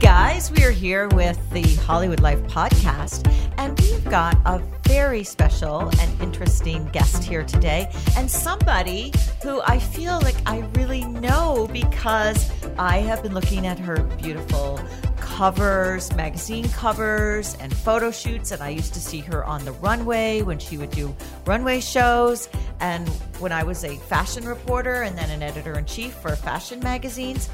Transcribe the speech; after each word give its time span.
Guys, 0.00 0.50
we 0.52 0.64
are 0.64 0.70
here 0.70 1.08
with 1.08 1.38
the 1.50 1.74
Hollywood 1.82 2.20
Life 2.20 2.40
podcast, 2.44 3.30
and 3.58 3.78
we've 3.78 4.04
got 4.06 4.34
a 4.46 4.58
very 4.84 5.22
special 5.22 5.90
and 6.00 6.22
interesting 6.22 6.86
guest 6.86 7.22
here 7.22 7.44
today, 7.44 7.92
and 8.16 8.30
somebody 8.30 9.12
who 9.42 9.60
I 9.60 9.78
feel 9.78 10.18
like 10.22 10.36
I 10.46 10.60
really 10.74 11.04
know 11.04 11.68
because 11.70 12.50
I 12.78 12.98
have 13.00 13.22
been 13.22 13.34
looking 13.34 13.66
at 13.66 13.78
her 13.78 14.02
beautiful 14.22 14.80
covers, 15.18 16.10
magazine 16.16 16.70
covers, 16.70 17.54
and 17.60 17.74
photo 17.76 18.10
shoots, 18.10 18.52
and 18.52 18.62
I 18.62 18.70
used 18.70 18.94
to 18.94 19.00
see 19.00 19.20
her 19.20 19.44
on 19.44 19.66
the 19.66 19.72
runway 19.72 20.40
when 20.40 20.58
she 20.58 20.78
would 20.78 20.90
do 20.92 21.14
runway 21.44 21.80
shows, 21.80 22.48
and 22.80 23.06
when 23.38 23.52
I 23.52 23.64
was 23.64 23.84
a 23.84 23.96
fashion 23.96 24.46
reporter 24.46 25.02
and 25.02 25.16
then 25.18 25.28
an 25.28 25.42
editor 25.42 25.78
in 25.78 25.84
chief 25.84 26.14
for 26.14 26.34
fashion 26.36 26.80
magazines. 26.80 27.50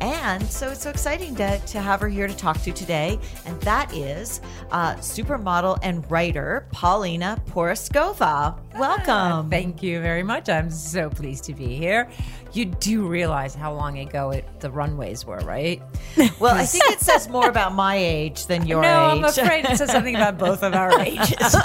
And 0.00 0.42
so 0.48 0.70
it's 0.70 0.82
so 0.82 0.90
exciting 0.90 1.34
to, 1.36 1.58
to 1.58 1.80
have 1.80 2.00
her 2.00 2.08
here 2.08 2.26
to 2.26 2.36
talk 2.36 2.60
to 2.62 2.72
today. 2.72 3.18
And 3.46 3.60
that 3.62 3.92
is 3.94 4.40
uh, 4.70 4.94
supermodel 4.96 5.78
and 5.82 6.08
writer 6.10 6.66
Paulina 6.72 7.42
Porizkova. 7.50 8.58
Welcome. 8.78 9.50
Thank 9.50 9.82
you 9.82 10.00
very 10.00 10.22
much. 10.22 10.48
I'm 10.48 10.70
so 10.70 11.10
pleased 11.10 11.44
to 11.44 11.54
be 11.54 11.76
here. 11.76 12.08
You 12.52 12.66
do 12.66 13.06
realize 13.06 13.54
how 13.54 13.74
long 13.74 13.98
ago 13.98 14.30
it, 14.30 14.60
the 14.60 14.70
runways 14.70 15.24
were, 15.24 15.38
right? 15.38 15.82
Well, 16.40 16.54
I 16.54 16.64
think 16.66 16.84
it 16.90 17.00
says 17.00 17.28
more 17.28 17.48
about 17.48 17.74
my 17.74 17.96
age 17.96 18.46
than 18.46 18.66
your 18.66 18.82
no, 18.82 18.88
age. 18.88 19.18
I'm 19.18 19.24
afraid 19.24 19.64
it 19.64 19.76
says 19.76 19.90
something 19.90 20.14
about 20.14 20.38
both 20.38 20.62
of 20.62 20.74
our 20.74 21.00
ages. 21.00 21.56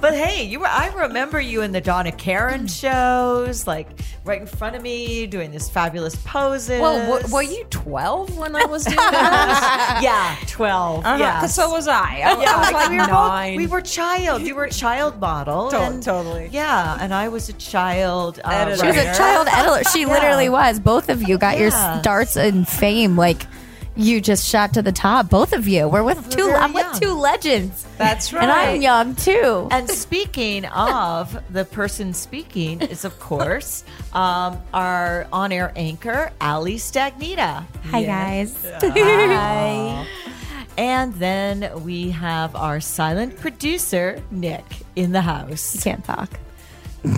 But 0.00 0.14
hey, 0.14 0.44
you 0.44 0.60
were 0.60 0.66
I 0.68 0.88
remember 0.94 1.40
you 1.40 1.62
in 1.62 1.72
the 1.72 1.80
Donna 1.80 2.12
Karan 2.12 2.68
shows, 2.68 3.66
like 3.66 3.88
right 4.24 4.40
in 4.40 4.46
front 4.46 4.76
of 4.76 4.82
me, 4.82 5.26
doing 5.26 5.50
this 5.50 5.68
fabulous 5.68 6.14
poses. 6.24 6.80
well, 6.80 6.98
w- 7.18 7.34
were 7.34 7.42
you 7.42 7.64
12 7.70 8.36
when 8.38 8.54
I 8.54 8.64
was 8.66 8.84
doing 8.84 8.96
that? 8.96 10.00
yeah, 10.02 10.36
12 10.46 11.04
Uh-huh, 11.04 11.16
Yeah. 11.18 11.40
'cause 11.40 11.54
so 11.54 11.70
was 11.70 11.88
I. 11.88 12.00
I, 12.02 12.40
Yeah, 12.40 12.52
I 12.54 12.58
was 12.60 12.72
like 12.72 12.90
we 12.90 12.98
were 12.98 13.06
nine. 13.06 13.52
both 13.54 13.56
we 13.58 13.66
were 13.66 13.80
child. 13.80 14.42
You 14.42 14.54
were 14.54 14.64
a 14.64 14.70
child 14.70 15.18
model. 15.18 15.70
To- 15.70 15.78
and- 15.80 16.02
totally. 16.02 16.48
Yeah, 16.52 16.96
and 17.00 17.12
I 17.12 17.28
was 17.28 17.48
a 17.48 17.52
child 17.54 18.38
uh, 18.44 18.50
Editor. 18.50 18.80
She 18.80 18.86
was 18.86 18.96
a 18.96 19.14
child 19.18 19.48
editor. 19.50 19.90
She 19.90 20.06
literally 20.14 20.48
was. 20.48 20.78
Both 20.78 21.08
of 21.08 21.22
you 21.28 21.38
got 21.38 21.58
your 21.58 21.70
Yeah. 21.70 22.00
starts 22.00 22.36
in 22.36 22.64
fame. 22.66 23.16
Like 23.16 23.46
you 23.98 24.20
just 24.20 24.48
shot 24.48 24.74
to 24.74 24.82
the 24.82 24.92
top. 24.92 25.28
Both 25.28 25.52
of 25.52 25.66
you. 25.66 25.88
We're 25.88 26.04
with 26.04 26.30
two. 26.30 26.50
I'm 26.50 26.72
young. 26.72 26.90
with 26.92 27.00
two 27.00 27.12
legends. 27.12 27.84
That's 27.98 28.32
right. 28.32 28.44
And 28.44 28.52
I'm 28.52 28.80
young 28.80 29.16
too. 29.16 29.68
And 29.70 29.90
speaking 29.90 30.64
of 30.66 31.42
the 31.52 31.64
person 31.64 32.14
speaking 32.14 32.80
is 32.80 33.04
of 33.04 33.18
course 33.18 33.84
um, 34.12 34.62
our 34.72 35.26
on-air 35.32 35.72
anchor 35.74 36.30
Ali 36.40 36.76
Stagnita. 36.76 37.64
Hi 37.90 38.04
guys. 38.04 38.56
Hi. 38.80 40.06
And 40.78 41.12
then 41.14 41.82
we 41.82 42.10
have 42.10 42.54
our 42.54 42.80
silent 42.80 43.36
producer 43.36 44.22
Nick 44.30 44.64
in 44.94 45.10
the 45.10 45.22
house. 45.22 45.82
Can't 45.82 46.04
talk. 46.04 46.30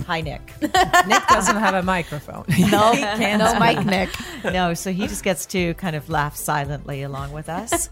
Hi 0.05 0.21
Nick. 0.21 0.41
Nick 0.61 1.27
doesn't 1.27 1.55
have 1.55 1.73
a 1.73 1.83
microphone. 1.83 2.45
No, 2.71 2.93
No 2.93 3.59
mic, 3.59 3.85
Nick. 3.85 4.09
no, 4.43 4.73
so 4.73 4.91
he 4.91 5.07
just 5.07 5.23
gets 5.23 5.45
to 5.47 5.73
kind 5.75 5.95
of 5.95 6.09
laugh 6.09 6.35
silently 6.35 7.01
along 7.03 7.31
with 7.31 7.49
us. 7.49 7.89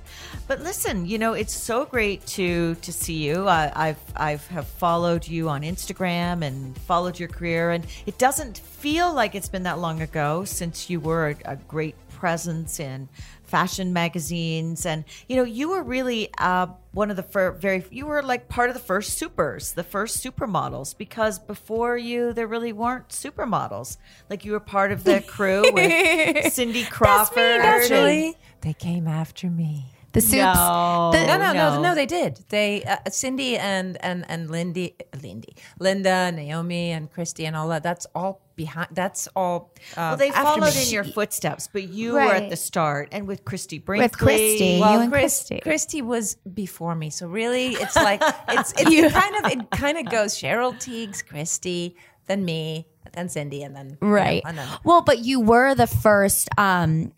but 0.48 0.62
listen, 0.62 1.06
you 1.06 1.18
know, 1.18 1.34
it's 1.34 1.54
so 1.54 1.86
great 1.86 2.26
to 2.28 2.76
to 2.76 2.94
see 2.94 3.26
you. 3.26 3.48
I, 3.48 3.72
I've 3.76 4.00
I've 4.16 4.48
have 4.48 4.68
followed 4.68 5.28
you 5.28 5.50
on 5.50 5.64
Instagram 5.64 6.44
and 6.44 6.78
followed 6.80 7.20
your 7.20 7.30
career, 7.30 7.72
and 7.72 7.86
it 8.06 8.18
doesn't 8.18 8.60
feel 8.60 9.14
like 9.14 9.36
it's 9.36 9.50
been 9.50 9.64
that 9.64 9.80
long 9.80 10.02
ago 10.02 10.46
since 10.46 10.90
you 10.90 11.00
were 11.00 11.30
a, 11.46 11.54
a 11.54 11.56
great 11.56 11.96
presence 12.10 12.80
in 12.80 13.10
fashion 13.50 13.92
magazines. 13.94 14.86
And 14.86 15.04
you 15.28 15.36
know 15.36 15.44
you 15.44 15.70
were 15.70 15.84
really 15.84 16.30
uh, 16.38 16.68
one 16.92 17.10
of 17.10 17.18
the 17.18 17.24
fir- 17.24 17.52
very 17.52 17.84
you 17.92 18.06
were 18.06 18.22
like 18.22 18.48
part 18.48 18.70
of 18.70 18.76
the 18.76 18.82
first 18.82 19.18
supers 19.18 19.74
the 19.74 19.84
first 19.84 20.24
supermodels 20.24 20.98
because 20.98 21.40
before 21.40 21.98
you 21.98 22.34
there 22.34 22.48
really 22.48 22.74
weren't 22.74 23.10
supermodels. 23.10 23.98
Like 24.30 24.46
you 24.46 24.54
were 24.54 24.60
part 24.60 24.92
of 24.92 25.04
the 25.04 25.22
crew 25.22 25.64
with 25.74 26.54
cindy 26.54 26.84
crawford 26.86 27.62
Actually, 27.62 28.38
they 28.62 28.74
came 28.74 29.08
after 29.08 29.50
me. 29.50 29.86
The 30.14 30.22
soups. 30.22 30.34
No. 30.58 31.12
The- 31.14 31.26
No, 31.28 31.38
no, 31.38 31.54
no, 31.54 31.76
no. 31.76 31.82
no. 31.82 31.96
They 31.96 32.06
did. 32.08 32.40
They 32.50 32.84
uh, 32.84 32.98
Cindy 33.12 33.58
and 33.58 33.98
and 34.04 34.26
and 34.28 34.50
Lindy, 34.50 34.96
Lindy, 35.22 35.56
Linda, 35.80 36.32
Naomi, 36.32 36.92
and 36.92 37.12
Christy, 37.12 37.46
and 37.46 37.56
all 37.56 37.68
that. 37.70 37.84
That's 37.84 38.08
all 38.16 38.42
behind. 38.56 38.88
That's 38.92 39.28
all. 39.36 39.72
Uh, 39.96 39.96
well, 39.98 40.18
they 40.18 40.32
followed 40.32 40.76
in 40.76 40.90
your 40.90 41.04
footsteps, 41.18 41.70
but 41.72 41.84
you 41.90 42.14
were 42.14 42.22
at 42.22 42.50
the 42.50 42.56
start, 42.56 43.10
and 43.12 43.28
with 43.28 43.46
Christie 43.46 43.78
Brinkley. 43.80 44.06
With 44.06 44.18
Christy. 44.18 44.66
You 44.66 44.80
Well, 44.82 45.00
and 45.02 45.12
Chris, 45.12 45.40
Christy. 45.48 45.60
Christy 45.62 46.02
was 46.02 46.36
before 46.54 46.96
me, 46.96 47.10
so 47.12 47.28
really, 47.28 47.74
it's 47.74 47.96
like 48.10 48.22
it's, 48.50 48.74
it's 48.78 48.90
it 48.92 49.12
kind 49.14 49.46
of 49.46 49.52
it 49.52 49.70
kind 49.72 49.98
of 50.00 50.10
goes 50.12 50.34
Cheryl 50.36 50.74
Tiegs, 50.74 51.22
Christy, 51.26 51.96
then 52.26 52.44
me, 52.46 52.88
then 53.14 53.30
Cindy, 53.30 53.62
and 53.64 53.76
then 53.76 53.90
you 54.02 54.08
know, 54.08 54.14
Right. 54.14 54.42
and 54.46 54.58
then 54.58 54.68
Well, 54.84 55.02
but 55.04 55.20
you 55.20 55.40
were 55.40 55.76
the 55.76 55.88
first 55.88 56.50
um 56.58 57.12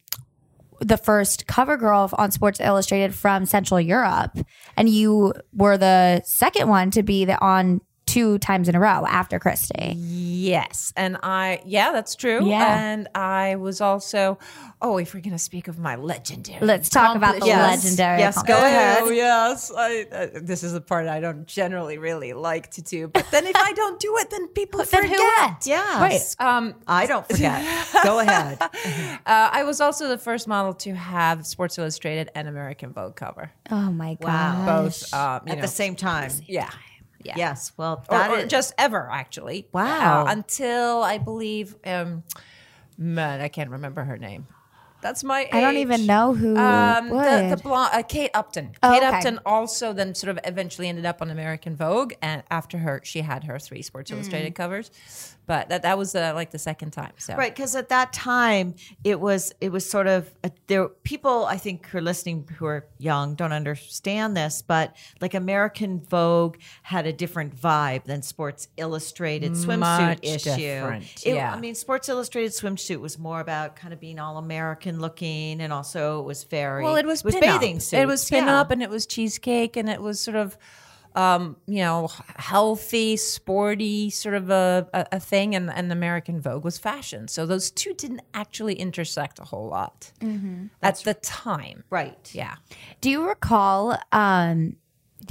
the 0.81 0.97
first 0.97 1.47
cover 1.47 1.77
girl 1.77 2.09
on 2.17 2.31
Sports 2.31 2.59
Illustrated 2.59 3.13
from 3.13 3.45
Central 3.45 3.79
Europe. 3.79 4.37
And 4.75 4.89
you 4.89 5.33
were 5.53 5.77
the 5.77 6.21
second 6.25 6.67
one 6.67 6.91
to 6.91 7.03
be 7.03 7.23
the 7.23 7.39
on 7.39 7.81
two 8.11 8.37
times 8.39 8.67
in 8.69 8.75
a 8.75 8.79
row 8.79 9.05
after 9.07 9.39
Christy. 9.39 9.93
Yes, 9.97 10.93
and 10.97 11.17
I 11.23 11.61
yeah, 11.65 11.91
that's 11.91 12.15
true. 12.15 12.45
Yeah. 12.45 12.79
and 12.91 13.07
I 13.15 13.55
was 13.55 13.79
also 13.81 14.37
oh, 14.83 14.97
if 14.97 15.13
we're 15.13 15.21
gonna 15.21 15.37
speak 15.37 15.67
of 15.67 15.77
my 15.77 15.95
legendary, 15.95 16.65
Let's 16.65 16.89
talk 16.89 17.15
about 17.15 17.39
the 17.39 17.45
Yes. 17.45 17.83
legendary 17.83 18.19
Yes, 18.19 18.35
go 18.35 18.41
accomplishment. 18.41 18.73
ahead. 18.75 19.03
Oh 19.03 19.09
yes, 19.11 19.71
I, 19.75 20.05
uh, 20.11 20.27
this 20.41 20.63
is 20.63 20.73
the 20.73 20.81
part 20.81 21.07
I 21.07 21.19
don't 21.19 21.45
generally 21.47 21.97
really 21.99 22.33
like 22.33 22.71
to 22.71 22.81
do. 22.81 23.07
But 23.07 23.27
then 23.31 23.45
if 23.45 23.55
I 23.55 23.73
don't 23.73 23.99
do 23.99 24.17
it, 24.17 24.29
then 24.31 24.47
people 24.49 24.79
Then 24.79 24.87
forget. 25.03 25.17
who 25.19 25.41
went? 25.45 25.65
Yes. 25.67 26.35
Um, 26.39 26.75
I 26.87 27.05
don't 27.05 27.27
forget. 27.27 27.63
Go 28.03 28.19
ahead. 28.19 28.57
uh, 28.61 28.69
I 29.25 29.63
was 29.63 29.79
also 29.81 30.07
the 30.07 30.17
first 30.17 30.47
model 30.47 30.73
to 30.75 30.95
have 30.95 31.45
Sports 31.45 31.77
Illustrated 31.77 32.31
and 32.35 32.47
American 32.47 32.91
Vogue 32.91 33.15
cover. 33.15 33.51
Oh 33.69 33.91
my 33.91 34.15
god. 34.15 34.67
Wow. 34.67 34.83
Both, 34.83 35.13
um, 35.13 35.41
At 35.47 35.57
know, 35.57 35.61
the 35.61 35.67
same 35.67 35.95
time. 35.95 36.31
yeah. 36.47 36.69
Yeah. 37.23 37.33
Yes. 37.37 37.71
Well, 37.77 38.03
Or, 38.09 38.17
that 38.17 38.31
or 38.31 38.37
is 38.39 38.51
just 38.51 38.73
ever, 38.77 39.09
actually. 39.11 39.67
Wow. 39.71 40.25
Uh, 40.27 40.31
until 40.31 41.03
I 41.03 41.17
believe, 41.17 41.75
um, 41.85 42.23
man, 42.97 43.41
I 43.41 43.47
can't 43.47 43.69
remember 43.69 44.03
her 44.03 44.17
name. 44.17 44.47
That's 45.01 45.23
my. 45.23 45.49
I 45.51 45.61
don't 45.61 45.77
even 45.77 46.05
know 46.05 46.33
who 46.35 46.55
Um, 46.55 47.09
the 47.09 47.55
the 47.55 47.59
blonde, 47.63 47.89
uh, 47.91 48.03
Kate 48.03 48.29
Upton. 48.35 48.73
Oh, 48.83 48.91
Kate 48.91 48.97
okay. 49.03 49.17
Upton 49.17 49.39
also 49.47 49.93
then 49.93 50.13
sort 50.13 50.29
of 50.29 50.39
eventually 50.43 50.87
ended 50.87 51.07
up 51.07 51.23
on 51.23 51.31
American 51.31 51.75
Vogue, 51.75 52.13
and 52.21 52.43
after 52.51 52.77
her, 52.77 53.01
she 53.03 53.21
had 53.21 53.45
her 53.45 53.57
three 53.57 53.81
Sports 53.81 54.11
Mm. 54.11 54.15
Illustrated 54.17 54.53
covers. 54.53 54.91
But 55.47 55.69
that 55.69 55.81
that 55.81 55.97
was 55.97 56.15
uh, 56.15 56.31
like 56.33 56.51
the 56.51 56.59
second 56.59 56.91
time. 56.91 57.11
So 57.17 57.35
Right, 57.35 57.53
because 57.53 57.75
at 57.75 57.89
that 57.89 58.13
time 58.13 58.75
it 59.03 59.19
was 59.19 59.53
it 59.59 59.69
was 59.71 59.89
sort 59.89 60.07
of 60.07 60.29
a, 60.43 60.51
there. 60.67 60.87
People 60.87 61.45
I 61.45 61.57
think 61.57 61.87
who 61.87 61.97
are 61.97 62.01
listening 62.01 62.47
who 62.57 62.65
are 62.65 62.85
young 62.99 63.35
don't 63.35 63.51
understand 63.51 64.37
this, 64.37 64.61
but 64.61 64.95
like 65.19 65.33
American 65.33 65.99
Vogue 65.99 66.57
had 66.83 67.05
a 67.05 67.11
different 67.11 67.55
vibe 67.59 68.05
than 68.05 68.21
Sports 68.21 68.67
Illustrated 68.77 69.53
swimsuit 69.53 69.79
Much 69.79 70.19
issue. 70.23 70.55
different, 70.55 71.03
It- 71.25 71.35
yeah. 71.35 71.53
I 71.53 71.59
mean, 71.59 71.75
Sports 71.75 72.07
Illustrated 72.07 72.51
swimsuit 72.51 72.99
was 73.01 73.17
more 73.19 73.39
about 73.41 73.75
kind 73.75 73.93
of 73.93 73.99
being 73.99 74.19
all 74.19 74.37
American 74.37 74.99
looking, 74.99 75.59
and 75.59 75.73
also 75.73 76.19
it 76.21 76.23
was 76.25 76.43
very 76.45 76.83
Well, 76.83 76.95
it 76.95 77.05
was, 77.05 77.23
was 77.23 77.35
pin-up. 77.35 77.59
bathing 77.59 77.79
suits. 77.79 77.93
It 77.93 78.05
was 78.07 78.29
pin 78.29 78.45
yeah. 78.45 78.59
up, 78.61 78.71
and 78.71 78.81
it 78.81 78.89
was 78.89 79.05
cheesecake, 79.05 79.75
and 79.75 79.89
it 79.89 80.01
was 80.01 80.19
sort 80.21 80.37
of, 80.37 80.57
um, 81.15 81.57
you 81.67 81.79
know, 81.79 82.09
healthy, 82.37 83.17
sporty, 83.17 84.09
sort 84.09 84.35
of 84.35 84.49
a, 84.49 84.87
a, 84.93 85.07
a 85.13 85.19
thing. 85.19 85.55
And, 85.55 85.69
and 85.69 85.91
American 85.91 86.39
Vogue 86.39 86.63
was 86.63 86.77
fashion. 86.77 87.27
So 87.27 87.45
those 87.45 87.71
two 87.71 87.93
didn't 87.93 88.21
actually 88.33 88.75
intersect 88.75 89.39
a 89.39 89.43
whole 89.43 89.67
lot 89.67 90.11
at 90.81 90.97
the 90.97 91.13
time. 91.15 91.83
right. 91.89 92.29
Yeah. 92.33 92.55
Do 93.01 93.09
you 93.09 93.27
recall 93.27 93.97
um 94.11 94.77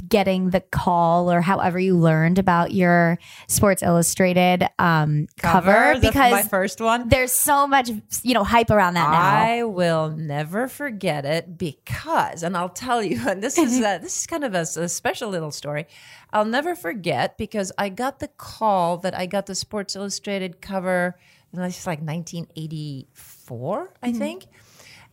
getting 0.07 0.49
the 0.51 0.61
call 0.61 1.31
or 1.31 1.41
however 1.41 1.79
you 1.79 1.97
learned 1.97 2.39
about 2.39 2.71
your 2.71 3.17
Sports 3.47 3.83
Illustrated 3.83 4.67
um, 4.79 5.27
cover, 5.37 5.93
the- 5.95 6.07
because 6.07 6.31
my 6.31 6.43
first 6.43 6.81
one. 6.81 7.09
there's 7.09 7.31
so 7.31 7.67
much 7.67 7.89
you 8.23 8.33
know 8.33 8.43
hype 8.43 8.69
around 8.69 8.95
that 8.95 9.09
now. 9.11 9.19
I 9.19 9.63
will 9.63 10.09
never 10.09 10.67
forget 10.67 11.25
it 11.25 11.57
because, 11.57 12.43
and 12.43 12.55
I'll 12.57 12.69
tell 12.69 13.03
you, 13.03 13.21
and 13.27 13.41
this 13.43 13.57
is 13.57 13.79
a, 13.79 13.99
this 14.01 14.21
is 14.21 14.27
kind 14.27 14.43
of 14.43 14.53
a, 14.53 14.61
a 14.61 14.89
special 14.89 15.29
little 15.29 15.51
story. 15.51 15.87
I'll 16.33 16.45
never 16.45 16.75
forget 16.75 17.37
because 17.37 17.71
I 17.77 17.89
got 17.89 18.19
the 18.19 18.29
call 18.29 18.97
that 18.99 19.17
I 19.17 19.25
got 19.25 19.45
the 19.47 19.55
Sports 19.55 19.95
Illustrated 19.95 20.61
cover. 20.61 21.17
And 21.53 21.61
it's 21.65 21.85
like 21.85 21.99
1984, 22.01 23.93
I 24.01 24.11
think, 24.13 24.45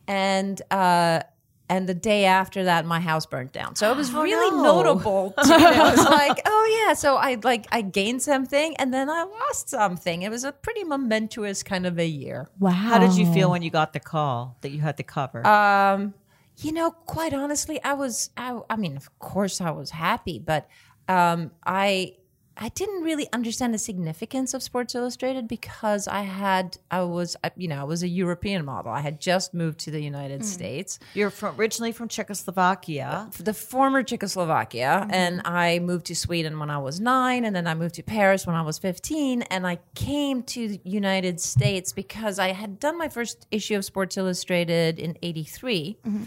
and 0.07 0.63
uh, 0.71 1.23
and 1.69 1.89
the 1.89 1.95
day 1.95 2.25
after 2.25 2.65
that, 2.65 2.87
my 2.87 3.01
house 3.01 3.27
burnt 3.27 3.53
down. 3.53 3.77
So 3.77 3.91
it 3.91 3.97
was 3.97 4.13
really 4.13 4.51
no. 4.57 4.83
notable. 4.83 5.35
To, 5.43 5.49
you 5.49 5.59
know, 5.59 5.89
it's 5.89 6.05
like, 6.05 6.41
oh 6.47 6.85
yeah. 6.87 6.95
So 6.95 7.17
I 7.17 7.39
like 7.43 7.67
I 7.71 7.83
gained 7.83 8.23
something 8.23 8.77
and 8.77 8.93
then 8.93 9.11
I 9.11 9.23
lost 9.23 9.69
something. 9.69 10.23
It 10.23 10.31
was 10.31 10.45
a 10.45 10.53
pretty 10.53 10.85
momentous 10.85 11.63
kind 11.63 11.87
of 11.87 11.99
a 11.99 12.07
year. 12.07 12.49
wow. 12.59 12.71
How 12.71 12.99
did 12.99 13.15
you 13.15 13.33
feel 13.33 13.51
when 13.51 13.63
you 13.63 13.71
got 13.71 13.93
the 13.93 14.01
call 14.01 14.57
that 14.63 14.71
you 14.71 14.81
had 14.81 14.97
the 14.97 15.03
cover? 15.03 15.47
Um, 15.47 16.15
you 16.57 16.73
know, 16.73 16.91
quite 16.91 17.33
honestly, 17.33 17.83
I 17.83 17.95
was. 17.95 18.31
I, 18.37 18.59
I 18.69 18.77
mean, 18.77 18.97
of 18.97 19.17
course, 19.19 19.61
I 19.61 19.71
was 19.71 19.91
happy, 19.91 20.39
but 20.39 20.69
um, 21.09 21.53
I 21.65 22.15
I 22.61 22.71
didn't 22.71 23.03
really 23.03 23.29
understand 23.33 23.73
the 23.73 23.79
significance 23.79 24.53
of 24.53 24.63
Sports 24.65 24.95
Illustrated 24.95 25.47
because 25.47 26.09
I 26.09 26.23
had 26.23 26.77
I 26.91 27.03
was 27.03 27.37
uh, 27.45 27.51
you 27.57 27.69
know 27.69 27.81
I 27.81 27.85
was 27.85 28.03
a 28.03 28.09
European 28.09 28.65
model. 28.65 28.91
I 28.91 29.01
had 29.01 29.21
just 29.21 29.55
moved 29.55 29.79
to 29.81 29.91
the 29.93 30.01
United 30.01 30.41
hmm. 30.41 30.47
States, 30.47 30.99
You're 31.15 31.31
from 31.31 31.59
originally 31.59 31.93
from 31.93 32.09
Czechoslovakia. 32.09 33.29
Uh, 33.29 33.43
the 33.43 33.55
former 33.55 34.03
Czechoslovakia, 34.03 35.03
mm-hmm. 35.03 35.11
and 35.13 35.43
I 35.45 35.79
moved 35.79 36.07
to 36.07 36.17
Sweden 36.17 36.59
when 36.59 36.71
I 36.71 36.79
was 36.79 36.99
nine, 36.99 37.45
and 37.45 37.55
then 37.55 37.67
I 37.67 37.75
moved 37.75 37.95
to 37.97 38.03
Paris 38.03 38.47
when 38.47 38.57
I 38.57 38.63
was 38.63 38.79
fifteen, 38.79 39.43
and 39.43 39.67
I 39.67 39.79
came 39.95 40.43
to 40.45 40.69
the 40.69 40.81
United 40.85 41.41
States 41.41 41.93
because 41.93 42.39
I 42.41 42.53
had 42.53 42.81
done 42.81 42.99
my 42.99 43.09
first 43.09 43.47
issue 43.53 43.77
of 43.77 43.85
Sports 43.85 44.17
Illustrated 44.17 44.99
in 44.99 45.17
'83, 45.23 45.99
mm-hmm. 46.05 46.23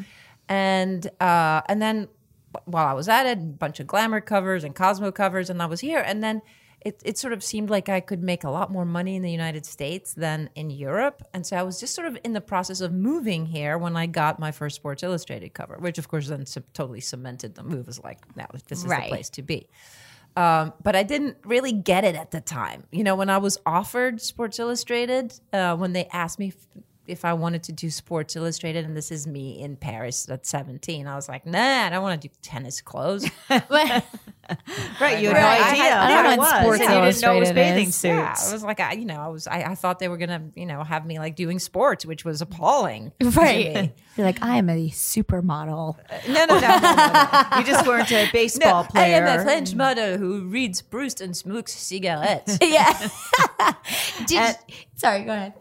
and 0.47 1.09
uh, 1.19 1.61
and 1.67 1.81
then 1.81 2.07
while 2.65 2.87
I 2.87 2.93
was 2.93 3.07
at 3.07 3.25
it, 3.25 3.37
a 3.37 3.41
bunch 3.41 3.79
of 3.79 3.87
glamour 3.87 4.21
covers 4.21 4.63
and 4.63 4.75
Cosmo 4.75 5.11
covers, 5.11 5.49
and 5.49 5.61
I 5.61 5.65
was 5.65 5.79
here, 5.81 5.99
and 6.05 6.23
then. 6.23 6.41
It, 6.83 6.99
it 7.05 7.19
sort 7.19 7.31
of 7.33 7.43
seemed 7.43 7.69
like 7.69 7.89
I 7.89 7.99
could 7.99 8.23
make 8.23 8.43
a 8.43 8.49
lot 8.49 8.71
more 8.71 8.85
money 8.85 9.15
in 9.15 9.21
the 9.21 9.29
United 9.29 9.67
States 9.67 10.15
than 10.15 10.49
in 10.55 10.71
Europe. 10.71 11.21
And 11.31 11.45
so 11.45 11.55
I 11.55 11.61
was 11.61 11.79
just 11.79 11.93
sort 11.93 12.07
of 12.07 12.17
in 12.23 12.33
the 12.33 12.41
process 12.41 12.81
of 12.81 12.91
moving 12.91 13.45
here 13.45 13.77
when 13.77 13.95
I 13.95 14.07
got 14.07 14.39
my 14.39 14.51
first 14.51 14.77
Sports 14.77 15.03
Illustrated 15.03 15.53
cover, 15.53 15.77
which 15.77 15.99
of 15.99 16.07
course 16.07 16.27
then 16.27 16.43
totally 16.73 16.99
cemented 16.99 17.53
the 17.53 17.61
move. 17.61 17.85
Was 17.85 18.03
like, 18.03 18.17
now 18.35 18.47
this 18.67 18.79
is 18.79 18.87
Right. 18.87 19.03
the 19.03 19.09
place 19.09 19.29
to 19.29 19.43
be. 19.43 19.69
Um, 20.35 20.73
but 20.81 20.95
I 20.95 21.03
didn't 21.03 21.37
really 21.45 21.71
get 21.71 22.03
it 22.03 22.15
at 22.15 22.31
the 22.31 22.41
time. 22.41 22.85
You 22.91 23.03
know, 23.03 23.13
when 23.15 23.29
I 23.29 23.37
was 23.37 23.59
offered 23.63 24.19
Sports 24.19 24.57
Illustrated, 24.57 25.39
uh, 25.53 25.75
when 25.75 25.93
they 25.93 26.05
asked 26.05 26.39
me 26.39 26.51
if, 27.07 27.25
I 27.25 27.33
wanted 27.33 27.63
to 27.63 27.71
do 27.71 27.89
Sports 27.89 28.35
Illustrated, 28.35 28.85
and 28.85 28.95
this 28.95 29.11
is 29.11 29.27
me 29.27 29.61
in 29.61 29.75
Paris 29.75 30.29
at 30.29 30.45
17, 30.45 31.07
I 31.07 31.15
was 31.15 31.27
like, 31.27 31.45
nah, 31.45 31.85
I 31.85 31.89
don't 31.89 32.01
want 32.01 32.21
to 32.21 32.27
do 32.27 32.33
tennis 32.41 32.81
clothes. 32.81 33.29
Right, 34.99 35.19
you 35.19 35.29
had 35.29 35.37
Right. 35.37 35.59
no 35.59 35.65
I 35.65 35.69
idea 35.71 35.83
had- 35.83 35.93
I 35.93 36.01
what 36.01 36.09
don't 36.09 36.23
know 36.23 36.37
what 36.37 36.61
Sports 36.61 36.81
and 36.81 36.93
you 36.93 37.01
didn't 37.01 37.21
know 37.21 37.35
it 37.35 37.39
was 37.39 37.51
bathing 37.51 37.87
is. 37.87 37.95
suits. 37.95 38.03
Yeah, 38.03 38.35
I 38.49 38.53
was 38.53 38.63
like, 38.63 38.79
I, 38.79 38.93
you 38.93 39.05
know, 39.05 39.19
I 39.19 39.27
was, 39.27 39.47
I, 39.47 39.63
I 39.63 39.75
thought 39.75 39.99
they 39.99 40.07
were 40.07 40.17
gonna, 40.17 40.49
you 40.55 40.65
know, 40.65 40.83
have 40.83 41.05
me 41.05 41.19
like 41.19 41.35
doing 41.35 41.59
sports, 41.59 42.05
which 42.05 42.25
was 42.25 42.41
appalling. 42.41 43.11
to 43.19 43.29
right? 43.31 43.73
me. 43.73 43.93
You're 44.17 44.25
like 44.25 44.43
I 44.43 44.57
am 44.57 44.69
a 44.69 44.89
supermodel. 44.89 45.97
No, 46.27 46.45
no, 46.45 46.59
no, 46.59 46.59
no, 46.59 46.79
no, 46.79 47.49
no. 47.51 47.57
you 47.57 47.63
just 47.65 47.87
weren't 47.87 48.11
a 48.11 48.29
baseball 48.33 48.83
I 48.83 48.87
player. 48.91 49.25
am 49.25 49.39
a 49.39 49.43
French 49.43 49.71
mm. 49.71 49.77
model 49.77 50.17
who 50.17 50.41
reads 50.47 50.81
Proust 50.81 51.21
and 51.21 51.35
smokes 51.35 51.73
cigarettes. 51.73 52.57
yeah. 52.61 53.09
Did 54.27 54.55
sorry, 54.95 55.23
go 55.23 55.31
ahead. 55.33 55.53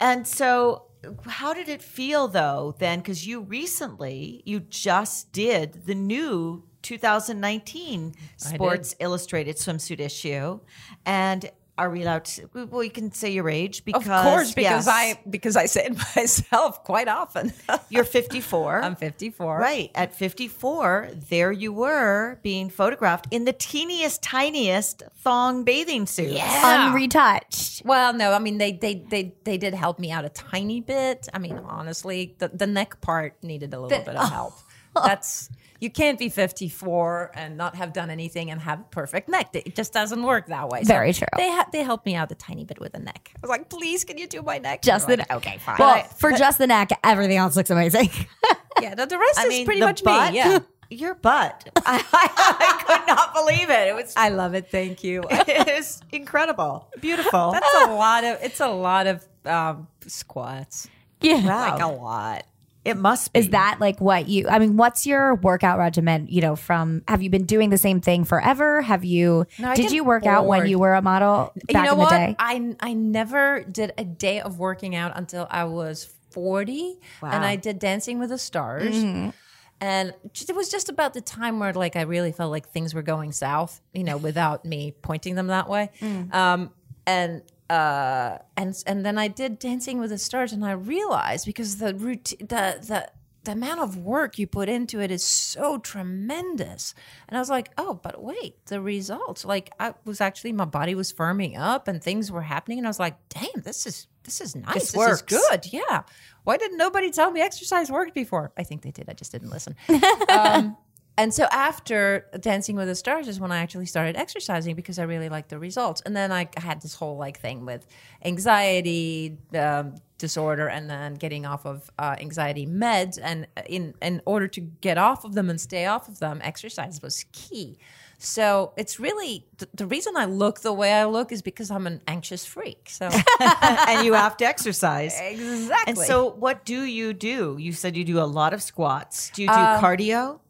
And 0.00 0.26
so, 0.26 0.84
how 1.26 1.52
did 1.54 1.68
it 1.68 1.82
feel 1.82 2.28
though 2.28 2.74
then? 2.78 3.00
Because 3.00 3.26
you 3.26 3.40
recently, 3.40 4.42
you 4.44 4.60
just 4.60 5.32
did 5.32 5.86
the 5.86 5.94
new 5.94 6.64
2019 6.86 8.14
Sports 8.36 8.94
Illustrated 9.00 9.56
swimsuit 9.56 9.98
issue, 9.98 10.60
and 11.04 11.50
are 11.76 11.90
we 11.90 12.02
allowed 12.02 12.24
to? 12.24 12.48
Well, 12.70 12.84
you 12.84 12.90
can 12.90 13.10
say 13.10 13.32
your 13.32 13.50
age 13.50 13.84
because, 13.84 14.08
of 14.08 14.22
course, 14.22 14.54
because 14.54 14.86
yes, 14.86 14.88
I 14.88 15.20
because 15.28 15.56
I 15.56 15.66
say 15.66 15.86
it 15.86 15.96
myself 16.16 16.84
quite 16.84 17.08
often. 17.08 17.52
you're 17.90 18.04
54. 18.04 18.82
I'm 18.82 18.94
54. 18.94 19.58
Right. 19.58 19.90
At 19.94 20.14
54, 20.14 21.10
there 21.28 21.50
you 21.50 21.72
were 21.72 22.38
being 22.42 22.70
photographed 22.70 23.26
in 23.32 23.44
the 23.44 23.52
teeniest, 23.52 24.22
tiniest 24.22 25.02
thong 25.16 25.64
bathing 25.64 26.06
suit. 26.06 26.38
Unretouched. 26.38 27.84
Well, 27.84 28.14
no, 28.14 28.32
I 28.32 28.38
mean 28.38 28.58
they 28.58 28.72
they 28.72 29.04
they 29.10 29.34
they 29.44 29.58
did 29.58 29.74
help 29.74 29.98
me 29.98 30.12
out 30.12 30.24
a 30.24 30.30
tiny 30.30 30.80
bit. 30.80 31.28
I 31.34 31.38
mean, 31.38 31.58
honestly, 31.58 32.36
the 32.38 32.48
the 32.48 32.68
neck 32.68 33.00
part 33.00 33.42
needed 33.42 33.74
a 33.74 33.80
little 33.80 34.04
bit 34.04 34.16
of 34.16 34.30
help. 34.30 34.54
That's 34.94 35.50
you 35.80 35.90
can't 35.90 36.18
be 36.18 36.28
54 36.28 37.32
and 37.34 37.56
not 37.56 37.76
have 37.76 37.92
done 37.92 38.10
anything 38.10 38.50
and 38.50 38.60
have 38.60 38.90
perfect 38.90 39.28
neck. 39.28 39.50
It 39.54 39.74
just 39.74 39.92
doesn't 39.92 40.22
work 40.22 40.46
that 40.48 40.68
way. 40.68 40.82
So 40.82 40.88
Very 40.88 41.12
true. 41.12 41.28
They 41.36 41.50
ha- 41.50 41.68
they 41.72 41.82
helped 41.82 42.06
me 42.06 42.14
out 42.14 42.30
a 42.32 42.34
tiny 42.34 42.64
bit 42.64 42.80
with 42.80 42.92
the 42.92 42.98
neck. 42.98 43.32
I 43.36 43.38
was 43.42 43.50
like, 43.50 43.68
please, 43.68 44.04
can 44.04 44.18
you 44.18 44.26
do 44.26 44.42
my 44.42 44.58
neck? 44.58 44.82
Just 44.82 45.06
They're 45.06 45.16
the 45.16 45.26
like, 45.28 45.32
okay, 45.46 45.58
fine. 45.58 45.76
Well, 45.78 46.04
for 46.18 46.32
just 46.32 46.58
the 46.58 46.66
neck, 46.66 46.90
everything 47.04 47.36
else 47.36 47.56
looks 47.56 47.70
amazing. 47.70 48.10
yeah, 48.80 48.94
the, 48.94 49.06
the 49.06 49.18
rest 49.18 49.38
I 49.38 49.44
is 49.44 49.48
mean, 49.48 49.66
pretty 49.66 49.80
the 49.80 49.86
much 49.86 50.02
butt, 50.04 50.32
me. 50.32 50.38
Yeah, 50.38 50.58
Your 50.90 51.14
butt. 51.14 51.68
I, 51.84 52.04
I, 52.12 52.56
I 52.60 52.82
could 52.84 53.08
not 53.08 53.34
believe 53.34 53.70
it. 53.70 53.88
It 53.88 53.94
was, 53.94 54.14
I 54.16 54.28
love 54.28 54.54
it. 54.54 54.70
Thank 54.70 55.02
you. 55.02 55.24
it 55.30 55.66
was 55.66 56.00
incredible. 56.12 56.88
Beautiful. 57.00 57.50
That's 57.52 57.74
a 57.74 57.92
lot 57.92 58.22
of. 58.24 58.38
It's 58.40 58.60
a 58.60 58.68
lot 58.68 59.06
of 59.08 59.26
um, 59.44 59.88
squats. 60.06 60.88
yeah. 61.20 61.44
wow. 61.44 61.70
Like 61.72 61.82
a 61.82 61.88
lot. 61.88 62.46
It 62.86 62.96
must 62.96 63.32
be. 63.32 63.40
Is 63.40 63.50
that 63.50 63.78
like 63.80 64.00
what 64.00 64.28
you? 64.28 64.48
I 64.48 64.58
mean, 64.58 64.76
what's 64.76 65.06
your 65.06 65.34
workout 65.34 65.78
regimen? 65.78 66.26
You 66.30 66.40
know, 66.40 66.56
from 66.56 67.02
have 67.08 67.22
you 67.22 67.30
been 67.30 67.44
doing 67.44 67.70
the 67.70 67.78
same 67.78 68.00
thing 68.00 68.24
forever? 68.24 68.80
Have 68.82 69.04
you? 69.04 69.46
No, 69.58 69.74
did 69.74 69.90
you 69.90 70.04
work 70.04 70.24
out 70.24 70.46
when 70.46 70.66
you 70.66 70.78
were 70.78 70.94
a 70.94 71.02
model 71.02 71.52
back 71.54 71.66
you 71.68 71.74
know 71.74 71.92
in 71.92 71.98
the 71.98 72.04
what? 72.04 72.10
day? 72.10 72.36
I 72.38 72.76
I 72.80 72.92
never 72.92 73.64
did 73.64 73.92
a 73.98 74.04
day 74.04 74.40
of 74.40 74.58
working 74.58 74.94
out 74.94 75.12
until 75.16 75.46
I 75.50 75.64
was 75.64 76.12
forty, 76.30 76.98
and 77.22 77.44
I 77.44 77.56
did 77.56 77.78
Dancing 77.78 78.18
with 78.18 78.30
the 78.30 78.38
Stars. 78.38 78.94
Mm-hmm. 78.94 79.30
And 79.78 80.14
it 80.24 80.56
was 80.56 80.70
just 80.70 80.88
about 80.88 81.12
the 81.12 81.20
time 81.20 81.58
where, 81.58 81.74
like, 81.74 81.96
I 81.96 82.02
really 82.02 82.32
felt 82.32 82.50
like 82.50 82.70
things 82.70 82.94
were 82.94 83.02
going 83.02 83.32
south, 83.32 83.82
you 83.92 84.04
know, 84.04 84.16
without 84.16 84.64
me 84.64 84.94
pointing 85.02 85.34
them 85.34 85.48
that 85.48 85.68
way. 85.68 85.90
Mm. 86.00 86.32
Um, 86.32 86.70
and 87.06 87.42
uh, 87.68 88.38
and 88.56 88.74
and 88.86 89.04
then 89.04 89.18
I 89.18 89.28
did 89.28 89.58
Dancing 89.58 89.98
with 89.98 90.10
the 90.10 90.18
Stars, 90.18 90.52
and 90.52 90.64
I 90.64 90.72
realized 90.72 91.46
because 91.46 91.78
the 91.78 91.94
routine, 91.94 92.46
the 92.46 92.78
the 92.80 93.10
the 93.46 93.52
amount 93.52 93.80
of 93.80 93.96
work 93.96 94.38
you 94.38 94.46
put 94.46 94.68
into 94.68 95.00
it 95.00 95.10
is 95.10 95.24
so 95.24 95.78
tremendous. 95.78 96.94
And 97.28 97.38
I 97.38 97.40
was 97.40 97.48
like, 97.48 97.70
oh, 97.78 97.94
but 97.94 98.22
wait, 98.22 98.66
the 98.66 98.80
results. 98.80 99.44
Like 99.44 99.70
I 99.80 99.94
was 100.04 100.20
actually 100.20 100.52
my 100.52 100.64
body 100.66 100.94
was 100.94 101.12
firming 101.12 101.56
up 101.56 101.88
and 101.88 102.02
things 102.02 102.30
were 102.30 102.42
happening. 102.42 102.78
And 102.78 102.86
I 102.86 102.90
was 102.90 102.98
like, 102.98 103.16
damn, 103.30 103.62
this 103.62 103.86
is 103.86 104.08
this 104.24 104.40
is 104.40 104.54
nice. 104.54 104.90
This, 104.90 104.96
works. 104.96 105.22
is 105.22 105.22
good. 105.22 105.72
Yeah. 105.72 106.02
Why 106.44 106.56
didn't 106.56 106.76
nobody 106.76 107.10
tell 107.10 107.30
me 107.30 107.40
exercise 107.40 107.90
worked 107.90 108.14
before? 108.14 108.52
I 108.58 108.64
think 108.64 108.82
they 108.82 108.90
did. 108.90 109.08
I 109.08 109.14
just 109.14 109.32
didn't 109.32 109.50
listen. 109.50 109.76
um, 110.28 110.76
and 111.18 111.32
so 111.32 111.44
after 111.50 112.26
Dancing 112.40 112.76
with 112.76 112.88
the 112.88 112.94
Stars 112.94 113.26
is 113.28 113.40
when 113.40 113.50
I 113.52 113.58
actually 113.58 113.86
started 113.86 114.16
exercising 114.16 114.74
because 114.76 114.98
I 114.98 115.04
really 115.04 115.28
liked 115.28 115.48
the 115.48 115.58
results. 115.58 116.02
And 116.04 116.14
then 116.14 116.30
I 116.32 116.48
had 116.56 116.82
this 116.82 116.94
whole 116.94 117.16
like 117.16 117.40
thing 117.40 117.64
with 117.64 117.86
anxiety 118.24 119.38
um, 119.58 119.94
disorder, 120.18 120.68
and 120.68 120.88
then 120.90 121.14
getting 121.14 121.46
off 121.46 121.64
of 121.66 121.90
uh, 121.98 122.16
anxiety 122.20 122.66
meds. 122.66 123.18
And 123.22 123.46
in 123.66 123.94
in 124.02 124.20
order 124.26 124.48
to 124.48 124.60
get 124.60 124.98
off 124.98 125.24
of 125.24 125.34
them 125.34 125.48
and 125.50 125.60
stay 125.60 125.86
off 125.86 126.08
of 126.08 126.18
them, 126.18 126.40
exercise 126.42 127.00
was 127.02 127.24
key. 127.32 127.78
So 128.18 128.72
it's 128.78 128.98
really 128.98 129.44
th- 129.58 129.70
the 129.74 129.86
reason 129.86 130.16
I 130.16 130.24
look 130.24 130.60
the 130.60 130.72
way 130.72 130.92
I 130.92 131.04
look 131.04 131.32
is 131.32 131.42
because 131.42 131.70
I'm 131.70 131.86
an 131.86 132.00
anxious 132.08 132.46
freak. 132.46 132.88
So 132.88 133.10
and 133.40 134.06
you 134.06 134.14
have 134.14 134.36
to 134.38 134.46
exercise. 134.46 135.18
exactly. 135.20 135.84
And 135.86 135.98
so, 135.98 136.30
what 136.30 136.64
do 136.64 136.82
you 136.84 137.12
do? 137.12 137.56
You 137.58 137.72
said 137.72 137.94
you 137.96 138.04
do 138.04 138.18
a 138.18 138.24
lot 138.24 138.54
of 138.54 138.62
squats. 138.62 139.30
Do 139.30 139.42
you 139.42 139.48
do 139.48 139.54
Um, 139.54 139.82
cardio? 139.82 140.40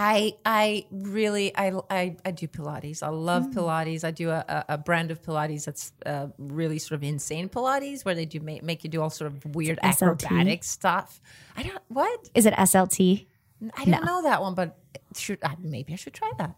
I 0.00 0.34
I 0.46 0.86
really 0.90 1.54
I 1.56 1.72
I, 1.90 2.16
I 2.24 2.30
do 2.30 2.48
Pilates. 2.48 3.02
I 3.02 3.08
love 3.10 3.44
Mm. 3.48 3.54
Pilates. 3.54 4.02
I 4.04 4.10
do 4.10 4.30
a, 4.30 4.44
a, 4.48 4.64
a 4.70 4.78
brand 4.78 5.10
of 5.10 5.22
Pilates 5.22 5.64
that's 5.66 5.92
uh, 6.06 6.28
really 6.38 6.78
sort 6.78 6.96
of 6.96 7.04
insane 7.04 7.48
Pilates, 7.48 8.04
where 8.04 8.14
they 8.14 8.24
do 8.24 8.40
make, 8.40 8.62
make 8.62 8.82
you 8.82 8.90
do 8.90 9.02
all 9.02 9.10
sort 9.10 9.30
of 9.32 9.54
weird 9.54 9.78
acrobatic 9.82 10.64
stuff. 10.64 11.20
I 11.56 11.62
don't 11.62 11.78
what 11.88 12.28
Is 12.34 12.46
it 12.46 12.54
SLT? 12.54 13.26
I 13.76 13.84
don't 13.84 14.04
know 14.06 14.22
that 14.22 14.40
one, 14.40 14.54
but 14.54 14.78
should 15.14 15.38
uh, 15.42 15.50
maybe 15.60 15.92
I 15.92 15.96
should 15.96 16.14
try 16.14 16.30
that. 16.38 16.54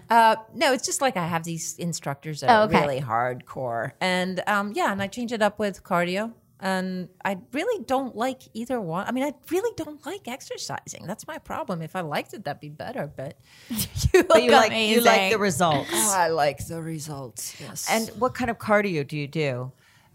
uh, 0.10 0.36
no, 0.54 0.72
it's 0.72 0.84
just 0.84 1.00
like 1.00 1.16
I 1.16 1.26
have 1.26 1.44
these 1.44 1.76
instructors 1.78 2.40
that 2.40 2.50
Oh, 2.50 2.64
are 2.64 2.68
really 2.68 3.00
hardcore, 3.00 3.92
and 4.00 4.42
um, 4.48 4.72
yeah, 4.74 4.90
and 4.90 5.00
I 5.00 5.06
change 5.06 5.30
it 5.32 5.40
up 5.40 5.60
with 5.60 5.84
cardio. 5.84 6.32
And 6.62 7.08
I 7.24 7.38
really 7.52 7.84
don't 7.84 8.16
like 8.16 8.42
either 8.54 8.80
one. 8.80 9.06
I 9.06 9.12
mean, 9.12 9.24
I 9.24 9.34
really 9.50 9.74
don't 9.76 10.04
like 10.06 10.28
exercising. 10.28 11.06
That's 11.06 11.26
my 11.26 11.38
problem. 11.38 11.82
If 11.82 11.94
I 11.94 12.00
liked 12.00 12.32
it, 12.32 12.44
that'd 12.44 12.60
be 12.60 12.70
better. 12.70 13.12
But 13.14 13.36
But 14.28 14.42
you 14.42 14.50
like 14.52 14.72
you 14.72 15.00
like 15.02 15.32
the 15.32 15.38
results. 15.38 15.90
I 15.92 16.28
like 16.28 16.64
the 16.66 16.80
results. 16.80 17.60
Yes, 17.60 17.86
And 17.90 18.08
what 18.18 18.34
kind 18.34 18.50
of 18.50 18.58
cardio 18.58 19.06
do 19.06 19.18
you 19.18 19.28
do? 19.28 19.72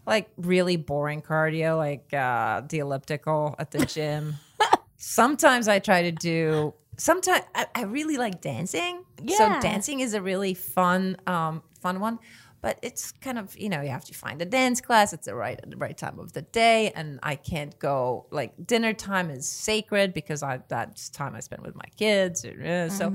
like 0.08 0.30
really 0.38 0.76
boring 0.76 1.20
cardio, 1.20 1.76
like 1.76 2.12
uh, 2.14 2.62
the 2.66 2.78
elliptical 2.78 3.54
at 3.58 3.70
the 3.70 3.84
gym. 3.84 4.36
Sometimes 4.96 5.68
I 5.68 5.78
try 5.78 6.02
to 6.02 6.12
do. 6.12 6.72
Sometimes 6.96 7.44
I, 7.54 7.66
I 7.74 7.82
really 7.82 8.16
like 8.16 8.40
dancing. 8.40 9.04
Yeah. 9.22 9.36
So 9.36 9.60
dancing 9.60 10.00
is 10.00 10.14
a 10.14 10.22
really 10.22 10.54
fun, 10.54 11.18
um, 11.26 11.62
fun 11.80 12.00
one. 12.00 12.18
But 12.60 12.78
it's 12.82 13.12
kind 13.12 13.38
of 13.38 13.56
you 13.56 13.68
know 13.68 13.80
you 13.82 13.90
have 13.90 14.04
to 14.06 14.14
find 14.14 14.42
a 14.42 14.44
dance 14.44 14.80
class. 14.80 15.12
It's 15.12 15.26
the 15.26 15.34
right 15.34 15.60
the 15.66 15.76
right 15.76 15.96
time 15.96 16.18
of 16.18 16.32
the 16.32 16.42
day, 16.42 16.90
and 16.94 17.20
I 17.22 17.36
can't 17.36 17.78
go 17.78 18.26
like 18.30 18.52
dinner 18.66 18.92
time 18.92 19.30
is 19.30 19.48
sacred 19.48 20.12
because 20.12 20.42
I 20.42 20.60
that's 20.68 21.08
time 21.08 21.34
I 21.34 21.40
spend 21.40 21.62
with 21.62 21.76
my 21.76 21.88
kids. 21.96 22.42
So 22.42 23.12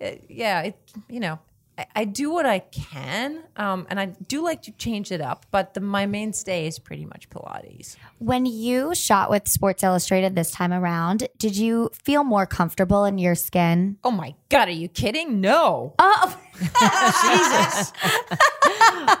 uh, 0.00 0.10
yeah, 0.28 0.62
it 0.62 0.78
you 1.08 1.20
know 1.20 1.38
I, 1.80 1.86
I 2.00 2.04
do 2.04 2.30
what 2.30 2.46
I 2.46 2.58
can, 2.60 3.42
um, 3.56 3.86
and 3.90 3.98
I 3.98 4.06
do 4.06 4.42
like 4.44 4.62
to 4.62 4.72
change 4.72 5.10
it 5.12 5.20
up. 5.20 5.46
But 5.50 5.74
the, 5.74 5.80
my 5.80 6.06
mainstay 6.06 6.66
is 6.66 6.78
pretty 6.78 7.04
much 7.06 7.28
Pilates. 7.30 7.96
When 8.18 8.44
you 8.46 8.94
shot 8.94 9.30
with 9.30 9.48
Sports 9.48 9.82
Illustrated 9.82 10.34
this 10.34 10.50
time 10.50 10.72
around, 10.72 11.26
did 11.38 11.56
you 11.56 11.90
feel 11.92 12.22
more 12.24 12.46
comfortable 12.46 13.04
in 13.04 13.18
your 13.18 13.34
skin? 13.34 13.96
Oh 14.04 14.10
my 14.10 14.34
god, 14.48 14.68
are 14.68 14.72
you 14.72 14.88
kidding? 14.88 15.40
No, 15.40 15.94
Oh, 15.98 16.38
Jesus. 16.60 17.92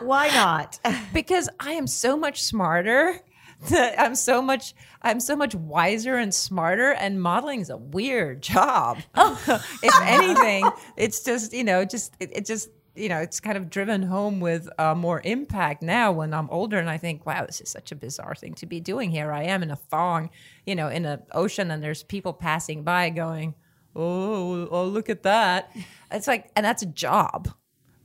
Why 0.02 0.28
not? 0.28 0.78
because 1.14 1.48
I 1.58 1.72
am 1.72 1.86
so 1.86 2.16
much 2.16 2.42
smarter. 2.42 3.20
I'm 3.70 4.14
so 4.14 4.40
much 4.40 4.74
I'm 5.02 5.20
so 5.20 5.36
much 5.36 5.54
wiser 5.54 6.16
and 6.16 6.34
smarter 6.34 6.92
and 6.92 7.20
modeling 7.20 7.60
is 7.60 7.70
a 7.70 7.76
weird 7.76 8.42
job. 8.42 8.98
if 9.16 10.00
anything, 10.02 10.68
it's 10.96 11.22
just, 11.22 11.52
you 11.52 11.64
know, 11.64 11.84
just 11.84 12.14
it, 12.20 12.30
it 12.36 12.46
just 12.46 12.70
you 12.96 13.08
know, 13.08 13.18
it's 13.18 13.40
kind 13.40 13.56
of 13.56 13.70
driven 13.70 14.02
home 14.02 14.40
with 14.40 14.68
uh, 14.78 14.94
more 14.94 15.22
impact 15.24 15.82
now 15.82 16.10
when 16.10 16.34
I'm 16.34 16.50
older, 16.50 16.76
and 16.76 16.90
I 16.90 16.98
think, 16.98 17.24
wow, 17.24 17.46
this 17.46 17.60
is 17.60 17.68
such 17.68 17.92
a 17.92 17.96
bizarre 17.96 18.34
thing 18.34 18.54
to 18.54 18.66
be 18.66 18.80
doing. 18.80 19.10
Here 19.10 19.32
I 19.32 19.44
am 19.44 19.62
in 19.62 19.70
a 19.70 19.76
thong, 19.76 20.28
you 20.66 20.74
know, 20.74 20.88
in 20.88 21.06
an 21.06 21.22
ocean, 21.32 21.70
and 21.70 21.82
there's 21.82 22.02
people 22.02 22.32
passing 22.32 22.82
by 22.82 23.10
going, 23.10 23.54
"Oh, 23.94 24.66
oh, 24.70 24.84
look 24.86 25.08
at 25.08 25.22
that!" 25.22 25.74
It's 26.10 26.26
like, 26.26 26.50
and 26.56 26.66
that's 26.66 26.82
a 26.82 26.86
job 26.86 27.48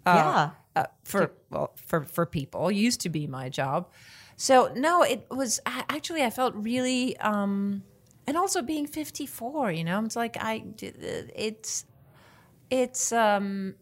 yeah. 0.05 0.51
uh, 0.75 0.85
for 1.03 1.31
well 1.50 1.74
for 1.75 2.03
for 2.03 2.25
people 2.25 2.71
used 2.71 3.01
to 3.01 3.09
be 3.09 3.27
my 3.27 3.50
job 3.50 3.89
so 4.36 4.72
no 4.75 5.01
it 5.01 5.25
was 5.32 5.60
actually 5.65 6.24
i 6.24 6.30
felt 6.30 6.54
really 6.56 7.18
um 7.18 7.84
and 8.27 8.38
also 8.38 8.62
being 8.62 8.88
54 8.88 9.72
you 9.72 9.84
know 9.84 10.04
it's 10.04 10.15
like 10.15 10.38
i 10.39 10.63
it's 10.80 11.86
it's 12.70 13.12
um 13.12 13.75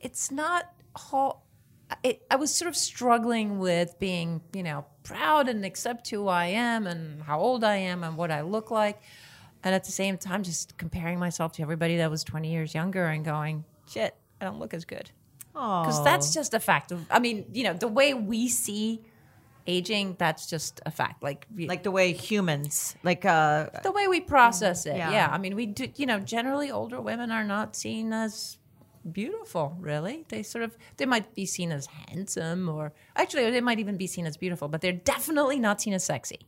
it's 0.00 0.30
not 0.30 0.72
whole 0.96 1.42
it, 2.02 2.22
i 2.30 2.36
was 2.36 2.54
sort 2.54 2.68
of 2.68 2.76
struggling 2.76 3.58
with 3.58 3.98
being 3.98 4.40
you 4.52 4.62
know 4.62 4.84
proud 5.02 5.48
and 5.48 5.64
accept 5.64 6.08
who 6.10 6.28
i 6.28 6.46
am 6.46 6.86
and 6.86 7.22
how 7.22 7.38
old 7.38 7.64
i 7.64 7.76
am 7.76 8.04
and 8.04 8.16
what 8.16 8.30
i 8.30 8.40
look 8.40 8.70
like. 8.70 9.00
And 9.64 9.76
at 9.76 9.84
the 9.84 9.92
same 9.92 10.18
time 10.18 10.42
just 10.42 10.76
comparing 10.76 11.20
myself 11.20 11.52
to 11.52 11.62
everybody 11.62 11.98
that 11.98 12.10
was 12.10 12.24
20 12.24 12.50
years 12.50 12.74
younger 12.74 13.04
and 13.04 13.24
going 13.24 13.64
shit 13.88 14.16
i 14.40 14.44
don't 14.44 14.58
look 14.58 14.74
as 14.74 14.84
good. 14.84 15.10
Because 15.52 16.02
that's 16.02 16.32
just 16.32 16.54
a 16.54 16.60
fact 16.60 16.92
of 16.92 17.06
i 17.10 17.18
mean 17.18 17.44
you 17.52 17.64
know 17.64 17.74
the 17.74 17.88
way 17.88 18.14
we 18.14 18.48
see 18.48 19.02
aging 19.66 20.16
that's 20.18 20.46
just 20.48 20.80
a 20.86 20.90
fact 20.90 21.22
like 21.22 21.46
we- 21.54 21.68
like 21.68 21.82
the 21.82 21.90
way 21.90 22.12
humans, 22.12 22.96
like 23.02 23.24
uh, 23.24 23.68
the 23.82 23.92
way 23.92 24.08
we 24.08 24.20
process 24.20 24.86
it 24.86 24.96
Yeah. 24.96 25.10
yeah. 25.12 25.28
i 25.30 25.38
mean 25.38 25.54
we 25.54 25.66
do 25.66 25.88
you 25.96 26.06
know 26.06 26.18
generally 26.18 26.70
older 26.70 27.00
women 27.00 27.30
are 27.30 27.44
not 27.44 27.76
seen 27.76 28.12
as 28.12 28.58
beautiful 29.10 29.76
really 29.80 30.24
they 30.28 30.42
sort 30.42 30.62
of 30.64 30.76
they 30.96 31.06
might 31.06 31.34
be 31.34 31.44
seen 31.44 31.72
as 31.72 31.86
handsome 31.86 32.68
or 32.68 32.92
actually 33.16 33.50
they 33.50 33.60
might 33.60 33.78
even 33.80 33.96
be 33.96 34.06
seen 34.06 34.26
as 34.26 34.36
beautiful 34.36 34.68
but 34.68 34.80
they're 34.80 34.92
definitely 34.92 35.58
not 35.58 35.80
seen 35.80 35.92
as 35.92 36.04
sexy 36.04 36.38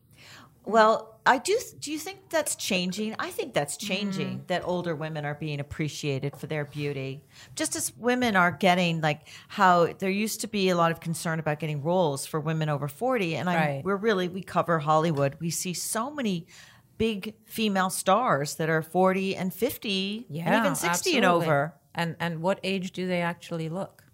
Well, 0.64 1.18
I 1.26 1.38
do. 1.38 1.58
Do 1.78 1.90
you 1.90 1.98
think 1.98 2.28
that's 2.28 2.54
changing? 2.54 3.16
I 3.18 3.30
think 3.30 3.54
that's 3.54 3.76
mm-hmm. 3.76 3.86
changing. 3.86 4.44
That 4.48 4.62
older 4.64 4.94
women 4.94 5.24
are 5.24 5.34
being 5.34 5.60
appreciated 5.60 6.36
for 6.36 6.46
their 6.46 6.64
beauty, 6.64 7.24
just 7.54 7.76
as 7.76 7.96
women 7.96 8.36
are 8.36 8.50
getting 8.50 9.00
like 9.00 9.28
how 9.48 9.92
there 9.98 10.10
used 10.10 10.42
to 10.42 10.48
be 10.48 10.68
a 10.68 10.76
lot 10.76 10.90
of 10.90 11.00
concern 11.00 11.38
about 11.38 11.60
getting 11.60 11.82
roles 11.82 12.26
for 12.26 12.40
women 12.40 12.68
over 12.68 12.88
forty, 12.88 13.36
and 13.36 13.48
I 13.48 13.54
Right. 13.54 13.84
we're 13.84 13.96
really 13.96 14.28
we 14.28 14.42
cover 14.42 14.78
Hollywood. 14.80 15.36
We 15.40 15.50
see 15.50 15.72
so 15.74 16.10
many 16.10 16.46
big 16.98 17.34
female 17.46 17.90
stars 17.90 18.56
that 18.56 18.68
are 18.68 18.82
forty 18.82 19.34
and 19.34 19.52
fifty, 19.52 20.26
and 20.30 20.54
even 20.54 20.74
sixty 20.74 21.16
and 21.16 21.24
over. 21.24 21.74
and 21.94 22.16
and 22.20 22.42
what 22.42 22.60
age 22.62 22.92
do 22.92 23.06
they 23.06 23.22
actually 23.22 23.68
look 23.68 24.04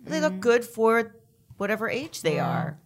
They 0.00 0.20
look 0.20 0.32
mm-hmm. 0.32 0.40
good 0.40 0.64
for 0.64 1.16
whatever 1.56 1.88
age 1.88 2.22
they 2.22 2.36
mm. 2.36 2.46
are. 2.46 2.78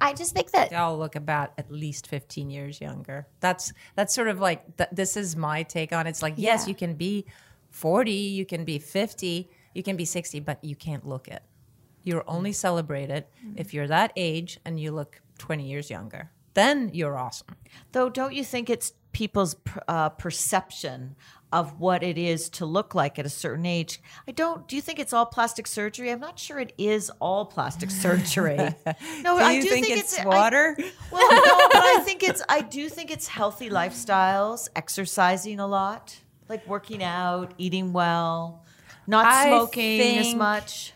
I 0.00 0.12
just 0.14 0.32
think 0.34 0.50
that 0.52 0.70
they 0.70 0.76
all 0.76 0.98
look 0.98 1.16
about 1.16 1.52
at 1.58 1.70
least 1.70 2.06
15 2.06 2.50
years 2.50 2.80
younger 2.80 3.26
that's 3.40 3.72
that's 3.96 4.14
sort 4.14 4.28
of 4.28 4.40
like 4.40 4.76
th- 4.76 4.90
this 4.92 5.16
is 5.16 5.36
my 5.36 5.62
take 5.62 5.92
on 5.92 6.06
it. 6.06 6.10
it's 6.10 6.22
like 6.22 6.34
yes 6.36 6.62
Yeah. 6.64 6.68
you 6.68 6.74
can 6.74 6.94
be 6.94 7.26
40 7.70 8.10
you 8.12 8.46
can 8.46 8.64
be 8.64 8.78
50 8.78 9.48
you 9.74 9.82
can 9.82 9.96
be 9.96 10.04
60 10.04 10.40
but 10.40 10.62
you 10.62 10.76
can't 10.76 11.06
look 11.06 11.28
it 11.28 11.42
you're 12.04 12.24
only 12.26 12.52
celebrated 12.52 13.24
mm. 13.44 13.54
if 13.56 13.74
you're 13.74 13.88
that 13.88 14.12
age 14.16 14.58
and 14.64 14.80
you 14.80 14.92
look 14.92 15.20
20 15.38 15.64
years 15.64 15.90
younger 15.90 16.30
then 16.54 16.90
you're 16.92 17.16
awesome 17.18 17.56
Though, 17.92 18.08
don't 18.08 18.34
you 18.34 18.44
think 18.44 18.68
it's 18.70 18.92
people's 19.12 19.56
uh, 19.86 20.10
perception 20.10 21.16
of 21.50 21.80
what 21.80 22.02
it 22.02 22.18
is 22.18 22.50
to 22.50 22.66
look 22.66 22.94
like 22.94 23.18
at 23.18 23.24
a 23.24 23.30
certain 23.30 23.64
age? 23.64 24.00
I 24.26 24.32
don't. 24.32 24.68
Do 24.68 24.76
you 24.76 24.82
think 24.82 24.98
it's 24.98 25.12
all 25.12 25.24
plastic 25.26 25.66
surgery? 25.66 26.10
I'm 26.10 26.20
not 26.20 26.38
sure 26.38 26.58
it 26.58 26.72
is 26.76 27.10
all 27.20 27.46
plastic 27.46 27.90
surgery. 28.04 28.56
No, 28.56 28.74
do 28.84 29.44
I 29.44 29.60
do 29.60 29.68
think, 29.68 29.86
think, 29.86 29.98
it's, 29.98 30.18
I- 30.18 30.26
water 30.26 30.76
well, 31.10 31.30
no, 31.30 31.68
but 31.72 31.82
I 31.82 32.02
think 32.04 32.22
it's. 32.22 32.42
I 32.48 32.60
do 32.60 32.88
think 32.88 33.10
it's 33.10 33.28
healthy 33.28 33.70
lifestyles, 33.70 34.68
exercising 34.76 35.60
a 35.60 35.66
lot, 35.66 36.16
like 36.48 36.66
working 36.66 37.02
out, 37.02 37.54
eating 37.58 37.92
well, 37.94 38.64
not 39.06 39.24
I 39.26 39.46
smoking 39.46 40.18
as 40.18 40.34
much. 40.34 40.92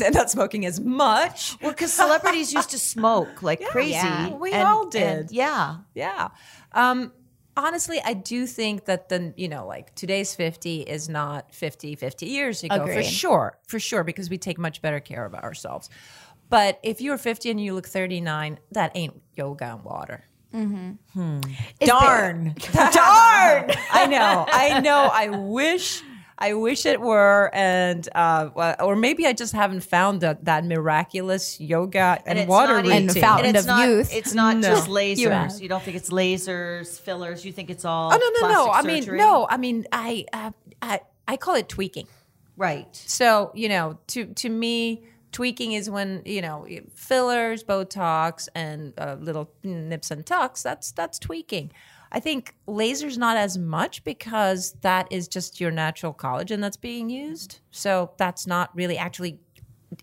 And 0.00 0.14
not 0.14 0.30
smoking 0.30 0.64
as 0.64 0.80
much 0.80 1.56
Well, 1.60 1.72
because 1.72 1.92
celebrities 1.92 2.52
used 2.52 2.70
to 2.70 2.78
smoke 2.78 3.42
like 3.42 3.62
crazy. 3.66 3.90
yeah, 3.92 4.32
we 4.34 4.52
and- 4.52 4.66
all 4.68 4.82
and- 4.84 4.92
did. 4.92 5.30
yeah. 5.30 5.78
Yeah. 5.94 6.28
Um, 6.72 7.12
honestly, 7.56 8.00
I 8.04 8.14
do 8.14 8.46
think 8.46 8.86
that 8.86 9.08
the, 9.10 9.34
you 9.36 9.48
know, 9.48 9.66
like 9.66 9.94
today's 9.94 10.34
50 10.34 10.82
is 10.82 11.08
not 11.08 11.54
50, 11.54 11.96
50 11.96 12.26
years 12.26 12.64
ago. 12.64 12.86
For 12.86 13.02
sure. 13.02 13.58
For 13.68 13.78
sure. 13.78 14.04
Because 14.04 14.30
we 14.30 14.38
take 14.38 14.58
much 14.58 14.80
better 14.80 15.00
care 15.00 15.24
of 15.26 15.34
ourselves. 15.34 15.90
But 16.48 16.80
if 16.82 17.00
you're 17.00 17.18
50 17.18 17.50
and 17.50 17.60
you 17.60 17.74
look 17.74 17.86
39, 17.86 18.58
that 18.72 18.92
ain't 18.94 19.20
yoga 19.36 19.72
and 19.72 19.84
water. 19.84 20.24
Darn. 20.52 22.54
Darn! 22.72 23.70
I 23.90 24.06
know. 24.08 24.46
I 24.48 24.80
know. 24.80 25.10
I 25.12 25.28
wish. 25.30 26.02
I 26.42 26.54
wish 26.54 26.86
it 26.86 27.00
were, 27.00 27.50
and 27.54 28.08
uh, 28.16 28.74
or 28.80 28.96
maybe 28.96 29.28
I 29.28 29.32
just 29.32 29.52
haven't 29.52 29.84
found 29.84 30.22
that 30.22 30.44
that 30.46 30.64
miraculous 30.64 31.60
yoga 31.60 32.20
and, 32.26 32.36
it's 32.36 32.48
water 32.48 32.74
not 32.74 32.84
routine. 32.84 33.08
And 33.10 33.16
fountain 33.16 33.46
and 33.46 33.56
it's 33.56 33.64
of 33.64 33.68
not, 33.68 33.88
youth. 33.88 34.12
It's 34.12 34.34
not 34.34 34.56
No. 34.56 34.68
just 34.74 34.88
lasers. 34.88 35.30
have. 35.30 35.62
You, 35.62 35.68
don't 35.68 35.82
think 35.84 35.96
it's 35.96 36.10
lasers, 36.10 36.98
fillers. 36.98 37.44
You 37.44 37.52
think 37.52 37.70
it's 37.70 37.84
all. 37.84 38.12
Oh 38.12 38.16
no, 38.16 38.48
no, 38.48 38.52
no! 38.52 38.70
I 38.72 38.82
mean, 38.82 39.02
surgery? 39.02 39.18
no, 39.18 39.46
I 39.48 39.56
mean, 39.56 39.86
I, 39.92 40.26
uh, 40.32 40.50
I, 40.82 41.00
I 41.28 41.36
call 41.36 41.54
it 41.54 41.68
tweaking. 41.68 42.08
Right. 42.56 42.88
So 42.92 43.52
you 43.54 43.68
know, 43.68 44.00
to 44.08 44.26
to 44.26 44.48
me, 44.48 45.04
tweaking 45.30 45.72
is 45.72 45.88
when 45.88 46.22
you 46.24 46.42
know 46.42 46.66
fillers, 46.94 47.62
Botox, 47.62 48.48
and 48.54 48.94
uh, 48.98 49.16
little 49.20 49.48
nips 49.62 50.10
and 50.10 50.26
tucks. 50.26 50.62
That's 50.64 50.90
that's 50.90 51.20
tweaking. 51.20 51.70
I 52.14 52.20
think 52.20 52.54
laser's 52.66 53.16
not 53.16 53.36
as 53.38 53.56
much 53.56 54.04
because 54.04 54.72
that 54.82 55.08
is 55.10 55.26
just 55.28 55.60
your 55.60 55.70
natural 55.70 56.12
collagen 56.12 56.60
that's 56.60 56.76
being 56.76 57.08
used. 57.10 57.60
So 57.70 58.12
that's 58.18 58.46
not 58.46 58.68
really 58.76 58.98
actually 58.98 59.40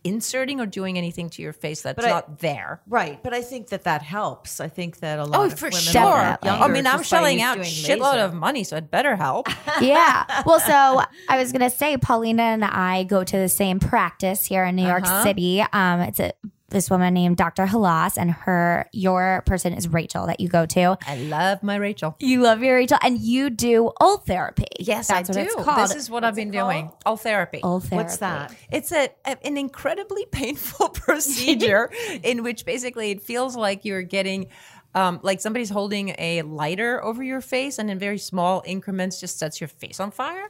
inserting 0.03 0.59
or 0.61 0.65
doing 0.67 0.97
anything 0.99 1.29
to 1.31 1.41
your 1.41 1.51
face 1.53 1.81
that's 1.81 1.95
But 1.95 2.05
I- 2.05 2.09
not 2.09 2.39
there. 2.39 2.81
Right. 2.87 3.21
But 3.23 3.33
I 3.33 3.41
think 3.41 3.69
that 3.69 3.83
that 3.85 4.01
helps. 4.03 4.59
I 4.59 4.67
think 4.67 4.99
that 4.99 5.17
a 5.19 5.23
lot 5.25 5.39
Oh, 5.39 5.43
of 5.45 5.57
for 5.59 5.65
women 5.65 5.79
sure. 5.81 6.01
are 6.01 6.21
Definitely. 6.41 6.49
younger 6.49 6.63
I 6.63 6.67
mean, 6.67 6.87
I'm 6.87 6.97
just 6.99 7.11
by 7.11 7.17
shelling 7.17 7.41
out 7.41 7.55
doing 7.55 7.67
shitload 7.67 8.13
laser. 8.13 8.23
of 8.25 8.33
money, 8.35 8.63
so 8.63 8.77
it 8.77 8.91
better 8.91 9.15
help. 9.15 9.47
yeah. 9.81 10.43
Well, 10.45 10.59
so 10.59 11.01
I 11.29 11.37
was 11.37 11.51
gonna 11.51 11.71
say, 11.71 11.97
Paulina 11.97 12.43
and 12.43 12.63
I 12.65 13.03
go 13.03 13.23
to 13.23 13.37
the 13.37 13.49
same 13.49 13.79
practice 13.79 14.45
here 14.45 14.63
in 14.63 14.75
New 14.75 14.85
York 14.87 15.03
Uh-huh. 15.05 15.23
City. 15.23 15.61
Um, 15.73 16.01
it's 16.01 16.19
a 16.19 16.33
this 16.69 16.89
woman 16.89 17.13
named 17.13 17.37
Dr. 17.37 17.65
Halas, 17.65 18.17
and 18.17 18.31
her 18.31 18.87
your 18.93 19.43
person 19.45 19.73
is 19.73 19.87
Rachel 19.87 20.27
that 20.27 20.39
you 20.39 20.47
go 20.47 20.65
to. 20.67 20.97
I 21.07 21.15
love 21.17 21.63
my 21.63 21.75
Rachel. 21.75 22.15
You 22.19 22.41
love 22.41 22.61
your 22.63 22.75
Rachel, 22.75 22.97
and 23.01 23.19
you 23.19 23.49
do 23.49 23.91
Ultherapy. 24.01 24.65
Yes, 24.79 25.07
That's 25.07 25.29
I 25.29 25.33
what 25.33 25.39
do. 25.39 25.45
it's 25.45 25.65
called. 25.65 25.89
This 25.89 25.95
is 25.95 26.09
what 26.09 26.23
I've 26.23 26.35
been 26.35 26.51
doing. 26.51 26.91
Ultherapy. 27.05 27.59
old 27.63 27.83
therapy. 27.83 27.95
What's 27.95 28.17
that? 28.17 28.53
It's 28.71 28.91
a, 28.91 29.09
a- 29.25 29.45
an 29.45 29.57
incredibly 29.57 30.25
painful 30.31 30.89
procedure 31.33 31.91
in 32.23 32.43
which 32.43 32.65
basically 32.65 33.11
it 33.11 33.21
feels 33.21 33.55
like 33.55 33.85
you're 33.85 34.03
getting 34.03 34.47
um, 34.95 35.19
like 35.21 35.39
somebody's 35.39 35.69
holding 35.69 36.15
a 36.17 36.41
lighter 36.41 37.03
over 37.03 37.21
your 37.23 37.41
face 37.41 37.77
and 37.79 37.89
in 37.91 37.99
very 37.99 38.17
small 38.17 38.63
increments 38.65 39.19
just 39.19 39.37
sets 39.37 39.61
your 39.61 39.67
face 39.67 39.99
on 39.99 40.09
fire. 40.11 40.49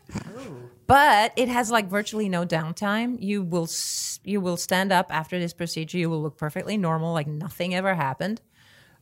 But 0.88 1.34
it 1.36 1.50
has 1.50 1.70
like 1.70 1.88
virtually 1.90 2.30
no 2.30 2.46
downtime. 2.46 3.18
You 3.22 3.44
will 3.44 3.64
s- 3.66 4.20
you 4.24 4.42
will 4.42 4.58
stand 4.58 4.92
up 4.92 5.08
after 5.14 5.40
this 5.40 5.54
procedure. 5.54 5.98
You 5.98 6.10
will 6.10 6.22
look 6.22 6.38
perfectly 6.38 6.78
normal, 6.78 7.14
like 7.14 7.28
nothing 7.28 7.76
ever 7.76 7.94
happened. 7.96 8.42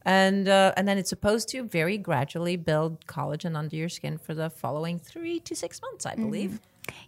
And 0.04 0.48
uh, 0.48 0.74
and 0.78 0.88
then 0.88 0.98
it's 0.98 1.10
supposed 1.10 1.50
to 1.50 1.64
very 1.64 1.98
gradually 1.98 2.56
build 2.56 3.06
collagen 3.08 3.56
under 3.58 3.76
your 3.76 3.90
skin 3.90 4.18
for 4.18 4.34
the 4.34 4.50
following 4.50 5.00
three 5.00 5.40
to 5.42 5.56
six 5.56 5.82
months, 5.82 6.06
I 6.06 6.16
believe. 6.16 6.60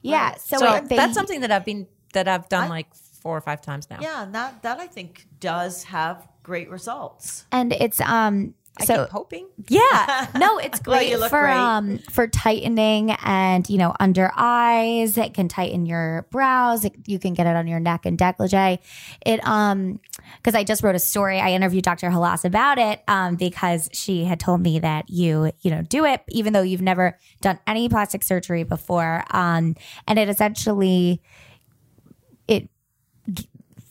Yeah. 0.01 0.35
So, 0.35 0.57
So 0.57 0.81
they- 0.87 0.95
that's 0.97 1.13
something 1.13 1.41
that 1.41 1.51
I've 1.51 1.65
been 1.65 1.87
that 2.13 2.27
I've 2.27 2.49
done 2.49 2.69
like 2.69 2.87
four 3.21 3.35
or 3.37 3.41
five 3.41 3.61
times 3.61 3.89
now. 3.89 3.99
Yeah, 4.01 4.23
and 4.23 4.33
that 4.35 4.61
that 4.63 4.79
I 4.79 4.87
think 4.87 5.27
does 5.39 5.83
have 5.85 6.27
great 6.43 6.69
results. 6.69 7.45
and 7.51 7.73
it's 7.73 7.99
um. 8.01 8.53
I 8.81 8.85
So 8.85 9.03
keep 9.03 9.11
hoping. 9.11 9.47
Yeah. 9.67 10.27
No, 10.37 10.57
it's 10.57 10.79
great 10.79 11.09
you 11.09 11.17
look 11.17 11.29
for 11.29 11.41
great. 11.41 11.57
um 11.57 11.97
for 12.11 12.27
tightening 12.27 13.11
and 13.11 13.69
you 13.69 13.77
know 13.77 13.93
under 13.99 14.31
eyes. 14.37 15.17
It 15.17 15.33
can 15.33 15.49
tighten 15.49 15.85
your 15.85 16.25
brows. 16.31 16.85
It, 16.85 16.93
you 17.05 17.19
can 17.19 17.33
get 17.33 17.45
it 17.45 17.57
on 17.57 17.67
your 17.67 17.81
neck 17.81 18.05
and 18.05 18.17
décolleté. 18.17 18.79
It 19.25 19.45
um 19.45 19.99
because 20.37 20.55
I 20.55 20.63
just 20.63 20.81
wrote 20.81 20.95
a 20.95 20.99
story. 20.99 21.41
I 21.41 21.51
interviewed 21.51 21.83
Dr. 21.83 22.09
Halas 22.09 22.45
about 22.45 22.77
it 22.77 23.03
um 23.09 23.35
because 23.35 23.89
she 23.91 24.23
had 24.23 24.39
told 24.39 24.61
me 24.61 24.79
that 24.79 25.09
you 25.09 25.51
you 25.59 25.71
know 25.71 25.81
do 25.81 26.05
it 26.05 26.21
even 26.29 26.53
though 26.53 26.61
you've 26.61 26.81
never 26.81 27.17
done 27.41 27.59
any 27.67 27.89
plastic 27.89 28.23
surgery 28.23 28.63
before. 28.63 29.25
Um 29.31 29.75
and 30.07 30.17
it 30.17 30.29
essentially 30.29 31.11
it 31.11 31.17
g- 31.17 31.21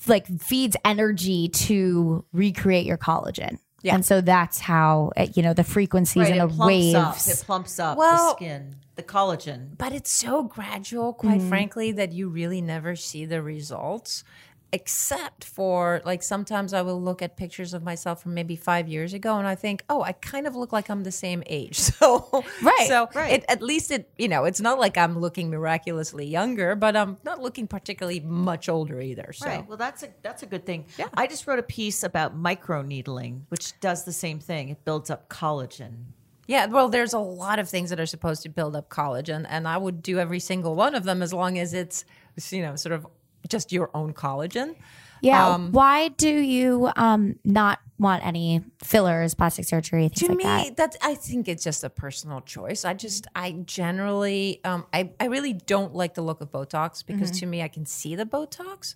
like 0.08 0.26
feeds 0.40 0.76
energy 0.84 1.48
to 1.48 2.24
recreate 2.32 2.86
your 2.86 2.98
collagen. 2.98 3.58
Yeah. 3.82 3.94
And 3.94 4.04
so 4.04 4.20
that's 4.20 4.58
how 4.58 5.12
it, 5.16 5.36
you 5.36 5.42
know 5.42 5.54
the 5.54 5.62
frequencies 5.64 6.22
Right, 6.24 6.32
and 6.32 6.50
it 6.50 6.56
the 6.56 6.62
up. 6.62 6.66
waves. 6.68 7.28
It 7.28 7.44
plumps 7.46 7.78
up 7.78 7.96
the 7.96 8.32
skin, 8.34 8.74
the 8.96 9.04
collagen. 9.04 9.78
But 9.78 9.92
it's 9.92 10.10
so 10.10 10.42
gradual, 10.42 11.12
quite 11.12 11.38
Mm-hmm. 11.38 11.48
frankly, 11.48 11.92
that 11.92 12.12
you 12.12 12.28
really 12.28 12.60
never 12.60 12.96
see 12.96 13.24
the 13.24 13.40
results. 13.40 14.24
Except 14.72 15.44
for 15.44 16.02
like 16.04 16.22
sometimes 16.22 16.74
I 16.74 16.82
will 16.82 17.00
look 17.00 17.22
at 17.22 17.36
pictures 17.36 17.72
of 17.72 17.82
myself 17.82 18.22
from 18.22 18.34
maybe 18.34 18.54
five 18.54 18.86
years 18.86 19.14
ago 19.14 19.38
and 19.38 19.46
I 19.46 19.54
think, 19.54 19.82
oh, 19.88 20.02
I 20.02 20.12
kind 20.12 20.46
of 20.46 20.54
look 20.54 20.72
like 20.72 20.90
I'm 20.90 21.04
the 21.04 21.12
same 21.12 21.42
age. 21.46 21.78
So 21.98 22.44
Right, 22.62 22.86
so 22.86 23.08
right. 23.14 23.32
It, 23.32 23.44
at 23.48 23.62
least 23.62 23.90
it 23.90 24.10
you 24.18 24.28
know 24.28 24.44
it's 24.44 24.60
not 24.60 24.78
like 24.78 24.96
I'm 24.96 25.18
looking 25.18 25.50
miraculously 25.50 26.26
younger, 26.26 26.76
but 26.76 26.96
I'm 26.96 27.16
not 27.24 27.40
looking 27.40 27.66
particularly 27.66 28.20
much 28.20 28.68
older 28.68 29.00
either. 29.00 29.32
So 29.32 29.46
Right. 29.46 29.66
Well, 29.66 29.78
that's 29.78 30.02
a 30.02 30.08
that's 30.22 30.42
a 30.42 30.46
good 30.46 30.66
thing. 30.66 30.84
Yeah. 30.98 31.08
I 31.14 31.26
just 31.26 31.46
wrote 31.46 31.58
a 31.58 31.62
piece 31.62 32.02
about 32.02 32.36
micro 32.36 32.82
needling, 32.82 33.46
which 33.48 33.78
does 33.80 34.04
the 34.04 34.12
same 34.12 34.38
thing. 34.38 34.68
It 34.68 34.84
builds 34.84 35.10
up 35.10 35.28
collagen. 35.28 36.04
Yeah, 36.48 36.64
well, 36.64 36.88
there's 36.88 37.12
a 37.12 37.18
lot 37.18 37.58
of 37.58 37.68
things 37.68 37.90
that 37.90 38.00
are 38.00 38.06
supposed 38.06 38.42
to 38.44 38.48
build 38.48 38.74
up 38.74 38.88
collagen, 38.88 39.44
and 39.50 39.68
I 39.68 39.76
would 39.76 40.02
do 40.02 40.18
every 40.18 40.40
single 40.40 40.74
one 40.74 40.94
of 40.94 41.04
them 41.04 41.22
as 41.22 41.34
long 41.34 41.58
as 41.58 41.74
it's, 41.74 42.06
you 42.50 42.62
know, 42.62 42.74
sort 42.74 42.94
of 42.94 43.06
just 43.48 43.72
your 43.72 43.90
own 43.94 44.12
collagen. 44.12 44.76
yeah. 45.22 45.48
Um, 45.54 45.72
Why 45.72 46.08
do 46.08 46.28
you 46.30 46.90
um 46.96 47.36
not 47.44 47.80
want 47.98 48.24
any 48.24 48.62
fillers, 48.84 49.34
plastic 49.34 49.64
surgery, 49.64 50.08
things 50.08 50.20
to 50.20 50.26
like 50.28 50.36
me, 50.36 50.44
that? 50.44 50.76
that 50.76 50.96
I 51.02 51.14
think 51.16 51.48
it's 51.48 51.64
just 51.64 51.82
a 51.82 51.90
personal 51.90 52.40
choice. 52.42 52.84
I 52.84 52.94
just, 52.94 53.26
I 53.34 53.50
generally, 53.52 54.60
um, 54.64 54.86
I, 54.92 55.10
I 55.18 55.24
really 55.26 55.52
don't 55.52 55.94
like 55.96 56.14
the 56.14 56.22
look 56.22 56.40
of 56.40 56.52
Botox 56.52 57.04
because 57.04 57.30
Mm-hmm. 57.32 57.38
to 57.40 57.46
me, 57.46 57.62
I 57.62 57.66
can 57.68 57.86
see 57.86 58.14
the 58.14 58.24
Botox. 58.24 58.94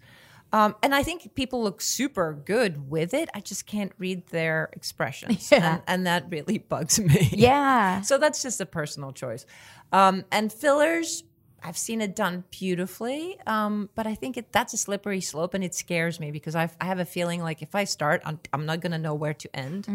Um, 0.52 0.76
and 0.84 0.94
I 0.94 1.02
think 1.02 1.34
people 1.34 1.62
look 1.64 1.80
super 1.80 2.32
good 2.34 2.88
with 2.90 3.12
it. 3.14 3.28
I 3.34 3.40
just 3.40 3.66
can't 3.66 3.90
read 3.98 4.26
their 4.28 4.68
expressions. 4.74 5.48
Yeah. 5.52 5.72
And, 5.74 5.82
and 5.88 6.06
that 6.06 6.26
really 6.30 6.58
bugs 6.72 7.00
me. 7.00 7.28
Yeah. 7.32 8.02
So 8.02 8.18
that's 8.18 8.40
just 8.42 8.60
a 8.60 8.66
personal 8.66 9.10
choice. 9.12 9.46
Um, 9.92 10.24
and 10.30 10.52
fillers, 10.52 11.24
I've 11.64 11.78
seen 11.78 12.00
it 12.00 12.16
done 12.16 12.44
beautifully, 12.50 13.38
um, 13.46 13.88
but 13.94 14.06
I 14.06 14.14
think 14.14 14.36
it, 14.36 14.52
that's 14.52 14.72
a 14.74 14.76
slippery 14.76 15.20
slope, 15.20 15.54
and 15.54 15.62
it 15.62 15.74
scares 15.74 16.18
me 16.18 16.30
because 16.30 16.54
I've, 16.54 16.76
I 16.80 16.86
have 16.86 16.98
a 16.98 17.04
feeling 17.04 17.40
like 17.42 17.62
if 17.62 17.74
I 17.74 17.84
start, 17.84 18.20
I'm, 18.24 18.40
I'm 18.52 18.66
not 18.66 18.80
going 18.80 18.92
to 18.92 18.98
know 18.98 19.14
where 19.14 19.34
to 19.34 19.56
end, 19.56 19.86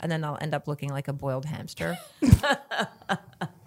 and 0.00 0.10
then 0.12 0.24
I'll 0.24 0.38
end 0.40 0.54
up 0.54 0.66
looking 0.66 0.90
like 0.90 1.08
a 1.08 1.12
boiled 1.12 1.44
hamster. 1.44 1.98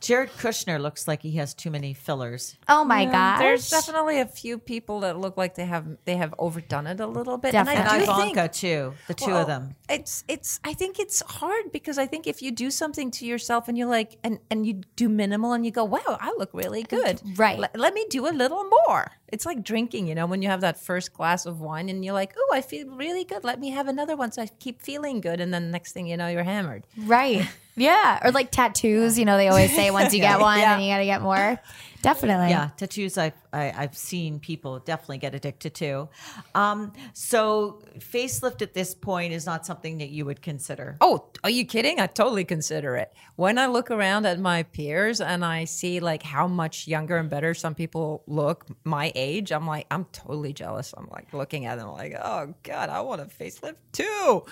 Jared 0.00 0.30
Kushner 0.38 0.80
looks 0.80 1.06
like 1.08 1.22
he 1.22 1.32
has 1.36 1.54
too 1.54 1.70
many 1.70 1.92
fillers. 1.94 2.56
Oh 2.68 2.84
my 2.84 3.04
God! 3.04 3.40
There's 3.40 3.68
definitely 3.68 4.20
a 4.20 4.26
few 4.26 4.58
people 4.58 5.00
that 5.00 5.18
look 5.18 5.36
like 5.36 5.54
they 5.56 5.66
have 5.66 5.86
they 6.04 6.16
have 6.16 6.34
overdone 6.38 6.86
it 6.86 7.00
a 7.00 7.06
little 7.06 7.36
bit, 7.38 7.52
Definitely. 7.52 7.80
and 7.80 7.88
I 7.88 7.96
And 7.96 8.06
do 8.06 8.12
think 8.14 8.36
Ivanka 8.36 8.52
too. 8.52 8.94
The 9.08 9.14
two 9.14 9.26
Well, 9.32 9.38
of 9.42 9.46
them. 9.46 9.74
It's 9.88 10.24
it's 10.28 10.60
I 10.64 10.72
think 10.72 10.98
it's 10.98 11.20
hard 11.22 11.72
because 11.72 11.98
I 11.98 12.06
think 12.06 12.26
if 12.26 12.40
you 12.42 12.50
do 12.50 12.70
something 12.70 13.10
to 13.12 13.26
yourself 13.26 13.68
and 13.68 13.76
you're 13.76 13.88
like 13.88 14.18
and 14.24 14.38
and 14.50 14.66
you 14.66 14.80
do 14.96 15.08
minimal 15.08 15.52
and 15.52 15.64
you 15.64 15.70
go, 15.72 15.84
wow, 15.84 16.00
I 16.08 16.34
look 16.38 16.50
really 16.54 16.82
good. 16.82 17.20
Right. 17.36 17.58
Let, 17.58 17.76
let 17.78 17.94
me 17.94 18.06
do 18.08 18.26
a 18.26 18.32
little 18.32 18.64
more. 18.86 19.10
It's 19.28 19.46
like 19.46 19.62
drinking, 19.62 20.08
you 20.08 20.14
know, 20.14 20.26
when 20.26 20.42
you 20.42 20.48
have 20.48 20.60
that 20.62 20.78
first 20.80 21.12
glass 21.12 21.46
of 21.46 21.60
wine 21.60 21.88
and 21.88 22.04
you're 22.04 22.14
like, 22.14 22.34
oh, 22.36 22.50
I 22.52 22.60
feel 22.62 22.88
really 22.88 23.24
good. 23.24 23.44
Let 23.44 23.60
me 23.60 23.70
have 23.70 23.86
another 23.86 24.16
one 24.16 24.32
so 24.32 24.42
I 24.42 24.46
keep 24.58 24.82
feeling 24.82 25.20
good. 25.20 25.40
And 25.40 25.54
then 25.54 25.70
next 25.70 25.92
thing 25.92 26.06
you 26.08 26.16
know, 26.16 26.26
you're 26.28 26.42
hammered. 26.42 26.86
Right. 26.96 27.46
Yeah. 27.80 28.20
Or 28.22 28.30
like 28.32 28.50
tattoos, 28.50 29.18
you 29.18 29.24
know, 29.24 29.36
they 29.36 29.48
always 29.48 29.74
say 29.74 29.90
once 29.90 30.12
you 30.14 30.20
get 30.30 30.38
one, 30.40 30.58
Yeah. 30.58 30.76
then 30.76 30.84
you 30.84 30.92
got 30.92 30.98
to 30.98 31.04
get 31.06 31.22
more. 31.22 31.60
Definitely. 32.02 32.48
Yeah, 32.48 32.70
tattoos. 32.78 33.18
I've 33.18 33.34
I, 33.52 33.74
I've 33.76 33.94
seen 33.94 34.40
people 34.40 34.78
definitely 34.78 35.18
get 35.18 35.34
addicted 35.34 35.74
to. 35.74 36.08
Um, 36.54 36.92
so 37.12 37.82
facelift 37.98 38.62
at 38.62 38.72
this 38.72 38.94
point 38.94 39.34
is 39.34 39.44
not 39.44 39.66
something 39.66 39.98
that 39.98 40.08
you 40.08 40.24
would 40.24 40.40
consider. 40.40 40.96
Oh, 41.02 41.26
are 41.44 41.50
you 41.50 41.66
kidding? 41.66 42.00
I 42.00 42.06
totally 42.06 42.44
consider 42.44 42.96
it. 42.96 43.12
When 43.36 43.58
I 43.58 43.66
look 43.66 43.90
around 43.90 44.24
at 44.24 44.38
my 44.40 44.62
peers 44.62 45.20
and 45.20 45.44
I 45.44 45.64
see 45.66 46.00
like 46.00 46.22
how 46.22 46.46
much 46.46 46.88
younger 46.88 47.18
and 47.18 47.28
better 47.28 47.52
some 47.52 47.74
people 47.74 48.22
look 48.26 48.64
my 48.82 49.12
age, 49.14 49.52
I'm 49.52 49.66
like, 49.66 49.86
I'm 49.90 50.06
totally 50.06 50.54
jealous. 50.54 50.94
I'm 50.96 51.08
like 51.12 51.34
looking 51.34 51.66
at 51.66 51.76
them 51.76 51.88
like, 51.90 52.14
oh 52.22 52.54
God, 52.62 52.88
I 52.88 53.02
want 53.02 53.20
a 53.20 53.26
facelift 53.26 53.76
too. 53.92 54.44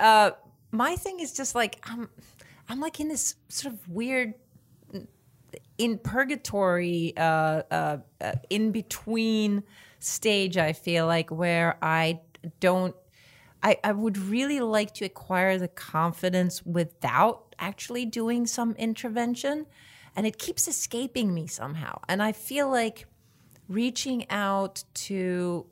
Uh, 0.00 0.32
my 0.72 0.96
thing 0.96 1.20
is 1.20 1.32
just 1.32 1.54
like 1.54 1.78
I'm 1.88 2.08
I'm 2.68 2.80
like 2.80 3.00
in 3.00 3.08
this 3.08 3.36
sort 3.48 3.74
of 3.74 3.88
weird 3.88 4.34
in 5.78 5.98
purgatory 5.98 7.14
uh, 7.16 7.62
uh, 7.70 7.98
uh, 8.20 8.32
in 8.50 8.72
between 8.72 9.62
stage 10.00 10.56
i 10.56 10.72
feel 10.72 11.06
like 11.06 11.30
where 11.30 11.76
i 11.82 12.20
don't 12.60 12.94
I, 13.62 13.76
I 13.82 13.92
would 13.92 14.18
really 14.18 14.60
like 14.60 14.94
to 14.94 15.04
acquire 15.04 15.58
the 15.58 15.68
confidence 15.68 16.64
without 16.64 17.54
actually 17.58 18.04
doing 18.06 18.46
some 18.46 18.76
intervention. 18.76 19.66
And 20.14 20.28
it 20.28 20.38
keeps 20.38 20.68
escaping 20.68 21.34
me 21.34 21.46
somehow. 21.48 22.00
And 22.08 22.22
i 22.22 22.32
feel 22.32 22.70
like 22.70 23.06
reaching 23.68 24.30
out 24.30 24.84
to 24.94 25.66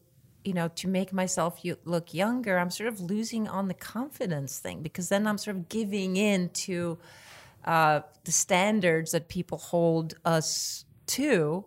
you 0.46 0.52
know 0.52 0.68
to 0.68 0.88
make 0.88 1.12
myself 1.12 1.60
look 1.84 2.14
younger 2.14 2.58
i'm 2.58 2.70
sort 2.70 2.88
of 2.88 3.00
losing 3.00 3.48
on 3.48 3.68
the 3.68 3.74
confidence 3.74 4.58
thing 4.58 4.82
because 4.82 5.08
then 5.08 5.26
i'm 5.26 5.38
sort 5.38 5.56
of 5.56 5.68
giving 5.68 6.16
in 6.16 6.48
to 6.50 6.98
uh, 7.64 8.00
the 8.22 8.30
standards 8.30 9.10
that 9.10 9.26
people 9.26 9.58
hold 9.58 10.14
us 10.24 10.84
to 11.06 11.64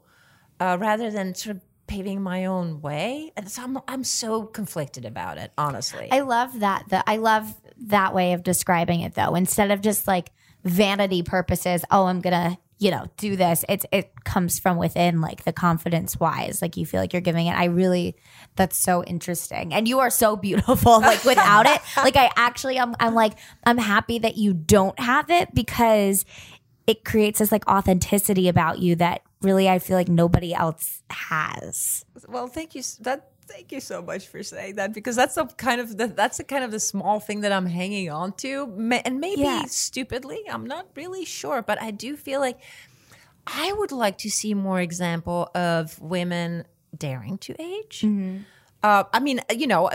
uh, 0.62 0.78
rather 0.80 1.12
than 1.12 1.36
sort 1.36 1.58
of 1.58 1.62
paving 1.88 2.22
my 2.22 2.46
own 2.46 2.80
way 2.82 3.34
and 3.36 3.50
so 3.50 3.64
I'm, 3.64 3.80
I'm 3.88 4.04
so 4.04 4.44
conflicted 4.44 5.04
about 5.04 5.38
it 5.38 5.52
honestly 5.58 6.08
I 6.12 6.22
love 6.22 6.60
that. 6.60 6.86
The, 6.90 7.04
I 7.10 7.18
love 7.18 7.54
that 7.88 8.14
way 8.14 8.34
of 8.34 8.44
describing 8.44 9.02
it 9.02 9.16
though. 9.16 9.36
Instead 9.36 9.72
of 9.72 9.82
just 9.82 10.08
like 10.08 10.32
vanity 10.64 11.24
purposes, 11.24 11.84
oh, 11.92 12.06
I'm 12.06 12.22
going 12.22 12.34
to, 12.34 12.58
you 12.80 12.92
know, 12.92 13.06
do 13.18 13.36
this. 13.36 13.66
It's 13.68 13.86
it 13.92 14.24
comes 14.24 14.58
from 14.58 14.78
within 14.78 15.20
like 15.20 15.44
the 15.44 15.52
confidence 15.52 16.18
wise. 16.18 16.62
Like 16.62 16.78
you 16.78 16.86
feel 16.86 17.02
like 17.02 17.12
you're 17.12 17.22
giving 17.22 17.48
it. 17.48 17.52
I 17.52 17.66
really 17.66 18.16
that's 18.56 18.78
so 18.78 19.04
interesting. 19.04 19.74
And 19.74 19.86
you 19.86 20.00
are 20.00 20.10
so 20.10 20.38
beautiful 20.38 21.00
like 21.02 21.26
without 21.26 21.68
it. 21.68 21.82
Like 21.98 22.16
I 22.16 22.32
actually 22.38 22.80
I'm 22.80 22.96
I'm 23.00 23.14
like 23.14 23.34
I'm 23.66 23.78
happy 23.78 24.18
that 24.20 24.38
you 24.38 24.54
don't 24.54 24.98
have 24.98 25.30
it 25.30 25.54
because 25.54 26.26
it 26.88 27.04
creates 27.04 27.40
this 27.40 27.52
like 27.52 27.68
authenticity 27.68 28.48
about 28.48 28.80
you 28.80 28.96
that 28.96 29.24
really 29.42 29.70
I 29.70 29.80
feel 29.80 29.98
like 29.98 30.10
nobody 30.10 30.54
else 30.54 31.02
has. 31.10 32.06
Well, 32.28 32.48
thank 32.48 32.76
you. 32.76 32.84
That 33.02 33.32
thank 33.48 33.72
you 33.72 33.80
so 33.80 34.02
much 34.02 34.28
for 34.28 34.44
saying 34.44 34.76
that 34.76 34.94
because 34.94 35.16
that's 35.16 35.36
the 35.36 35.46
kind 35.46 35.82
of 35.82 35.98
the 35.98 36.08
that's 36.08 36.38
the 36.38 36.44
kind 36.44 36.64
of 36.64 36.72
the 36.72 36.80
small 36.80 37.20
thing 37.20 37.42
that 37.42 37.52
I'm 37.52 37.66
hanging 37.66 38.10
on 38.10 38.34
to, 38.38 38.64
and 39.06 39.20
maybe 39.20 39.42
Yeah. 39.42 39.66
stupidly, 39.66 40.42
I'm 40.50 40.66
not 40.66 40.88
really 40.96 41.26
sure, 41.26 41.62
but 41.62 41.82
I 41.82 41.92
do 41.92 42.16
feel 42.16 42.40
like 42.40 42.60
I 43.48 43.72
would 43.74 43.92
like 43.92 44.18
to 44.20 44.30
see 44.30 44.54
more 44.54 44.80
example 44.80 45.50
of 45.56 46.00
women 46.00 46.66
daring 46.96 47.38
to 47.40 47.56
age. 47.60 48.06
Uh, 48.82 49.04
I 49.12 49.20
mean, 49.20 49.42
you 49.54 49.68
know, 49.68 49.90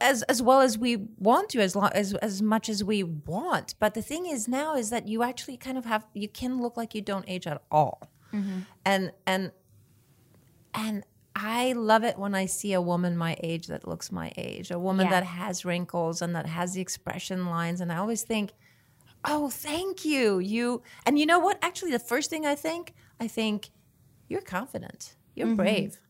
as 0.00 0.22
as 0.24 0.40
well 0.42 0.60
as 0.60 0.78
we 0.78 0.96
want 1.18 1.48
to, 1.50 1.60
as 1.60 1.74
long 1.74 1.90
as 1.94 2.14
as 2.14 2.40
much 2.42 2.68
as 2.68 2.84
we 2.84 3.02
want. 3.02 3.74
But 3.80 3.94
the 3.94 4.02
thing 4.02 4.26
is 4.26 4.46
now 4.46 4.76
is 4.76 4.90
that 4.90 5.08
you 5.08 5.22
actually 5.22 5.56
kind 5.56 5.76
of 5.78 5.84
have 5.86 6.06
you 6.14 6.28
can 6.28 6.60
look 6.60 6.76
like 6.76 6.94
you 6.94 7.00
don't 7.02 7.24
age 7.28 7.46
at 7.48 7.60
all, 7.72 8.02
Mm-hmm. 8.32 8.60
and 8.84 9.12
and 9.26 9.52
and 10.74 11.04
I 11.34 11.72
love 11.72 12.04
it 12.04 12.18
when 12.18 12.34
I 12.34 12.46
see 12.46 12.72
a 12.72 12.80
woman 12.80 13.16
my 13.16 13.36
age 13.42 13.68
that 13.68 13.86
looks 13.88 14.12
my 14.12 14.32
age, 14.36 14.70
a 14.70 14.78
woman 14.78 15.06
Yeah. 15.06 15.20
that 15.20 15.24
has 15.24 15.64
wrinkles 15.64 16.22
and 16.22 16.34
that 16.34 16.46
has 16.46 16.74
the 16.74 16.80
expression 16.80 17.46
lines, 17.46 17.80
and 17.80 17.92
I 17.92 17.96
always 17.96 18.22
think, 18.22 18.52
oh, 19.24 19.48
thank 19.50 20.04
you, 20.04 20.38
you. 20.38 20.82
And 21.06 21.18
you 21.18 21.26
know 21.26 21.38
what? 21.38 21.58
Actually, 21.62 21.92
the 21.92 21.98
first 21.98 22.30
thing 22.30 22.46
I 22.46 22.54
think, 22.54 22.94
I 23.18 23.28
think 23.28 23.70
you're 24.28 24.40
confident, 24.40 25.16
you're 25.34 25.46
mm-hmm. 25.46 25.56
brave. 25.56 26.00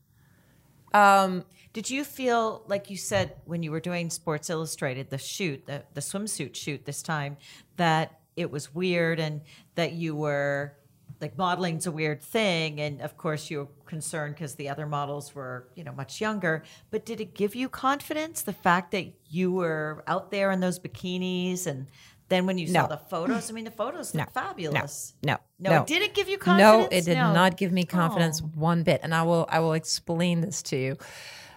Um, 0.93 1.45
Did 1.73 1.89
you 1.89 2.03
feel 2.03 2.65
like 2.67 2.91
you 2.91 2.97
said 2.97 3.37
when 3.45 3.63
you 3.63 3.71
were 3.71 3.81
doing 3.81 4.11
Sports 4.11 4.51
Illustrated, 4.51 5.11
the 5.11 5.19
shoot, 5.19 5.67
the, 5.67 5.85
the 5.95 6.01
swimsuit 6.01 6.57
shoot 6.57 6.85
this 6.85 7.03
time, 7.03 7.37
that 7.77 8.21
it 8.37 8.51
was 8.51 8.75
weird 8.75 9.21
and 9.21 9.43
that 9.77 9.93
you 9.93 10.17
were 10.17 10.75
like 11.21 11.37
modeling's 11.37 11.87
a 11.87 11.93
weird 11.93 12.23
thing, 12.23 12.81
and 12.81 13.01
of 13.03 13.17
course 13.17 13.51
you 13.51 13.59
were 13.59 13.69
concerned 13.87 14.35
because 14.35 14.55
the 14.55 14.69
other 14.69 14.87
models 14.87 15.35
were 15.35 15.69
you 15.75 15.85
know 15.85 15.93
much 15.93 16.21
younger. 16.21 16.63
But 16.91 17.05
did 17.05 17.21
it 17.21 17.35
give 17.35 17.55
you 17.55 17.69
confidence 17.69 18.43
the 18.43 18.53
fact 18.53 18.91
that 18.93 19.07
you 19.29 19.53
were 19.53 20.03
out 20.07 20.31
there 20.31 20.51
in 20.51 20.61
those 20.61 20.79
bikinis 20.79 21.67
and 21.67 21.87
then 22.29 22.47
when 22.47 22.59
you 22.59 22.69
saw 22.69 22.87
the 22.87 22.97
photos, 22.97 23.51
I 23.51 23.55
mean 23.55 23.65
the 23.65 23.73
photos 23.73 24.15
look 24.15 24.31
fabulous. 24.33 25.15
No, 25.25 25.37
No, 25.59 25.71
no. 25.71 25.85
did 25.85 26.01
it 26.01 26.15
give 26.15 26.29
you 26.29 26.39
confidence 26.39 26.83
No, 26.93 26.97
it 26.97 27.05
did 27.05 27.17
No. 27.17 27.33
not 27.33 27.57
give 27.57 27.73
me 27.73 27.85
confidence 27.85 28.41
Oh. 28.41 28.51
one 28.55 28.85
bit, 28.85 29.01
and 29.03 29.13
I 29.13 29.25
will 29.25 29.47
I 29.49 29.59
will 29.59 29.73
explain 29.73 30.41
this 30.41 30.63
to 30.65 30.77
you. 30.77 30.97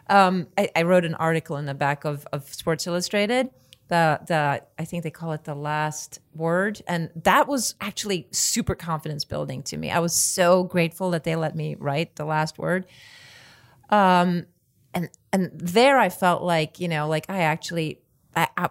Um, 0.10 0.48
I, 0.58 0.70
I 0.76 0.82
wrote 0.82 1.06
an 1.06 1.14
article 1.16 1.58
in 1.58 1.66
the 1.66 1.74
back 1.76 2.04
of, 2.06 2.28
of 2.34 2.52
Sports 2.54 2.88
Illustrated. 2.88 3.50
The 3.94 4.20
the 4.26 4.64
I 4.80 4.86
think 4.86 5.04
they 5.04 5.12
call 5.12 5.34
it 5.34 5.44
the 5.44 5.54
last 5.54 6.20
word, 6.34 6.82
and 6.88 7.12
that 7.16 7.48
was 7.48 7.76
actually 7.80 8.28
super 8.32 8.74
confidence 8.74 9.24
building 9.24 9.62
to 9.64 9.78
me. 9.78 9.92
I 9.92 10.00
was 10.00 10.16
so 10.16 10.64
grateful 10.64 11.12
that 11.12 11.24
they 11.26 11.36
let 11.36 11.56
me 11.56 11.76
write 11.76 12.16
the 12.16 12.26
last 12.26 12.58
word. 12.58 12.88
Um, 13.92 14.48
and 14.96 15.10
and 15.32 15.52
there 15.54 16.00
I 16.00 16.10
felt 16.10 16.42
like 16.42 16.80
you 16.80 16.88
know 16.88 17.08
like 17.08 17.30
I 17.30 17.42
actually 17.42 18.00
I, 18.36 18.48
I 18.58 18.70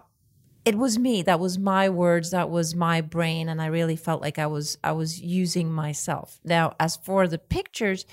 it 0.65 0.75
was 0.75 0.99
me. 0.99 1.21
That 1.21 1.39
was 1.39 1.57
my 1.57 1.87
words. 1.87 2.31
That 2.31 2.49
was 2.49 2.75
my 2.75 2.99
brain. 2.99 3.47
And 3.47 3.61
i 3.61 3.67
really 3.67 3.95
felt 3.95 4.21
like 4.21 4.37
i 4.37 4.47
was 4.47 4.77
i 4.83 4.91
was 4.91 5.21
using 5.21 5.71
myself. 5.71 6.41
Now 6.43 6.75
as 6.81 6.97
for 6.97 7.29
the 7.29 7.37
pictures 7.37 8.05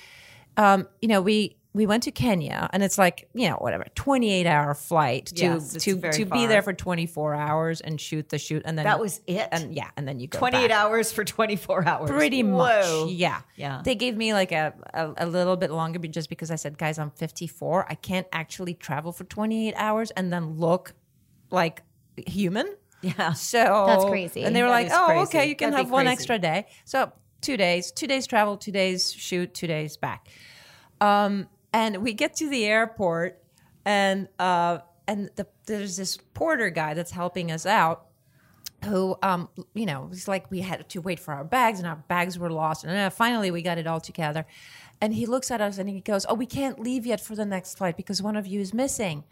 um 0.55 0.87
you 1.01 1.09
know 1.09 1.21
we 1.21 1.57
we 1.73 1.85
went 1.85 2.03
to 2.03 2.11
kenya 2.11 2.69
and 2.73 2.83
it's 2.83 2.97
like 2.97 3.29
you 3.33 3.47
know 3.49 3.55
whatever 3.55 3.85
28 3.95 4.45
hour 4.45 4.73
flight 4.73 5.27
to 5.27 5.35
Yes, 5.43 5.73
it's 5.75 5.85
to 5.85 5.95
very 5.95 6.13
to 6.15 6.25
be 6.25 6.45
there 6.45 6.61
for 6.61 6.73
24 6.73 7.33
hours 7.33 7.79
and 7.79 7.99
shoot 7.99 8.27
the 8.29 8.37
shoot 8.37 8.61
and 8.65 8.77
then 8.77 8.83
That 8.85 8.99
was 8.99 9.21
it? 9.25 9.47
and 9.53 9.73
yeah 9.73 9.89
and 9.95 10.05
then 10.07 10.19
you 10.19 10.27
go 10.27 10.37
28 10.39 10.67
back. 10.67 10.77
hours 10.77 11.11
for 11.13 11.23
24 11.23 11.87
hours. 11.87 12.09
Pretty 12.11 12.43
Whoa. 12.43 13.05
much, 13.05 13.11
yeah. 13.13 13.41
Yeah. 13.55 13.81
They 13.85 13.95
gave 13.95 14.17
me 14.17 14.33
like 14.33 14.51
a, 14.51 14.73
a, 14.93 15.25
a 15.25 15.25
little 15.25 15.55
bit 15.55 15.71
longer 15.71 15.99
be- 15.99 16.09
just 16.09 16.29
because 16.29 16.51
I 16.51 16.55
said, 16.55 16.77
guys, 16.77 16.99
I'm 16.99 17.11
54. 17.11 17.85
I 17.89 17.95
can't 17.95 18.27
actually 18.33 18.73
travel 18.73 19.11
for 19.11 19.23
28 19.23 19.73
hours 19.77 20.11
and 20.11 20.31
then 20.33 20.57
look 20.57 20.93
like 21.51 21.83
human. 22.27 22.67
Yeah. 23.01 23.33
So 23.33 23.85
That's 23.87 24.05
crazy. 24.05 24.43
And 24.43 24.55
they 24.55 24.61
were 24.61 24.67
That 24.69 24.89
like, 24.89 24.89
oh, 24.91 25.05
crazy. 25.07 25.21
okay, 25.37 25.49
you 25.49 25.55
can 25.55 25.71
That'd 25.71 25.85
have 25.85 25.91
one 25.91 26.05
crazy. 26.05 26.13
extra 26.13 26.37
day. 26.39 26.67
So 26.85 27.11
two 27.41 27.55
days, 27.57 27.91
two 27.91 28.07
days 28.07 28.27
travel, 28.27 28.57
two 28.57 28.71
days 28.71 29.11
shoot, 29.11 29.53
two 29.53 29.67
days 29.67 29.95
back. 29.97 30.27
Um, 30.99 31.47
and 31.73 31.97
we 31.97 32.13
get 32.13 32.35
to 32.37 32.49
the 32.49 32.65
airport, 32.65 33.41
and 33.85 34.27
uh, 34.39 34.79
and 35.07 35.29
the, 35.35 35.47
there's 35.65 35.97
this 35.97 36.17
porter 36.33 36.69
guy 36.69 36.93
that's 36.93 37.11
helping 37.11 37.51
us 37.51 37.65
out 37.65 38.07
who 38.85 39.15
um 39.21 39.47
you 39.73 39.85
know 39.85 40.09
it's 40.11 40.27
like 40.27 40.49
we 40.49 40.61
had 40.61 40.87
to 40.89 41.01
wait 41.01 41.19
for 41.19 41.33
our 41.33 41.43
bags 41.43 41.79
and 41.79 41.87
our 41.87 42.03
bags 42.07 42.39
were 42.39 42.51
lost. 42.51 42.83
And 42.83 43.13
finally 43.13 43.51
we 43.51 43.61
got 43.61 43.77
it 43.77 43.87
all 43.87 44.01
together. 44.01 44.45
And 44.99 45.13
he 45.13 45.25
looks 45.25 45.49
at 45.51 45.61
us 45.61 45.77
and 45.77 45.89
he 45.89 46.01
goes 46.01 46.25
oh 46.27 46.33
we 46.33 46.45
can't 46.45 46.79
leave 46.79 47.05
yet 47.05 47.21
for 47.21 47.35
the 47.35 47.45
next 47.45 47.77
flight 47.77 47.97
because 47.97 48.21
one 48.21 48.35
of 48.35 48.47
you 48.47 48.59
is 48.59 48.73
missing. 48.73 49.23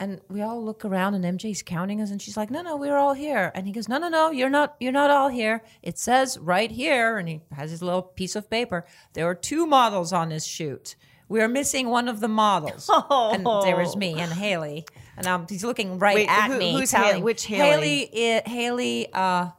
And 0.00 0.20
we 0.28 0.42
all 0.42 0.64
look 0.64 0.84
around 0.84 1.14
and 1.14 1.24
mj's 1.24 1.62
counting 1.62 2.00
us 2.02 2.10
and 2.10 2.20
she's 2.20 2.36
like 2.36 2.50
no 2.50 2.60
no 2.60 2.76
we're 2.76 2.96
all 2.96 3.14
here. 3.14 3.50
And 3.54 3.66
he 3.66 3.72
goes 3.72 3.88
no 3.88 3.98
no 3.98 4.08
no 4.08 4.30
you're 4.30 4.50
not 4.50 4.76
you're 4.78 4.92
not 4.92 5.10
all 5.10 5.28
here. 5.28 5.62
It 5.82 5.98
says 5.98 6.38
right 6.38 6.70
here. 6.70 7.16
And 7.16 7.28
he 7.28 7.40
has 7.52 7.70
his 7.70 7.82
little 7.82 8.02
piece 8.02 8.36
of 8.36 8.50
paper. 8.50 8.84
There 9.14 9.26
are 9.26 9.34
two 9.34 9.66
models 9.66 10.12
on 10.12 10.28
this 10.28 10.44
shoot 10.44 10.96
we 11.28 11.40
are 11.40 11.48
missing 11.48 11.88
one 11.88 12.08
of 12.08 12.20
the 12.20 12.28
models 12.28 12.90
and 13.10 13.44
there 13.64 13.76
was 13.76 13.96
me 13.96 14.14
and 14.18 14.32
haley 14.32 14.84
and 15.16 15.26
um, 15.26 15.46
he's 15.48 15.64
looking 15.64 15.98
right 15.98 16.14
Wait, 16.16 16.28
at 16.28 16.48
who- 16.50 16.58
me 16.58 16.72
who's 16.72 16.90
telling- 16.90 17.08
Haley? 17.08 17.22
Which 17.22 17.44
Haley? 17.46 18.06
Haley 18.10 18.34
i- 18.44 18.48
Haley 18.48 19.12
uh 19.12 19.50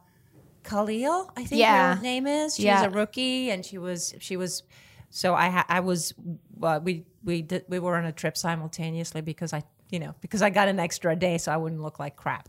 Kalil, 0.62 1.30
I 1.36 1.44
think 1.44 1.60
Yeah. 1.60 1.96
her 1.96 2.02
name 2.02 2.26
is. 2.26 2.54
She 2.56 2.64
Yeah. 2.64 2.84
a 2.84 2.90
rookie 2.90 3.50
and 3.50 3.64
she 3.64 3.78
was 3.78 4.14
she 4.20 4.36
was 4.36 4.62
so 5.08 5.34
I 5.34 5.48
ha- 5.48 5.66
I 5.68 5.80
was 5.80 6.12
uh, 6.62 6.80
we 6.82 7.04
we 7.24 7.42
did 7.42 7.64
we 7.68 7.78
were 7.78 7.96
on 7.96 8.04
a 8.04 8.12
trip 8.12 8.36
simultaneously 8.36 9.22
because 9.22 9.52
I 9.54 9.62
you 9.90 9.98
know 9.98 10.14
because 10.20 10.42
I 10.42 10.50
got 10.50 10.68
an 10.68 10.78
extra 10.78 11.16
day 11.16 11.38
so 11.38 11.50
I 11.50 11.56
wouldn't 11.56 11.80
look 11.80 11.98
like 11.98 12.14
crap. 12.16 12.48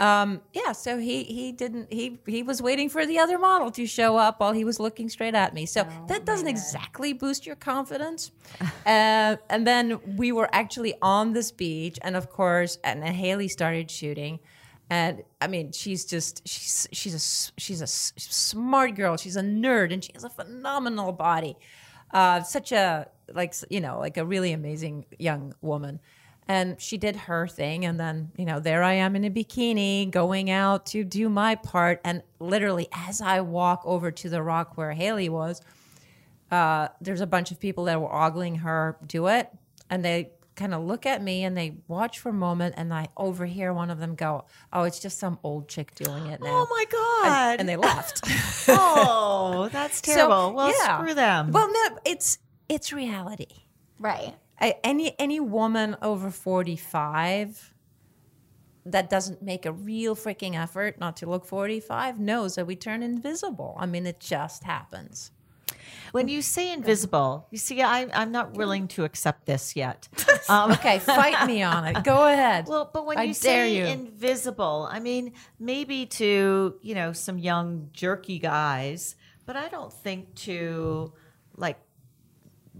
Um, 0.00 0.40
yeah, 0.52 0.72
so 0.72 0.98
he 0.98 1.22
he 1.22 1.52
didn't 1.52 1.92
he 1.92 2.18
he 2.26 2.42
was 2.42 2.60
waiting 2.60 2.88
for 2.88 3.06
the 3.06 3.18
other 3.18 3.38
model 3.38 3.70
to 3.72 3.86
show 3.86 4.16
up 4.16 4.40
while 4.40 4.52
he 4.52 4.64
was 4.64 4.80
looking 4.80 5.08
straight 5.08 5.36
at 5.36 5.54
me. 5.54 5.66
So 5.66 5.86
that 6.08 6.24
doesn't 6.24 6.48
exactly 6.48 7.12
boost 7.12 7.46
your 7.46 7.56
confidence. 7.56 8.32
uh, 8.86 9.36
and 9.48 9.66
then 9.66 10.00
we 10.16 10.32
were 10.32 10.48
actually 10.52 10.94
on 11.00 11.32
this 11.32 11.52
beach, 11.52 11.98
and 12.02 12.16
of 12.16 12.28
course, 12.28 12.78
and 12.82 13.02
then 13.02 13.14
Haley 13.14 13.48
started 13.48 13.88
shooting. 13.90 14.40
And 14.90 15.22
I 15.40 15.46
mean, 15.46 15.70
she's 15.70 16.04
just 16.04 16.46
she's 16.46 16.88
she's 16.90 17.14
a 17.14 17.60
she's 17.60 17.80
a 17.80 17.86
smart 17.86 18.96
girl. 18.96 19.16
She's 19.16 19.36
a 19.36 19.42
nerd, 19.42 19.92
and 19.92 20.02
she 20.02 20.10
has 20.14 20.24
a 20.24 20.30
phenomenal 20.30 21.12
body. 21.12 21.56
Uh, 22.12 22.42
such 22.42 22.72
a 22.72 23.08
like 23.32 23.54
you 23.70 23.80
know 23.80 23.98
like 23.98 24.16
a 24.16 24.24
really 24.24 24.52
amazing 24.52 25.06
young 25.18 25.54
woman 25.62 26.00
and 26.46 26.80
she 26.80 26.96
did 26.98 27.16
her 27.16 27.46
thing 27.46 27.84
and 27.84 27.98
then 27.98 28.30
you 28.36 28.44
know 28.44 28.60
there 28.60 28.82
i 28.82 28.92
am 28.92 29.16
in 29.16 29.24
a 29.24 29.30
bikini 29.30 30.10
going 30.10 30.50
out 30.50 30.84
to 30.86 31.02
do 31.04 31.28
my 31.28 31.54
part 31.54 32.00
and 32.04 32.22
literally 32.38 32.86
as 32.92 33.20
i 33.20 33.40
walk 33.40 33.82
over 33.84 34.10
to 34.10 34.28
the 34.28 34.42
rock 34.42 34.76
where 34.76 34.92
haley 34.92 35.28
was 35.28 35.62
uh, 36.50 36.88
there's 37.00 37.20
a 37.22 37.26
bunch 37.26 37.50
of 37.50 37.58
people 37.58 37.84
that 37.84 38.00
were 38.00 38.12
ogling 38.14 38.56
her 38.56 38.96
do 39.06 39.26
it 39.26 39.50
and 39.90 40.04
they 40.04 40.30
kind 40.54 40.72
of 40.72 40.84
look 40.84 41.04
at 41.04 41.20
me 41.20 41.42
and 41.42 41.56
they 41.56 41.74
watch 41.88 42.20
for 42.20 42.28
a 42.28 42.32
moment 42.32 42.74
and 42.76 42.94
i 42.94 43.08
overhear 43.16 43.72
one 43.72 43.90
of 43.90 43.98
them 43.98 44.14
go 44.14 44.44
oh 44.72 44.84
it's 44.84 45.00
just 45.00 45.18
some 45.18 45.36
old 45.42 45.68
chick 45.68 45.92
doing 45.96 46.26
it 46.26 46.40
now 46.40 46.64
Oh 46.64 46.66
my 46.70 46.84
God. 46.92 47.52
and, 47.52 47.60
and 47.60 47.68
they 47.68 47.76
left 47.76 48.20
oh, 48.68 49.68
that's 49.72 50.00
terrible. 50.00 50.52
well, 50.52 50.68
yeah. 50.78 50.98
screw 50.98 51.14
them. 51.14 51.50
well 51.50 51.68
no 51.72 51.98
it's 52.04 52.38
it's 52.68 52.92
reality 52.92 53.46
Right. 53.98 54.34
I, 54.64 54.74
any 54.82 55.14
any 55.18 55.40
woman 55.40 55.96
over 56.00 56.30
45 56.30 57.74
that 58.86 59.08
doesn't 59.10 59.42
make 59.42 59.66
a 59.66 59.72
real 59.72 60.14
freaking 60.16 60.54
effort 60.64 60.98
not 60.98 61.16
to 61.18 61.26
look 61.26 61.44
45 61.46 62.18
knows 62.20 62.54
that 62.56 62.66
we 62.66 62.76
turn 62.76 63.02
invisible. 63.02 63.76
I 63.78 63.86
mean, 63.86 64.06
it 64.06 64.20
just 64.20 64.64
happens. 64.64 65.30
when 66.12 66.28
you 66.28 66.40
say 66.42 66.72
invisible, 66.72 67.46
you 67.50 67.58
see, 67.58 67.82
I, 67.82 68.08
I'm 68.12 68.30
not 68.32 68.54
willing 68.54 68.88
to 68.88 69.04
accept 69.04 69.46
this 69.46 69.76
yet. 69.76 70.08
Um, 70.48 70.72
Okay, 70.72 70.98
fight 70.98 71.46
me 71.46 71.62
on 71.62 71.86
it. 71.86 72.04
Go 72.04 72.26
ahead. 72.32 72.66
Well, 72.68 72.90
but 72.92 73.06
when 73.06 73.16
I 73.16 73.22
you 73.24 73.34
say 73.34 73.76
you. 73.78 73.84
invisible, 73.86 74.86
I 74.90 75.00
mean 75.00 75.32
maybe 75.58 76.04
to 76.20 76.74
you 76.82 76.94
know 76.94 77.12
some 77.14 77.38
young 77.38 77.88
jerky 77.94 78.38
guys, 78.38 79.16
but 79.46 79.56
I 79.56 79.68
don't 79.68 79.92
think 79.92 80.34
to 80.46 81.14
like 81.56 81.78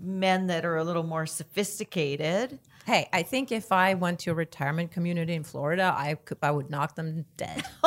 men 0.00 0.46
that 0.48 0.64
are 0.64 0.76
a 0.76 0.84
little 0.84 1.02
more 1.02 1.26
sophisticated. 1.26 2.58
hey, 2.86 3.08
I 3.12 3.22
think 3.22 3.50
if 3.52 3.72
I 3.72 3.94
went 3.94 4.18
to 4.20 4.30
a 4.30 4.34
retirement 4.34 4.90
community 4.90 5.34
in 5.34 5.42
Florida, 5.44 5.94
I 5.96 6.14
could, 6.14 6.38
I 6.42 6.50
would 6.50 6.68
knock 6.70 6.96
them 6.96 7.24
dead. 7.36 7.64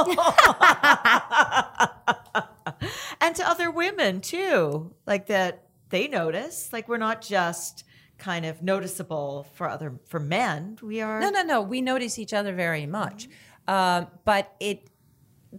and 3.22 3.36
to 3.36 3.48
other 3.48 3.72
women 3.72 4.22
too 4.22 4.94
like 5.06 5.28
that 5.28 5.64
they 5.90 6.08
notice 6.08 6.72
like 6.74 6.88
we're 6.88 6.98
not 6.98 7.22
just 7.22 7.84
kind 8.18 8.46
of 8.46 8.62
noticeable 8.62 9.46
for 9.54 9.70
other 9.70 9.94
for 10.08 10.20
men 10.20 10.78
we 10.82 11.02
are 11.02 11.20
No, 11.20 11.30
no, 11.30 11.44
no. 11.44 11.62
We 11.62 11.82
notice 11.82 12.18
each 12.20 12.34
other 12.34 12.54
very 12.54 12.86
much, 12.86 13.28
um, 13.68 14.08
but 14.26 14.54
it. 14.60 14.90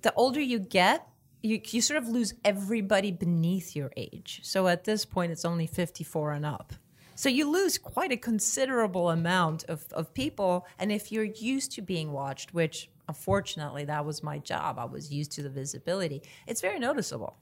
The 0.02 0.12
older 0.14 0.40
you 0.40 0.58
get, 0.58 1.07
you 1.42 1.60
you 1.70 1.80
sort 1.80 2.02
of 2.02 2.08
lose 2.08 2.34
everybody 2.44 3.12
beneath 3.12 3.76
your 3.76 3.92
age. 3.96 4.40
So 4.42 4.66
at 4.66 4.84
this 4.84 5.04
point, 5.04 5.32
it's 5.32 5.44
only 5.44 5.66
fifty 5.66 6.04
four 6.04 6.32
and 6.32 6.44
up. 6.44 6.72
So 7.14 7.28
you 7.28 7.50
lose 7.50 7.78
quite 7.78 8.12
a 8.12 8.16
considerable 8.16 9.10
amount 9.10 9.64
of, 9.64 9.84
of 9.92 10.14
people, 10.14 10.66
and 10.78 10.92
if 10.92 11.10
you're 11.10 11.24
used 11.24 11.72
to 11.72 11.82
being 11.82 12.12
watched, 12.12 12.54
which 12.54 12.88
unfortunately 13.08 13.84
that 13.86 14.04
was 14.04 14.22
my 14.22 14.38
job, 14.38 14.78
I 14.78 14.84
was 14.84 15.12
used 15.12 15.32
to 15.32 15.42
the 15.42 15.50
visibility. 15.50 16.22
It's 16.46 16.60
very 16.60 16.78
noticeable. 16.78 17.36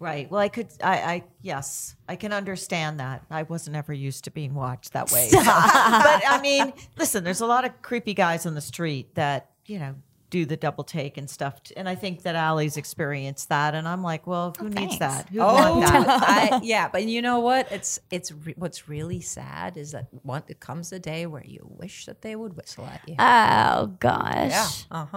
Right. 0.00 0.30
Well, 0.30 0.40
I 0.40 0.48
could. 0.48 0.68
I, 0.82 0.98
I. 0.98 1.24
Yes, 1.42 1.96
I 2.08 2.14
can 2.14 2.32
understand 2.32 3.00
that. 3.00 3.24
I 3.30 3.42
wasn't 3.44 3.74
ever 3.76 3.92
used 3.92 4.24
to 4.24 4.30
being 4.30 4.54
watched 4.54 4.92
that 4.92 5.10
way. 5.10 5.28
but 5.32 5.44
I 5.44 6.38
mean, 6.40 6.72
listen. 6.96 7.24
There's 7.24 7.40
a 7.40 7.46
lot 7.46 7.64
of 7.64 7.82
creepy 7.82 8.14
guys 8.14 8.46
on 8.46 8.54
the 8.54 8.60
street 8.60 9.16
that 9.16 9.50
you 9.66 9.80
know 9.80 9.96
do 10.30 10.44
the 10.44 10.56
double 10.56 10.84
take 10.84 11.16
and 11.16 11.28
stuff. 11.28 11.54
And 11.76 11.88
I 11.88 11.94
think 11.94 12.22
that 12.22 12.34
Allie's 12.34 12.76
experienced 12.76 13.48
that. 13.48 13.74
And 13.74 13.88
I'm 13.88 14.02
like, 14.02 14.26
well, 14.26 14.54
who 14.58 14.68
needs 14.68 14.98
that? 14.98 15.28
Who 15.30 15.40
Oh, 15.40 15.78
wants 15.78 15.90
that? 15.90 16.08
I, 16.54 16.60
yeah, 16.62 16.88
but 16.88 17.04
you 17.06 17.22
know 17.22 17.40
what? 17.40 17.70
It's 17.72 17.98
it's 18.10 18.32
re- 18.32 18.54
what's 18.56 18.88
really 18.88 19.20
sad 19.20 19.76
is 19.76 19.92
that 19.92 20.08
one 20.22 20.42
it 20.48 20.60
comes 20.60 20.92
a 20.92 20.98
day 20.98 21.26
where 21.26 21.44
you 21.44 21.66
wish 21.68 22.06
that 22.06 22.22
they 22.22 22.36
would 22.36 22.56
whistle 22.56 22.84
at 22.86 23.00
you. 23.08 23.14
Oh 23.18 23.94
gosh. 24.00 24.50
yeah, 24.50 24.68
uh-huh. 24.90 25.16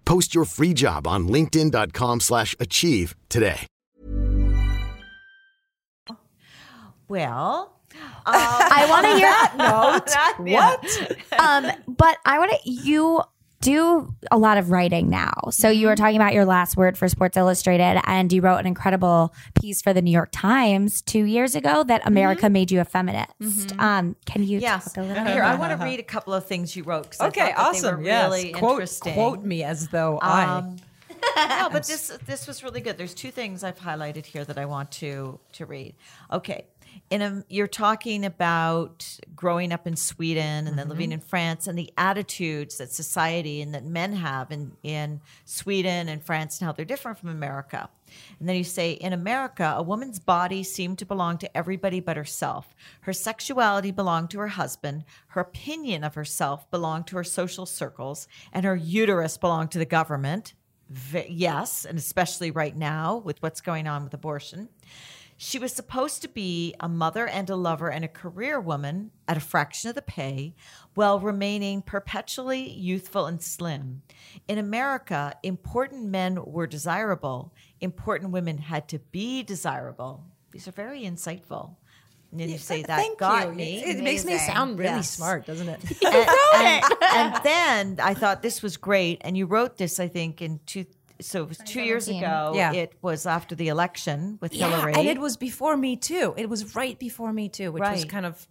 Post 0.05 0.35
your 0.35 0.45
free 0.45 0.73
job 0.73 1.07
on 1.07 1.27
linkedin.com 1.27 2.19
slash 2.19 2.55
achieve 2.59 3.15
today. 3.29 3.67
Well, 7.07 7.73
I 8.25 8.85
want 8.89 9.05
to 9.05 9.15
hear. 9.15 9.27
that, 9.27 10.35
note. 10.39 10.49
what? 10.49 11.39
um, 11.39 11.71
but 11.87 12.17
I 12.25 12.39
want 12.39 12.51
to. 12.51 12.69
You 12.69 13.21
do 13.61 14.13
a 14.31 14.37
lot 14.37 14.57
of 14.57 14.71
writing 14.71 15.09
now. 15.09 15.31
So 15.51 15.69
you 15.69 15.87
were 15.87 15.95
talking 15.95 16.15
about 16.17 16.33
your 16.33 16.45
last 16.45 16.75
word 16.75 16.97
for 16.97 17.07
Sports 17.07 17.37
Illustrated, 17.37 18.01
and 18.05 18.31
you 18.33 18.41
wrote 18.41 18.57
an 18.57 18.65
incredible 18.67 19.33
piece 19.59 19.81
for 19.81 19.93
the 19.93 20.01
New 20.01 20.11
York 20.11 20.29
Times 20.31 21.01
two 21.01 21.23
years 21.23 21.55
ago 21.55 21.83
that 21.83 22.01
America 22.05 22.49
made 22.49 22.71
you 22.71 22.81
a 22.81 22.85
feminist. 22.85 23.79
Um, 23.79 24.15
can 24.25 24.43
you 24.43 24.59
Yes. 24.59 24.85
talk 24.93 24.97
a 24.97 25.07
little? 25.07 25.23
Here, 25.25 25.43
I 25.43 25.55
want 25.55 25.77
to 25.79 25.83
read 25.85 25.99
a 25.99 26.03
couple 26.03 26.33
of 26.33 26.45
things 26.45 26.75
you 26.75 26.83
wrote. 26.83 27.15
Okay, 27.21 27.51
thought 27.53 27.75
awesome. 27.75 27.97
They 27.97 28.01
were 28.03 28.07
yes, 28.07 28.31
really 28.31 28.51
quote 28.51 28.71
interesting. 28.71 29.13
quote 29.13 29.43
me 29.43 29.63
as 29.63 29.87
though 29.89 30.19
I. 30.21 30.43
Um, 30.43 30.77
no, 31.37 31.69
but 31.71 31.85
this 31.85 32.17
this 32.25 32.47
was 32.47 32.63
really 32.63 32.81
good. 32.81 32.97
There's 32.97 33.13
two 33.13 33.29
things 33.31 33.63
I've 33.63 33.77
highlighted 33.79 34.25
here 34.25 34.43
that 34.43 34.57
I 34.57 34.65
want 34.65 34.91
to 34.93 35.39
to 35.53 35.65
read. 35.67 35.93
Okay, 36.31 36.65
in 37.09 37.21
a, 37.21 37.43
you're 37.49 37.67
talking 37.67 38.25
about 38.25 39.19
growing 39.35 39.73
up 39.73 39.85
in 39.85 39.95
Sweden 39.95 40.67
and 40.67 40.77
then 40.77 40.77
mm-hmm. 40.77 40.89
living 40.89 41.11
in 41.11 41.19
France 41.19 41.67
and 41.67 41.77
the 41.77 41.91
attitudes 41.97 42.77
that 42.77 42.91
society 42.91 43.61
and 43.61 43.73
that 43.73 43.83
men 43.83 44.13
have 44.13 44.51
in 44.51 44.71
in 44.83 45.19
Sweden 45.45 46.07
and 46.07 46.23
France 46.23 46.59
and 46.59 46.65
how 46.65 46.71
they're 46.71 46.85
different 46.85 47.17
from 47.17 47.29
America. 47.29 47.89
And 48.39 48.47
then 48.47 48.55
you 48.55 48.63
say, 48.63 48.91
in 48.91 49.13
America, 49.13 49.73
a 49.77 49.83
woman's 49.83 50.19
body 50.19 50.63
seemed 50.63 50.99
to 50.99 51.05
belong 51.05 51.37
to 51.39 51.57
everybody 51.57 51.99
but 51.99 52.17
herself. 52.17 52.75
Her 53.01 53.13
sexuality 53.13 53.91
belonged 53.91 54.29
to 54.31 54.39
her 54.39 54.49
husband. 54.49 55.03
Her 55.27 55.41
opinion 55.41 56.03
of 56.03 56.15
herself 56.15 56.69
belonged 56.71 57.07
to 57.07 57.17
her 57.17 57.23
social 57.23 57.65
circles, 57.65 58.27
and 58.51 58.65
her 58.65 58.75
uterus 58.75 59.37
belonged 59.37 59.71
to 59.71 59.79
the 59.79 59.85
government. 59.85 60.53
V- 60.89 61.27
yes, 61.29 61.85
and 61.85 61.97
especially 61.97 62.51
right 62.51 62.75
now 62.75 63.17
with 63.17 63.41
what's 63.41 63.61
going 63.61 63.87
on 63.87 64.03
with 64.03 64.13
abortion. 64.13 64.69
She 65.43 65.57
was 65.57 65.73
supposed 65.73 66.21
to 66.21 66.27
be 66.27 66.75
a 66.79 66.87
mother 66.87 67.25
and 67.25 67.49
a 67.49 67.55
lover 67.55 67.89
and 67.89 68.05
a 68.05 68.07
career 68.07 68.59
woman 68.59 69.09
at 69.27 69.37
a 69.37 69.39
fraction 69.39 69.89
of 69.89 69.95
the 69.95 70.03
pay 70.03 70.53
while 70.93 71.19
remaining 71.19 71.81
perpetually 71.81 72.69
youthful 72.69 73.25
and 73.25 73.41
slim. 73.41 74.03
In 74.47 74.59
America, 74.59 75.33
important 75.41 76.05
men 76.05 76.37
were 76.45 76.67
desirable, 76.67 77.55
important 77.79 78.29
women 78.29 78.59
had 78.59 78.87
to 78.89 78.99
be 78.99 79.41
desirable. 79.41 80.25
These 80.51 80.67
are 80.67 80.73
very 80.73 81.01
insightful. 81.01 81.75
And 82.31 82.39
you 82.39 82.59
say 82.59 82.83
that 82.83 82.97
Thank 82.97 83.17
got 83.17 83.47
you. 83.47 83.53
me. 83.53 83.83
It, 83.83 83.97
it 83.97 84.03
makes 84.03 84.23
me 84.23 84.37
sound 84.37 84.77
really 84.77 84.91
Yes 84.91 85.09
smart, 85.09 85.47
doesn't 85.47 85.67
it? 85.67 85.81
and, 86.05 86.29
and, 86.53 86.85
and 87.13 87.43
then 87.43 87.99
I 87.99 88.13
thought 88.13 88.43
this 88.43 88.61
was 88.61 88.77
great. 88.77 89.21
And 89.21 89.35
you 89.35 89.47
wrote 89.47 89.77
this, 89.77 89.99
I 89.99 90.07
think, 90.07 90.41
in 90.41 90.59
two. 90.67 90.85
So 91.21 91.43
it 91.43 91.49
was 91.49 91.57
two 91.59 91.81
years 91.81 92.07
ago. 92.07 92.53
Yeah. 92.55 92.73
It 92.73 92.93
was 93.01 93.25
after 93.25 93.55
the 93.55 93.67
election 93.67 94.37
with 94.41 94.53
yeah, 94.53 94.69
Hillary. 94.69 94.93
and 94.93 95.07
it 95.07 95.19
was 95.19 95.37
before 95.37 95.77
me 95.77 95.95
too. 95.95 96.33
It 96.37 96.49
was 96.49 96.75
right 96.75 96.97
before 96.97 97.31
me 97.33 97.49
too, 97.49 97.71
which 97.71 97.81
was 97.81 98.05
kind 98.05 98.25
of, 98.25 98.47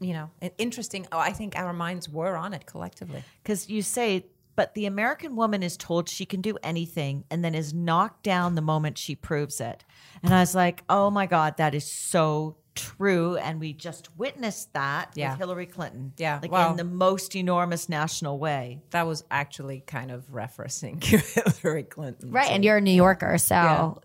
you 0.00 0.12
know, 0.12 0.30
interesting. 0.58 1.06
Oh, 1.12 1.18
I 1.18 1.32
think 1.32 1.56
our 1.56 1.72
minds 1.72 2.08
were 2.08 2.36
on 2.36 2.54
it 2.54 2.66
collectively. 2.66 3.22
because 3.42 3.68
you 3.68 3.82
say, 3.82 4.26
but 4.54 4.74
the 4.74 4.86
American 4.86 5.34
woman 5.34 5.62
is 5.62 5.76
told 5.76 6.08
she 6.08 6.26
can 6.26 6.40
do 6.40 6.58
anything 6.62 7.24
and 7.30 7.44
then 7.44 7.54
is 7.54 7.72
knocked 7.72 8.22
down 8.22 8.54
the 8.54 8.62
moment 8.62 8.98
she 8.98 9.14
proves 9.14 9.60
it. 9.60 9.84
And 10.22 10.34
I 10.34 10.40
was 10.40 10.54
like, 10.54 10.84
oh 10.88 11.10
my 11.10 11.26
God, 11.26 11.56
that 11.56 11.74
is 11.74 11.90
so 11.90 12.56
true. 12.74 13.36
And 13.36 13.60
we 13.60 13.72
just 13.72 14.16
witnessed 14.18 14.72
that 14.72 15.12
Yeah. 15.14 15.30
with 15.30 15.38
Hillary 15.38 15.66
Clinton. 15.66 16.12
Yeah, 16.16 16.38
Like 16.40 16.50
wow. 16.50 16.70
in 16.70 16.76
the 16.76 16.84
most 16.84 17.36
enormous 17.36 17.88
national 17.88 18.38
way. 18.38 18.80
That 18.90 19.06
was 19.06 19.24
actually 19.30 19.80
kind 19.86 20.10
of 20.10 20.26
referencing 20.32 21.02
Hillary 21.62 21.82
Clinton, 21.84 22.30
Right, 22.30 22.48
So- 22.48 22.54
and 22.54 22.64
you're 22.64 22.78
a 22.78 22.80
New 22.80 22.90
Yorker, 22.94 23.36
so 23.38 23.54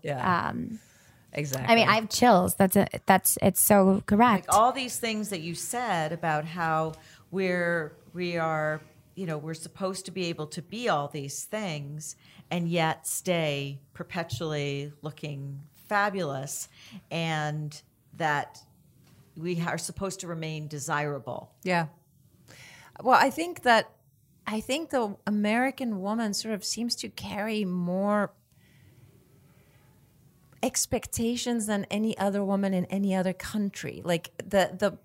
Yeah, 0.02 0.16
yeah. 0.16 0.48
Um, 0.48 0.78
exactly. 1.32 1.72
I 1.72 1.76
mean, 1.76 1.88
I 1.88 1.94
have 1.96 2.08
chills. 2.08 2.54
That's 2.56 2.76
a 2.76 2.86
that's 3.06 3.38
it's 3.42 3.60
so 3.60 4.02
correct. 4.06 4.46
all 4.48 4.72
these 4.72 4.98
things 4.98 5.28
that 5.30 5.40
you 5.40 5.54
said 5.54 6.12
about 6.12 6.44
how 6.44 6.92
we're 7.30 7.92
we 8.14 8.36
are 8.38 8.80
you 9.14 9.26
know 9.26 9.36
we're 9.38 9.54
supposed 9.54 10.04
to 10.06 10.10
be 10.12 10.26
able 10.26 10.46
to 10.46 10.62
be 10.62 10.88
all 10.88 11.08
these 11.08 11.44
things 11.44 12.16
and 12.50 12.68
yet 12.68 13.06
stay 13.06 13.78
perpetually 13.94 14.92
looking 15.02 15.60
fabulous 15.88 16.68
and 17.10 17.82
that 18.18 18.58
we 19.36 19.60
are 19.62 19.78
supposed 19.78 20.20
to 20.20 20.26
remain 20.28 20.68
desirable 20.68 21.52
Yeah. 21.64 21.86
Well, 23.02 23.18
I 23.20 23.30
think 23.30 23.62
that 23.62 23.90
I 24.46 24.60
think 24.60 24.90
the 24.90 25.16
American 25.26 26.00
woman 26.00 26.34
sort 26.34 26.54
of 26.54 26.64
seems 26.64 26.96
to 26.96 27.08
carry 27.10 27.64
more 27.64 28.32
expectations 30.62 31.66
than 31.66 31.86
any 31.90 32.18
other 32.18 32.44
woman 32.44 32.74
in 32.74 32.84
any 32.86 33.14
other 33.14 33.32
country. 33.32 34.02
Like 34.04 34.32
the 34.38 34.74
the 34.78 34.98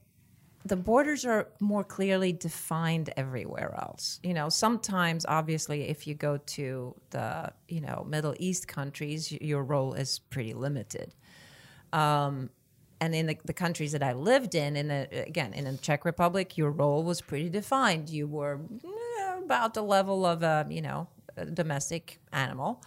the 0.65 0.77
borders 0.77 1.25
are 1.25 1.49
more 1.59 1.83
clearly 1.83 2.31
defined 2.33 3.11
everywhere 3.17 3.75
else. 3.77 4.19
You 4.23 4.33
know, 4.33 4.49
sometimes 4.49 5.25
obviously 5.27 5.89
if 5.89 6.07
you 6.07 6.15
go 6.15 6.37
to 6.37 6.95
the, 7.09 7.51
you 7.67 7.81
know, 7.81 8.05
Middle 8.09 8.33
East 8.39 8.67
countries, 8.67 9.31
your 9.31 9.63
role 9.63 9.93
is 9.93 10.19
pretty 10.19 10.53
limited 10.53 11.13
Um, 11.93 12.49
and 13.03 13.13
in 13.13 13.25
the, 13.27 13.37
the 13.43 13.53
countries 13.53 13.91
that 13.91 14.01
I 14.03 14.13
lived 14.13 14.55
in, 14.55 14.75
in 14.75 14.87
the, 14.87 15.07
again 15.27 15.53
in 15.53 15.65
the 15.65 15.77
Czech 15.77 16.05
Republic, 16.05 16.57
your 16.57 16.71
role 16.71 17.03
was 17.03 17.19
pretty 17.21 17.49
defined. 17.49 18.09
You 18.09 18.27
were 18.27 18.59
eh, 18.85 19.37
about 19.43 19.73
the 19.73 19.83
level 19.83 20.25
of 20.25 20.41
a 20.43 20.65
you 20.69 20.81
know 20.81 21.07
a 21.35 21.45
domestic 21.45 22.19
animal, 22.31 22.81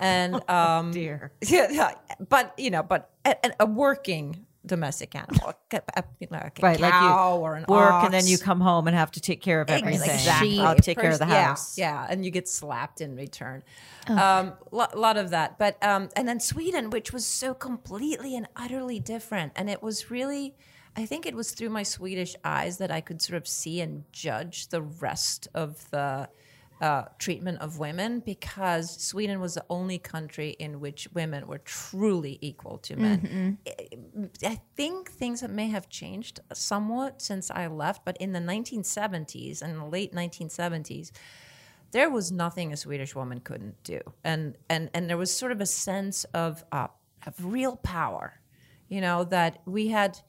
and 0.00 0.32
um, 0.58 0.90
dear 0.92 1.30
yeah, 1.42 1.94
but 2.28 2.52
you 2.58 2.70
know, 2.70 2.82
but 2.82 3.10
a- 3.24 3.52
a 3.60 3.66
working 3.66 4.44
domestic 4.66 5.14
animal, 5.14 5.54
a, 5.72 5.80
a, 5.96 6.04
you 6.18 6.26
know, 6.30 6.38
like 6.38 6.58
a 6.58 6.62
right 6.62 6.80
like 6.80 6.92
cow 6.92 7.36
you 7.36 7.40
or 7.42 7.54
an 7.56 7.64
work 7.68 7.92
ox. 7.94 8.04
and 8.04 8.14
then 8.14 8.26
you 8.26 8.36
come 8.36 8.60
home 8.60 8.86
and 8.86 8.96
have 8.96 9.10
to 9.10 9.20
take 9.20 9.40
care 9.40 9.60
of 9.62 9.70
everything 9.70 10.10
Exactly. 10.10 10.60
i'll 10.60 10.74
take 10.76 10.98
care 10.98 11.10
of 11.12 11.18
the 11.18 11.24
house 11.26 11.78
Yeah, 11.78 12.06
and 12.08 12.24
you 12.24 12.30
get 12.30 12.46
slapped 12.48 13.00
in 13.00 13.16
return. 13.16 13.62
Um, 14.06 14.54
a 14.72 14.76
lot 14.96 15.16
of 15.16 15.30
that, 15.30 15.58
but 15.58 15.82
um, 15.84 16.08
and 16.16 16.26
then 16.26 16.40
Sweden, 16.40 16.90
which 16.90 17.12
was 17.12 17.24
so 17.24 17.54
completely 17.54 18.34
and 18.36 18.48
utterly 18.56 18.98
different, 18.98 19.52
and 19.54 19.70
it 19.70 19.82
was 19.82 20.10
really, 20.10 20.54
I 20.96 21.06
think 21.06 21.26
it 21.26 21.34
was 21.34 21.52
through 21.52 21.70
my 21.70 21.84
Swedish 21.84 22.34
eyes 22.44 22.78
that 22.78 22.90
I 22.90 23.00
could 23.00 23.22
sort 23.22 23.36
of 23.36 23.46
see 23.46 23.80
and 23.80 24.04
judge 24.12 24.68
the 24.68 24.82
rest 24.82 25.48
of 25.54 25.88
the. 25.90 26.28
Uh, 26.80 27.04
treatment 27.18 27.60
of 27.60 27.78
women 27.78 28.20
because 28.20 28.90
Sweden 29.02 29.38
was 29.38 29.52
the 29.52 29.64
only 29.68 29.98
country 29.98 30.56
in 30.58 30.80
which 30.80 31.08
women 31.12 31.46
were 31.46 31.58
truly 31.58 32.38
equal 32.40 32.78
to 32.78 32.96
men. 32.96 33.58
I 34.42 34.58
think 34.76 35.10
things 35.10 35.46
may 35.46 35.68
have 35.68 35.90
changed 35.90 36.40
somewhat 36.54 37.20
since 37.20 37.50
I 37.50 37.66
left, 37.66 38.06
but 38.06 38.16
in 38.16 38.32
the 38.32 38.40
1970s 38.40 39.60
and 39.60 39.78
the 39.78 39.84
late 39.84 40.14
1970s, 40.14 41.10
there 41.92 42.10
was 42.10 42.30
nothing 42.30 42.72
a 42.72 42.76
Swedish 42.76 43.14
woman 43.14 43.40
couldn't 43.40 43.82
do, 43.82 44.00
and 44.24 44.56
and 44.68 44.90
and 44.94 45.08
there 45.08 45.16
was 45.16 45.34
sort 45.34 45.52
of 45.52 45.60
a 45.60 45.66
sense 45.66 46.24
of 46.32 46.64
uh, 46.72 46.88
of 47.26 47.34
real 47.44 47.76
power, 47.76 48.40
you 48.88 49.00
know, 49.00 49.24
that 49.24 49.60
we 49.66 49.88
had, 49.88 50.20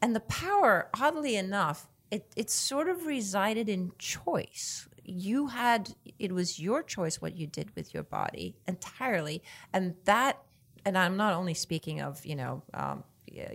and 0.00 0.14
the 0.14 0.20
power, 0.20 0.88
oddly 0.98 1.36
enough, 1.36 1.88
it 2.10 2.32
it 2.36 2.50
sort 2.50 2.88
of 2.88 3.06
resided 3.06 3.68
in 3.68 3.92
choice. 3.98 4.88
You 5.04 5.48
had 5.48 5.94
it 6.18 6.32
was 6.32 6.60
your 6.60 6.82
choice 6.82 7.20
what 7.20 7.36
you 7.36 7.46
did 7.46 7.74
with 7.74 7.92
your 7.92 8.04
body 8.04 8.56
entirely, 8.68 9.42
and 9.72 9.94
that, 10.04 10.42
and 10.84 10.96
I'm 10.96 11.16
not 11.16 11.34
only 11.34 11.54
speaking 11.54 12.00
of 12.00 12.24
you 12.24 12.36
know. 12.36 12.62
Um, 12.74 13.04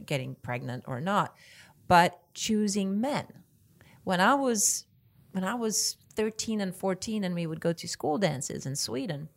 getting 0.05 0.35
pregnant 0.35 0.83
or 0.87 0.99
not, 0.99 1.35
but 1.87 2.19
choosing 2.33 2.99
men. 2.99 3.25
When 4.03 4.21
I 4.21 4.35
was 4.35 4.85
when 5.31 5.43
I 5.43 5.55
was 5.55 5.97
13 6.15 6.61
and 6.61 6.75
14 6.75 7.23
and 7.23 7.35
we 7.35 7.45
would 7.45 7.59
go 7.59 7.73
to 7.73 7.87
school 7.87 8.17
dances 8.17 8.65
in 8.65 8.75
Sweden, 8.75 9.29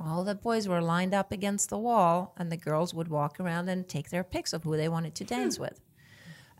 all 0.00 0.24
the 0.24 0.34
boys 0.34 0.66
were 0.66 0.80
lined 0.80 1.14
up 1.14 1.30
against 1.30 1.68
the 1.70 1.78
wall 1.78 2.34
and 2.36 2.50
the 2.50 2.56
girls 2.56 2.94
would 2.94 3.08
walk 3.08 3.38
around 3.38 3.68
and 3.68 3.88
take 3.88 4.10
their 4.10 4.24
picks 4.24 4.52
of 4.52 4.64
who 4.64 4.76
they 4.76 4.88
wanted 4.88 5.14
to 5.16 5.24
dance 5.24 5.58
with. 5.58 5.80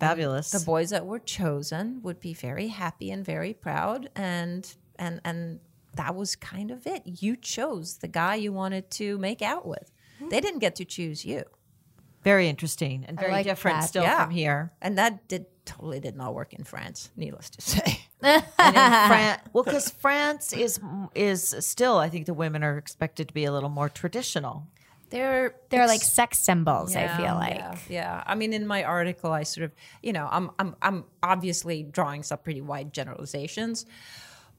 Fabulous. 0.00 0.50
The 0.50 0.60
boys 0.64 0.90
that 0.90 1.06
were 1.06 1.18
chosen 1.20 2.00
would 2.02 2.20
be 2.20 2.34
very 2.34 2.68
happy 2.68 3.10
and 3.10 3.24
very 3.24 3.52
proud 3.54 4.10
and 4.16 4.74
and 4.98 5.20
and 5.24 5.60
that 5.96 6.14
was 6.14 6.36
kind 6.36 6.70
of 6.70 6.86
it. 6.86 7.02
You 7.04 7.36
chose 7.36 7.98
the 7.98 8.08
guy 8.08 8.36
you 8.36 8.52
wanted 8.52 8.90
to 8.92 9.18
make 9.18 9.42
out 9.42 9.66
with. 9.66 9.90
Hmm. 10.18 10.28
They 10.28 10.40
didn't 10.40 10.60
get 10.60 10.76
to 10.76 10.84
choose 10.84 11.24
you. 11.24 11.44
very 12.22 12.48
interesting 12.48 13.04
and 13.08 13.18
very 13.18 13.32
like 13.32 13.44
different 13.46 13.80
that. 13.80 13.86
still 13.88 14.02
Yeah. 14.02 14.22
from 14.24 14.30
here. 14.30 14.72
And 14.82 14.98
that 14.98 15.26
did 15.28 15.46
totally 15.64 16.00
did 16.00 16.16
not 16.16 16.34
work 16.34 16.52
in 16.52 16.64
France, 16.64 17.10
needless 17.16 17.48
to 17.50 17.60
say. 17.62 18.00
And 18.22 18.44
France, 19.08 19.40
well, 19.52 19.64
because 19.64 19.88
France 19.90 20.52
is 20.52 20.78
is 21.14 21.54
still, 21.60 21.96
I 21.98 22.08
think 22.10 22.26
the 22.26 22.34
women 22.34 22.62
are 22.62 22.76
expected 22.76 23.28
to 23.28 23.34
be 23.34 23.44
a 23.46 23.52
little 23.52 23.70
more 23.70 23.88
traditional. 23.88 24.66
They're 25.11 25.55
They're 25.68 25.87
like 25.87 26.03
sex 26.03 26.38
symbols, 26.38 26.96
I 26.96 27.09
feel 27.16 27.35
like. 27.35 27.57
Yeah, 27.57 27.77
yeah. 27.88 28.25
I 28.27 28.35
mean, 28.35 28.53
in 28.53 28.66
my 28.66 28.85
article, 28.85 29.33
I 29.33 29.42
sort 29.42 29.64
of, 29.64 29.73
you 30.03 30.12
know, 30.12 30.29
I'm 30.31 30.51
I'm 30.59 30.77
I'm 30.81 31.05
obviously 31.23 31.83
drawing 31.83 32.23
some 32.23 32.38
pretty 32.38 32.61
wide 32.61 32.92
generalizations, 32.92 33.87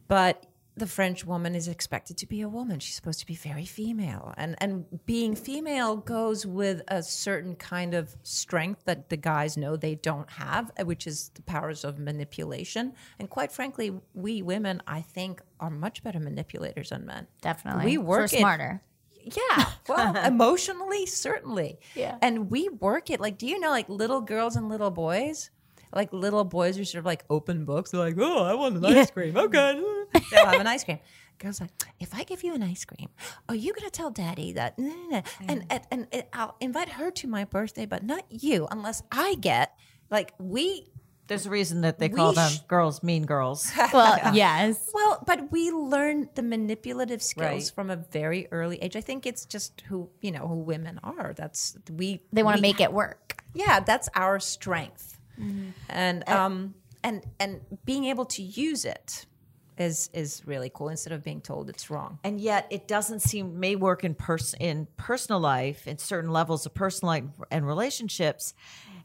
but 0.07 0.45
the 0.77 0.87
French 0.87 1.25
woman 1.25 1.53
is 1.53 1.67
expected 1.67 2.17
to 2.17 2.25
be 2.25 2.41
a 2.41 2.47
woman. 2.49 2.79
She's 2.79 2.95
supposed 2.95 3.19
to 3.19 3.25
be 3.25 3.35
very 3.35 3.65
female, 3.65 4.33
and 4.37 4.55
and 4.59 4.85
being 5.05 5.35
female 5.35 5.97
goes 5.97 6.45
with 6.45 6.81
a 6.87 7.03
certain 7.03 7.55
kind 7.55 7.93
of 7.93 8.15
strength 8.23 8.83
that 8.85 9.09
the 9.09 9.17
guys 9.17 9.57
know 9.57 9.75
they 9.75 9.95
don't 9.95 10.29
have, 10.31 10.71
uh, 10.79 10.85
which 10.85 11.07
is 11.07 11.29
the 11.35 11.41
powers 11.43 11.83
of 11.83 11.99
manipulation. 11.99 12.93
And 13.19 13.29
quite 13.29 13.51
frankly, 13.51 13.93
we 14.13 14.41
women, 14.41 14.81
I 14.87 15.01
think, 15.01 15.41
are 15.59 15.69
much 15.69 16.03
better 16.03 16.19
manipulators 16.19 16.89
than 16.89 17.05
men. 17.05 17.27
Definitely. 17.41 17.85
We 17.85 17.97
work 17.97 18.21
We're 18.21 18.39
smarter. 18.39 18.81
Yeah. 19.23 19.65
Well, 19.87 20.15
emotionally, 20.25 21.05
certainly. 21.05 21.79
Yeah. 21.95 22.17
And 22.21 22.49
we 22.49 22.69
work 22.69 23.09
it. 23.09 23.19
Like, 23.19 23.37
do 23.37 23.47
you 23.47 23.59
know, 23.59 23.69
like 23.69 23.89
little 23.89 24.21
girls 24.21 24.55
and 24.55 24.69
little 24.69 24.91
boys? 24.91 25.49
Like 25.93 26.13
little 26.13 26.45
boys 26.45 26.79
are 26.79 26.85
sort 26.85 26.99
of 26.99 27.05
like 27.05 27.23
open 27.29 27.65
books. 27.65 27.91
They're 27.91 27.99
like, 27.99 28.15
oh, 28.17 28.43
I 28.43 28.53
want 28.53 28.77
an 28.77 28.85
ice 28.85 29.11
cream. 29.11 29.35
Okay. 29.35 29.81
They'll 30.31 30.45
have 30.45 30.61
an 30.61 30.67
ice 30.67 30.83
cream. 30.83 30.99
Girls 31.37 31.59
like, 31.59 31.71
if 31.99 32.13
I 32.13 32.23
give 32.23 32.43
you 32.43 32.53
an 32.53 32.63
ice 32.63 32.85
cream, 32.85 33.09
are 33.49 33.55
you 33.55 33.73
gonna 33.73 33.89
tell 33.89 34.11
daddy 34.11 34.53
that? 34.53 34.77
No, 34.77 34.87
no, 34.87 35.09
no. 35.09 35.21
And, 35.47 35.65
and 35.69 35.81
and 35.89 36.07
and 36.11 36.23
I'll 36.33 36.55
invite 36.61 36.89
her 36.89 37.09
to 37.11 37.27
my 37.27 37.45
birthday, 37.45 37.87
but 37.87 38.03
not 38.03 38.23
you, 38.29 38.67
unless 38.69 39.01
I 39.11 39.35
get 39.35 39.75
like 40.11 40.33
we. 40.37 40.90
There's 41.31 41.45
a 41.45 41.49
reason 41.49 41.79
that 41.81 41.97
they 41.97 42.09
call 42.09 42.31
We 42.31 42.35
them 42.35 42.51
girls 42.67 43.01
mean 43.03 43.25
girls. 43.25 43.71
Well, 43.93 44.19
yes. 44.35 44.89
Well, 44.93 45.23
but 45.25 45.49
we 45.49 45.71
learn 45.71 46.27
the 46.35 46.43
manipulative 46.43 47.23
skills 47.23 47.47
Right. 47.47 47.71
from 47.73 47.89
a 47.89 47.95
very 47.95 48.49
early 48.51 48.77
age. 48.81 48.97
I 48.97 49.01
think 49.01 49.25
it's 49.25 49.45
just 49.45 49.79
who 49.87 50.09
you 50.19 50.31
know 50.31 50.45
who 50.45 50.55
women 50.55 50.99
are. 51.03 51.33
That's 51.33 51.77
we. 51.89 52.21
They 52.33 52.43
want 52.43 52.57
to 52.57 52.61
make 52.61 52.81
it 52.81 52.91
work. 52.91 53.41
yeah 53.53 53.79
that's 53.79 54.09
our 54.15 54.39
strength 54.41 55.17
Mm-hmm. 55.39 55.69
and 55.89 56.27
um 56.29 56.75
and 57.03 57.23
and 57.39 57.61
being 57.85 58.03
able 58.05 58.25
to 58.25 58.41
use 58.43 58.83
it 58.85 59.25
is 59.77 60.09
is 60.13 60.41
really 60.45 60.69
cool 60.73 60.89
instead 60.89 61.13
of 61.13 61.23
being 61.23 61.41
told 61.41 61.69
it's 61.69 61.89
wrong 61.89 62.19
and 62.23 62.39
yet 62.39 62.67
it 62.69 62.87
doesn't 62.87 63.21
seem 63.21 63.59
may 63.59 63.75
work 63.75 64.03
in 64.03 64.13
pers- 64.13 64.53
in 64.59 64.87
personal 64.97 65.39
life 65.39 65.87
in 65.87 65.97
certain 65.97 66.29
levels 66.31 66.65
of 66.67 66.73
personal 66.73 67.07
life 67.15 67.23
and 67.49 67.65
relationships 67.65 68.53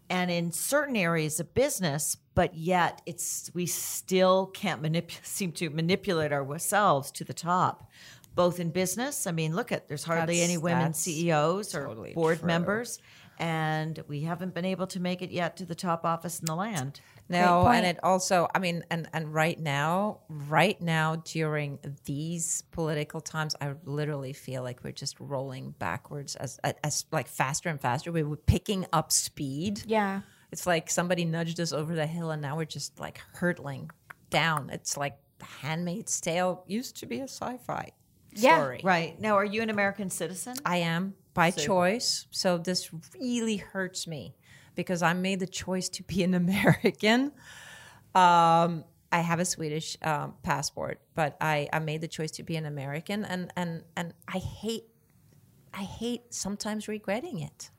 and 0.09 0.31
in 0.31 0.53
certain 0.53 0.97
areas 0.97 1.41
of 1.41 1.53
business 1.55 2.17
but 2.35 2.55
yet 2.55 3.01
it's 3.07 3.51
we 3.55 3.67
still 3.67 4.47
can't 4.47 4.83
manip- 4.83 5.19
seem 5.25 5.53
to 5.53 5.71
manipulate 5.71 6.33
ourselves 6.33 7.11
to 7.11 7.25
the 7.25 7.35
top 7.35 7.91
both 8.35 8.61
in 8.61 8.71
business 8.71 9.27
i 9.27 9.33
mean 9.33 9.55
look 9.55 9.73
at 9.73 9.89
there's 9.89 10.05
hardly 10.05 10.37
That's- 10.37 10.51
any 10.51 10.59
women 10.59 10.93
ceos 10.95 11.75
or 11.75 11.87
totally 11.87 12.13
board 12.13 12.39
true. 12.41 12.47
members 12.47 12.99
and 13.39 14.03
we 14.09 14.23
haven't 14.23 14.55
been 14.55 14.65
able 14.65 14.87
to 14.89 15.01
make 15.01 15.21
it 15.21 15.31
yet 15.31 15.57
to 15.59 15.65
the 15.67 15.75
top 15.75 16.05
office 16.05 16.41
in 16.41 16.47
the 16.47 16.55
land 16.55 17.01
no 17.29 17.67
and 17.67 17.85
it 17.85 17.99
also 18.03 18.47
i 18.55 18.59
mean 18.59 18.85
and 18.91 19.09
and 19.13 19.35
right 19.35 19.59
now 19.59 20.21
right 20.29 20.81
now 20.81 21.17
during 21.25 21.79
these 22.05 22.63
political 22.71 23.21
times 23.21 23.55
i 23.61 23.73
literally 23.85 24.33
feel 24.33 24.63
like 24.63 24.83
we're 24.85 24.93
just 24.93 25.19
rolling 25.19 25.73
backwards 25.79 26.37
as 26.37 26.59
as 26.85 27.05
like 27.11 27.27
faster 27.29 27.69
and 27.69 27.81
faster 27.81 28.13
we 28.13 28.23
were 28.23 28.37
picking 28.37 28.87
up 28.93 29.11
speed 29.13 29.83
Yeah. 29.87 30.21
It's 30.53 30.65
like 30.67 30.89
somebody 30.89 31.25
nudged 31.25 31.59
us 31.59 31.73
over 31.73 31.95
the 31.97 32.07
hill 32.07 32.31
and 32.31 32.41
now 32.41 32.57
we're 32.57 32.67
just 32.67 33.01
like 33.01 33.19
hurtling 33.35 33.91
down. 34.31 34.71
It's 34.71 34.97
like 34.97 35.19
The 35.41 35.45
Handmaid's 35.45 36.21
Tale 36.21 36.63
used 36.69 36.99
to 37.01 37.07
be 37.07 37.19
a 37.19 37.25
sci 37.25 37.57
fi 37.67 37.91
Yeah. 38.33 38.59
story. 38.63 38.81
right 38.85 39.21
now 39.21 39.35
are 39.37 39.45
you 39.45 39.61
an 39.63 39.71
american 39.71 40.09
citizen 40.09 40.55
I 40.65 40.77
am 40.79 41.15
by 41.35 41.51
choice. 41.51 42.27
So 42.31 42.59
this 42.59 42.91
really 43.21 43.57
hurts 43.57 44.07
me 44.07 44.37
because 44.77 45.03
I 45.03 45.13
made 45.15 45.41
the 45.41 45.47
choice 45.47 45.89
to 45.91 46.03
be 46.05 46.23
an 46.23 46.35
American. 46.45 47.33
Um, 48.15 48.85
I 49.13 49.21
have 49.21 49.41
a 49.41 49.45
Swedish 49.45 49.97
um, 50.03 50.35
passport, 50.43 51.01
but 51.15 51.37
I, 51.41 51.69
I 51.73 51.79
made 51.81 52.01
the 52.01 52.09
choice 52.09 52.31
to 52.33 52.43
be 52.43 52.57
an 52.57 52.67
American, 52.67 53.25
and 53.25 53.53
and 53.57 53.83
and 53.97 54.15
I 54.29 54.39
hate 54.39 54.85
I 55.73 55.83
hate 55.83 56.33
sometimes 56.33 56.89
regretting 56.89 57.41
it 57.41 57.71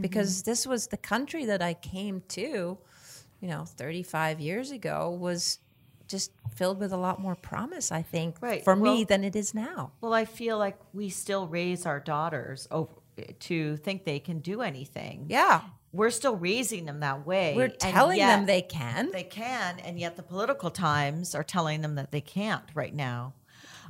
because 0.00 0.42
this 0.42 0.66
was 0.66 0.88
the 0.88 0.98
country 0.98 1.46
that 1.46 1.62
I 1.62 1.72
came 1.72 2.22
to, 2.28 2.76
you 3.40 3.48
know, 3.48 3.64
35 3.64 4.38
years 4.38 4.70
ago 4.70 5.08
was 5.10 5.60
just 6.08 6.30
filled 6.54 6.78
with 6.78 6.92
a 6.92 6.96
lot 6.96 7.20
more 7.20 7.34
promise, 7.34 7.90
I 7.90 8.02
think, 8.02 8.36
Right. 8.42 8.62
for 8.64 8.76
me 8.76 9.04
than 9.04 9.24
it 9.24 9.34
is 9.34 9.54
now. 9.54 9.92
Well, 10.02 10.12
I 10.12 10.26
feel 10.26 10.58
like 10.58 10.76
we 10.92 11.08
still 11.08 11.46
raise 11.46 11.86
our 11.86 12.00
daughters 12.00 12.68
over, 12.70 12.92
to 13.40 13.76
think 13.78 14.04
they 14.04 14.18
can 14.20 14.40
do 14.40 14.60
anything. 14.60 15.26
Yeah. 15.30 15.62
We're 15.92 16.10
still 16.10 16.36
raising 16.36 16.84
them 16.84 17.00
that 17.00 17.26
way. 17.26 17.54
We're 17.56 17.68
telling 17.68 18.18
them 18.18 18.46
they 18.46 18.62
can. 18.62 19.10
they 19.10 19.22
can, 19.24 19.78
and 19.80 19.98
yet 19.98 20.16
the 20.16 20.22
political 20.22 20.70
times 20.70 21.34
are 21.34 21.42
telling 21.44 21.80
them 21.80 21.94
that 21.94 22.10
they 22.12 22.20
can't 22.20 22.64
right 22.74 22.94
now. 22.94 23.32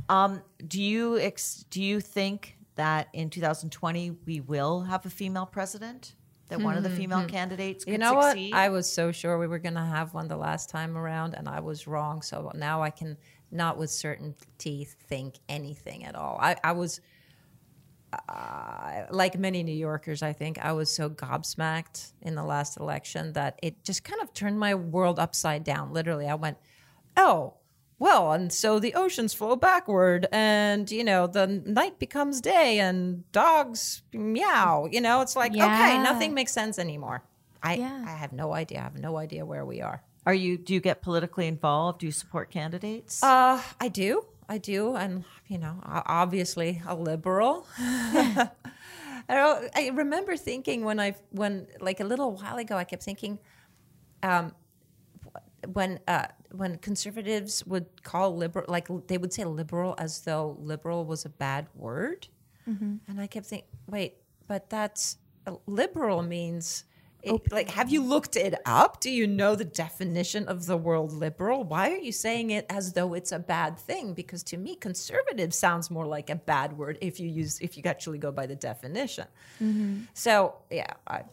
Um, 0.09 0.43
do 0.67 0.81
you 0.81 1.19
ex- 1.19 1.65
do 1.71 1.83
you 1.83 2.01
think 2.01 2.57
that 2.77 3.09
in 3.13 3.31
2020 3.31 4.13
we 4.27 4.41
will 4.41 4.83
have 4.83 5.05
a 5.07 5.11
female 5.11 5.47
president? 5.47 6.15
That 6.49 6.61
one 6.63 6.79
of 6.79 6.83
the 6.83 6.89
female 6.89 7.27
candidates 7.27 7.85
could 7.85 7.91
Hmm. 7.91 7.93
you 7.93 7.99
know 7.99 8.23
succeed? 8.23 8.53
what? 8.53 8.59
I 8.59 8.69
was 8.71 8.91
so 8.91 9.13
sure 9.13 9.37
we 9.39 9.47
were 9.47 9.59
going 9.59 9.75
to 9.75 9.85
have 9.85 10.15
one 10.15 10.29
the 10.29 10.37
last 10.37 10.71
time 10.71 10.97
around, 10.97 11.35
and 11.35 11.47
I 11.47 11.61
was 11.61 11.87
wrong. 11.87 12.23
So 12.23 12.51
now 12.55 12.81
I 12.81 12.89
can 12.89 13.19
not 13.51 13.77
with 13.77 13.91
certainty 13.91 14.85
think 15.09 15.35
anything 15.51 16.05
at 16.07 16.15
all. 16.15 16.39
I, 16.41 16.57
I 16.65 16.73
was, 16.73 17.01
uh, 18.29 19.03
like 19.11 19.39
many 19.39 19.63
New 19.63 19.75
Yorkers, 19.75 20.23
I 20.23 20.33
think, 20.33 20.59
I 20.59 20.73
was 20.73 20.91
so 20.91 21.11
gobsmacked 21.11 22.13
in 22.23 22.35
the 22.35 22.45
last 22.45 22.79
election 22.79 23.33
that 23.35 23.59
it 23.63 23.85
just 23.85 24.05
kind 24.05 24.21
of 24.23 24.33
turned 24.33 24.59
my 24.59 24.75
world 24.75 25.19
upside 25.19 25.65
down. 25.65 25.93
Literally, 25.93 26.27
I 26.27 26.35
went, 26.35 26.59
oh, 27.17 27.55
well, 27.99 28.33
and 28.33 28.53
so 28.53 28.79
the 28.79 28.95
oceans 28.95 29.35
flow 29.35 29.57
backward, 29.57 30.27
and 30.31 30.89
you 30.91 31.03
know 31.03 31.27
the 31.27 31.47
night 31.49 31.99
becomes 31.99 32.41
day, 32.41 32.79
and 32.79 33.31
dogs 33.33 34.03
meow. 34.13 34.89
You 34.91 35.01
know, 35.01 35.21
it's 35.21 35.35
like 35.35 35.53
okay, 35.53 35.99
nothing 35.99 36.33
makes 36.33 36.53
sense 36.53 36.79
anymore. 36.79 37.25
I 37.63 37.75
Yeah. 37.75 38.05
I 38.07 38.13
have 38.13 38.33
no 38.33 38.55
idea. 38.55 38.79
I 38.79 38.83
have 38.83 38.99
no 38.99 39.17
idea 39.17 39.45
where 39.45 39.65
we 39.65 39.81
are. 39.81 40.03
are 40.27 40.35
you? 40.35 40.57
Do 40.59 40.75
you 40.75 40.81
get 40.81 41.03
politically 41.03 41.49
involved? 41.49 42.01
Do 42.01 42.07
you 42.07 42.13
support 42.13 42.51
candidates? 42.51 43.21
Uh, 43.23 43.61
I 43.81 43.89
do, 43.89 44.27
I 44.49 44.59
do, 44.59 44.95
and 44.95 45.25
you 45.49 45.59
know, 45.59 45.81
obviously 45.85 46.83
a 46.87 46.95
liberal. 46.95 47.67
I, 49.29 49.91
remember 49.95 50.37
thinking 50.37 50.85
when 50.85 51.01
I 51.01 51.15
when 51.31 51.67
like 51.81 52.01
a 52.01 52.05
little 52.05 52.33
while 52.33 52.59
ago, 52.59 52.77
I 52.77 52.85
kept 52.85 53.03
thinking, 53.03 53.39
um, 54.23 54.55
when 55.73 56.01
uh, 56.07 56.27
when 56.53 56.79
conservatives 56.79 57.67
would 57.67 58.03
call 58.05 58.37
liberal, 58.37 58.67
like 58.69 58.89
they 59.07 59.19
would 59.19 59.33
say 59.33 59.45
liberal 59.45 59.95
as 59.99 60.21
though 60.21 60.57
liberal 60.61 61.05
was 61.05 61.25
a 61.25 61.31
bad 61.31 61.67
word, 61.75 62.29
and 63.09 63.21
I 63.21 63.27
kept 63.27 63.47
thinking, 63.47 63.69
wait, 63.87 64.19
but 64.47 64.71
that's 64.71 65.17
uh, 65.47 65.57
liberal 65.67 66.23
means. 66.23 66.85
It, 67.23 67.51
like, 67.53 67.71
have 67.71 67.91
you 67.91 68.03
looked 68.03 68.37
it 68.37 68.55
up? 68.65 69.01
Do 69.01 69.11
you 69.11 69.27
know 69.27 69.57
the 69.57 69.65
definition 69.65 70.47
of 70.47 70.67
the 70.67 70.77
word 70.77 71.13
liberal? 71.13 71.65
Why 71.65 71.91
are 71.91 71.97
you 71.97 72.13
saying 72.13 72.51
it 72.51 72.65
as 72.71 72.93
though 72.93 73.13
it's 73.15 73.33
a 73.33 73.41
bad 73.41 73.77
thing? 73.79 74.15
Because 74.15 74.43
to 74.45 74.57
me, 74.57 74.77
conservative 74.77 75.53
sounds 75.53 75.91
more 75.91 76.07
like 76.07 76.31
a 76.31 76.37
bad 76.37 76.79
word 76.79 76.97
if 77.01 77.19
you 77.19 77.29
use 77.29 77.59
if 77.61 77.77
you 77.77 77.83
actually 77.87 78.19
go 78.19 78.31
by 78.31 78.47
the 78.47 78.55
definition. 78.55 79.27
So 80.15 80.55
yeah, 80.71 80.93
I, 81.09 81.25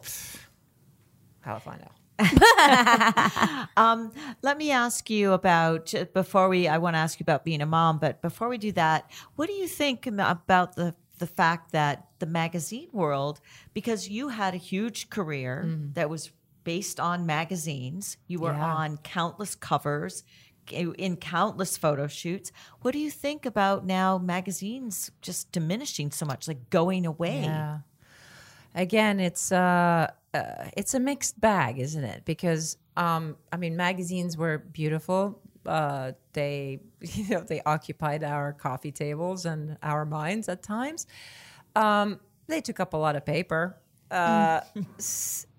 how 1.40 1.56
if 1.56 1.68
I 1.68 1.76
know? 1.76 1.90
Um, 3.76 4.12
let 4.42 4.56
me 4.56 4.70
ask 4.70 5.10
you 5.10 5.32
about 5.32 5.92
before 6.14 6.48
we. 6.48 6.66
I 6.66 6.78
want 6.78 6.94
to 6.94 6.98
ask 6.98 7.20
you 7.20 7.24
about 7.24 7.44
being 7.44 7.60
a 7.60 7.66
mom, 7.66 7.98
but 7.98 8.22
before 8.22 8.48
we 8.48 8.56
do 8.56 8.72
that, 8.72 9.10
what 9.36 9.46
do 9.48 9.52
you 9.52 9.68
think 9.68 10.06
about 10.06 10.76
the 10.76 10.94
the 11.18 11.26
fact 11.26 11.72
that 11.72 12.06
the 12.18 12.26
magazine 12.26 12.88
world, 12.92 13.40
because 13.74 14.08
you 14.08 14.28
had 14.28 14.54
a 14.54 14.58
huge 14.58 15.10
career 15.10 15.66
that 15.94 16.08
was 16.10 16.30
based 16.64 16.98
on 17.00 17.26
magazines, 17.26 18.16
you 18.26 18.40
were 18.40 18.52
Yeah. 18.52 18.74
on 18.74 18.98
countless 18.98 19.54
covers, 19.54 20.24
in 20.70 21.16
countless 21.16 21.76
photo 21.76 22.08
shoots. 22.08 22.50
What 22.80 22.90
do 22.92 22.98
you 22.98 23.10
think 23.10 23.46
about 23.46 23.86
now 23.86 24.18
magazines 24.18 25.12
just 25.22 25.52
diminishing 25.52 26.10
so 26.10 26.26
much, 26.26 26.48
like 26.48 26.70
going 26.70 27.06
away? 27.06 27.42
Yeah. 27.42 27.78
Again, 28.74 29.20
it's 29.20 29.52
uh, 29.52 30.10
uh, 30.34 30.70
it's 30.76 30.92
a 30.92 31.00
mixed 31.00 31.40
bag, 31.40 31.78
isn't 31.78 32.04
it? 32.04 32.24
Because 32.24 32.76
um, 32.96 33.36
I 33.52 33.56
mean, 33.56 33.76
magazines 33.76 34.36
were 34.36 34.58
beautiful. 34.58 35.40
Uh, 35.66 36.12
they, 36.32 36.80
you 37.00 37.28
know, 37.28 37.40
they 37.40 37.60
occupied 37.62 38.24
our 38.24 38.52
coffee 38.52 38.92
tables 38.92 39.46
and 39.46 39.76
our 39.82 40.04
minds 40.04 40.48
at 40.48 40.62
times. 40.62 41.06
Um, 41.74 42.20
they 42.46 42.60
took 42.60 42.80
up 42.80 42.94
a 42.94 42.96
lot 42.96 43.16
of 43.16 43.24
paper, 43.26 43.76
uh, 44.10 44.60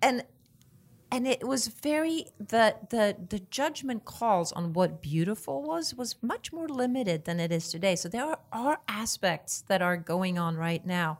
and 0.01 0.23
and 1.11 1.27
it 1.27 1.47
was 1.47 1.67
very 1.67 2.27
the 2.39 2.75
the 2.89 3.15
the 3.29 3.39
judgment 3.39 4.05
calls 4.05 4.51
on 4.51 4.73
what 4.73 5.01
beautiful 5.01 5.63
was 5.63 5.93
was 5.93 6.15
much 6.21 6.51
more 6.51 6.67
limited 6.67 7.25
than 7.25 7.39
it 7.39 7.51
is 7.51 7.69
today. 7.69 7.95
So 7.95 8.09
there 8.09 8.23
are, 8.23 8.39
are 8.51 8.79
aspects 8.87 9.63
that 9.67 9.81
are 9.81 9.97
going 9.97 10.37
on 10.37 10.55
right 10.55 10.85
now 10.85 11.19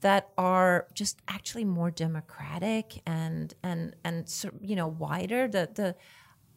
that 0.00 0.28
are 0.36 0.86
just 0.92 1.22
actually 1.28 1.64
more 1.64 1.90
democratic 1.90 3.00
and 3.06 3.54
and 3.62 3.96
and 4.04 4.30
you 4.60 4.76
know 4.76 4.86
wider. 4.86 5.48
The 5.48 5.70
the 5.74 5.96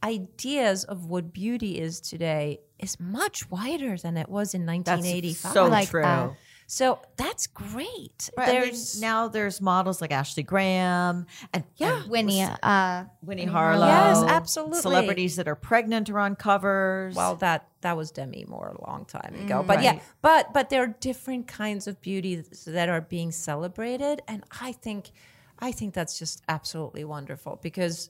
ideas 0.04 0.84
of 0.84 1.06
what 1.06 1.34
beauty 1.34 1.80
is 1.80 2.00
today 2.00 2.60
is 2.80 3.00
much 3.00 3.50
wider 3.50 3.98
than 3.98 4.18
it 4.18 4.30
was 4.30 4.54
in 4.54 4.66
That's 4.66 4.88
1985. 4.90 5.52
so 5.54 5.66
like 5.68 5.90
true. 5.90 6.02
that. 6.04 6.32
So 6.70 7.00
that's 7.16 7.48
great. 7.48 8.30
Right, 8.38 8.50
I 8.50 8.52
mean, 8.52 8.62
There's 8.64 9.00
now 9.02 9.30
there's 9.30 9.62
models 9.62 10.02
like 10.02 10.12
Ashley 10.12 10.44
Graham 10.44 11.26
and 11.54 11.64
Yeah. 11.78 12.02
and 12.02 12.12
Winnie, 12.12 12.44
uh, 12.44 13.06
Winnie 13.22 13.46
Harlow. 13.46 13.86
Yes, 13.88 14.18
absolutely. 14.28 14.82
Celebrities 14.82 15.38
that 15.38 15.48
are 15.48 15.56
pregnant 15.56 16.10
are 16.10 16.20
on 16.20 16.36
covers. 16.36 17.16
Well, 17.16 17.36
that 17.38 17.70
that 17.82 17.96
was 17.96 18.12
Demi 18.12 18.44
Moore 18.50 18.76
a 18.78 18.86
long 18.90 19.06
time 19.06 19.34
ago. 19.46 19.64
but 19.66 19.82
yeah, 19.82 20.00
but 20.22 20.52
but 20.54 20.70
there 20.70 20.84
are 20.84 20.88
different 21.00 21.48
kinds 21.48 21.88
of 21.88 22.02
beauty 22.02 22.44
that 22.66 22.90
are 22.90 23.00
being 23.02 23.32
celebrated, 23.32 24.22
and 24.28 24.44
I 24.60 24.74
think 24.74 25.12
I 25.60 25.72
think 25.72 25.94
that's 25.94 26.20
just 26.20 26.44
absolutely 26.50 27.06
wonderful 27.06 27.60
because. 27.62 28.10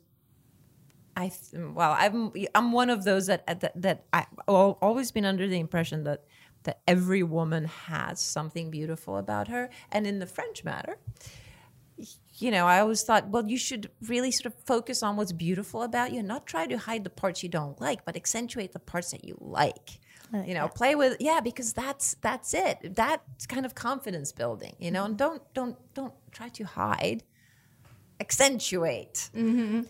I 1.18 1.30
th- 1.30 1.64
well, 1.80 1.96
I'm 1.98 2.32
I'm 2.54 2.72
one 2.72 2.90
of 2.92 3.04
those 3.04 3.26
that 3.26 3.42
that, 3.62 3.74
that 3.82 4.06
I 4.14 4.26
al- 4.48 4.78
always 4.82 5.12
been 5.12 5.26
under 5.26 5.48
the 5.48 5.60
impression 5.60 6.04
that 6.04 6.22
that 6.64 6.82
every 6.88 7.24
woman 7.24 7.66
has 7.66 8.20
something 8.20 8.70
beautiful 8.70 9.18
about 9.18 9.48
her, 9.48 9.70
and 9.92 10.06
in 10.06 10.20
the 10.20 10.28
French 10.28 10.64
matter, 10.64 10.98
you 12.38 12.52
know, 12.52 12.66
I 12.68 12.80
always 12.82 13.02
thought, 13.04 13.30
well, 13.30 13.48
you 13.48 13.58
should 13.58 13.90
really 14.14 14.32
sort 14.32 14.46
of 14.46 14.54
focus 14.66 15.02
on 15.02 15.16
what's 15.18 15.32
beautiful 15.32 15.82
about 15.82 16.12
you 16.12 16.20
and 16.20 16.28
not 16.28 16.46
try 16.46 16.68
to 16.68 16.78
hide 16.78 17.04
the 17.04 17.10
parts 17.10 17.42
you 17.42 17.50
don't 17.50 17.80
like, 17.82 18.06
but 18.06 18.16
accentuate 18.16 18.72
the 18.74 18.80
parts 18.80 19.10
that 19.12 19.24
you 19.26 19.36
like. 19.40 20.00
you 20.46 20.54
know, 20.54 20.68
play 20.68 20.94
with 20.94 21.18
yeah, 21.20 21.40
because 21.50 21.74
that's 21.74 22.16
that's 22.22 22.54
it. 22.54 22.96
That's 22.96 23.48
kind 23.48 23.66
of 23.66 23.74
confidence 23.74 24.32
building, 24.32 24.76
you 24.78 24.92
know, 24.92 25.06
and 25.06 25.18
don't 25.18 25.42
don't 25.54 25.78
don't 25.96 26.14
try 26.32 26.50
to 26.50 26.64
hide. 26.66 27.24
Accentuate. 28.20 29.30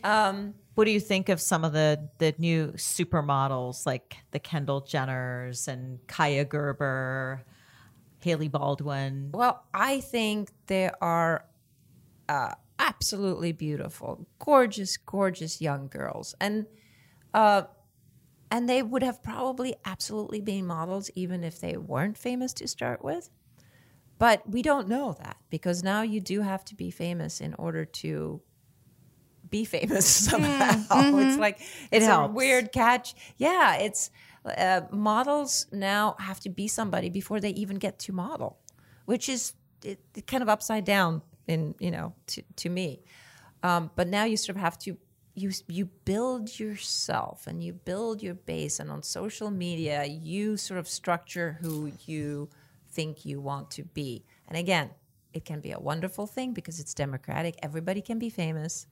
Um, 0.04 0.54
what 0.78 0.86
do 0.86 0.92
you 0.92 1.00
think 1.00 1.28
of 1.30 1.42
some 1.42 1.66
of 1.66 1.74
the 1.74 2.08
the 2.20 2.36
new 2.38 2.68
supermodels 2.74 3.88
like 3.88 4.18
the 4.30 4.38
Kendall 4.38 4.84
Jenners 4.84 5.68
and 5.68 5.98
Kaia 6.06 6.48
Gerber, 6.48 7.42
Hailey 8.20 8.48
Baldwin? 8.48 9.32
Well, 9.34 9.66
I 9.74 10.02
think 10.02 10.52
they 10.68 10.92
are 11.02 11.46
uh, 12.30 12.54
absolutely 12.78 13.54
beautiful, 13.54 14.28
gorgeous, 14.38 14.98
gorgeous 14.98 15.60
young 15.62 15.88
girls, 15.88 16.36
and 16.40 16.68
uh, 17.34 17.64
and 18.52 18.70
they 18.70 18.84
would 18.84 19.02
have 19.02 19.24
probably 19.24 19.74
absolutely 19.84 20.42
been 20.42 20.68
models 20.68 21.10
even 21.16 21.44
if 21.44 21.60
they 21.60 21.76
weren't 21.76 22.20
famous 22.20 22.54
to 22.54 22.68
start 22.68 23.04
with. 23.04 23.32
But 24.20 24.48
we 24.48 24.62
don't 24.62 24.88
know 24.88 25.16
that 25.24 25.38
because 25.50 25.82
now 25.82 26.04
you 26.04 26.22
do 26.22 26.42
have 26.42 26.64
to 26.66 26.76
be 26.76 26.92
famous 26.92 27.42
in 27.42 27.56
order 27.56 27.84
to 27.84 28.42
be 29.50 29.66
famous 29.66 30.06
somehow. 30.30 30.84
It's 31.28 31.38
like 31.38 31.60
it's 31.92 32.08
a 32.08 32.28
weird 32.28 32.72
catch. 32.72 33.16
Yeah, 33.38 33.76
it's 33.76 34.12
uh, 34.46 34.82
models 34.92 35.68
now 35.72 36.16
have 36.20 36.40
to 36.42 36.50
be 36.50 36.68
somebody 36.68 37.10
before 37.10 37.40
they 37.40 37.50
even 37.52 37.78
get 37.78 38.00
to 38.00 38.14
model, 38.14 38.58
which 39.06 39.30
is 39.30 39.54
it, 39.84 40.00
it 40.16 40.28
kind 40.28 40.42
of 40.44 40.50
upside 40.50 40.86
down 40.86 41.22
in 41.48 41.76
you 41.80 41.92
know 41.92 42.14
to, 42.28 42.44
to 42.58 42.70
me. 42.70 43.02
Um, 43.64 43.92
but 43.96 44.08
now 44.08 44.24
you 44.24 44.38
sort 44.38 44.56
of 44.56 44.62
have 44.62 44.78
to 44.80 44.98
you 45.34 45.52
you 45.68 45.86
build 46.06 46.60
yourself 46.60 47.48
and 47.48 47.64
you 47.64 47.74
build 47.74 48.22
your 48.22 48.36
base, 48.36 48.80
and 48.80 48.90
on 48.90 49.04
social 49.04 49.52
media 49.52 50.06
you 50.06 50.58
sort 50.58 50.80
of 50.80 50.88
structure 50.88 51.58
who 51.62 51.92
you 52.06 52.50
think 52.90 53.26
you 53.26 53.42
want 53.42 53.70
to 53.72 53.84
be. 53.84 54.26
And 54.48 54.58
again, 54.58 54.92
it 55.34 55.46
can 55.46 55.60
be 55.60 55.72
a 55.72 55.80
wonderful 55.80 56.26
thing 56.26 56.54
because 56.54 56.80
it's 56.80 56.94
democratic. 56.94 57.56
Everybody 57.62 58.02
can 58.02 58.18
be 58.18 58.30
famous, 58.30 58.88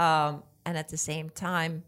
um, 0.00 0.42
and 0.64 0.78
at 0.78 0.88
the 0.88 0.96
same 0.96 1.28
time, 1.28 1.84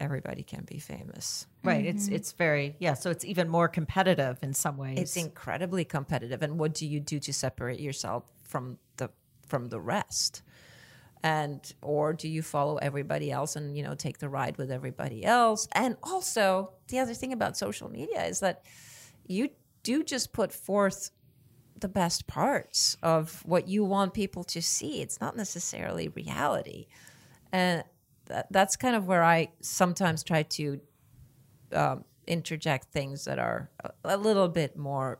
everybody 0.00 0.42
can 0.42 0.64
be 0.64 0.78
famous. 0.80 1.46
Right. 1.62 1.84
It's 1.84 2.08
it's 2.08 2.32
very 2.32 2.74
yeah. 2.80 2.94
So 2.94 3.10
it's 3.10 3.24
even 3.24 3.48
more 3.48 3.68
competitive 3.68 4.38
in 4.42 4.54
some 4.54 4.76
ways. 4.76 4.98
It's 4.98 5.16
incredibly 5.16 5.84
competitive. 5.84 6.42
And 6.42 6.58
what 6.58 6.74
do 6.74 6.86
you 6.86 6.98
do 6.98 7.20
to 7.20 7.32
separate 7.32 7.78
yourself 7.78 8.24
from 8.42 8.78
the 8.96 9.10
from 9.46 9.66
the 9.66 9.80
rest? 9.80 10.42
And 11.22 11.60
or 11.80 12.12
do 12.12 12.28
you 12.28 12.42
follow 12.42 12.76
everybody 12.76 13.30
else 13.30 13.54
and 13.54 13.76
you 13.76 13.84
know 13.84 13.94
take 13.94 14.18
the 14.18 14.28
ride 14.28 14.56
with 14.58 14.72
everybody 14.72 15.24
else? 15.24 15.68
And 15.72 15.96
also 16.02 16.72
the 16.88 16.98
other 16.98 17.14
thing 17.14 17.32
about 17.32 17.56
social 17.56 17.88
media 17.88 18.24
is 18.24 18.40
that 18.40 18.64
you 19.26 19.50
do 19.84 20.02
just 20.02 20.32
put 20.32 20.52
forth 20.52 21.10
the 21.80 21.88
best 21.88 22.26
parts 22.26 22.96
of 23.02 23.42
what 23.44 23.68
you 23.68 23.84
want 23.84 24.12
people 24.12 24.42
to 24.42 24.60
see. 24.60 25.02
It's 25.02 25.20
not 25.20 25.36
necessarily 25.36 26.08
reality. 26.08 26.86
And 27.52 27.84
that, 28.26 28.46
that's 28.50 28.76
kind 28.76 28.94
of 28.96 29.06
where 29.06 29.22
I 29.24 29.48
sometimes 29.60 30.22
try 30.22 30.42
to 30.42 30.80
um, 31.72 32.04
interject 32.26 32.92
things 32.92 33.24
that 33.24 33.38
are 33.38 33.70
a, 33.84 33.90
a 34.04 34.16
little 34.16 34.48
bit 34.48 34.76
more 34.76 35.18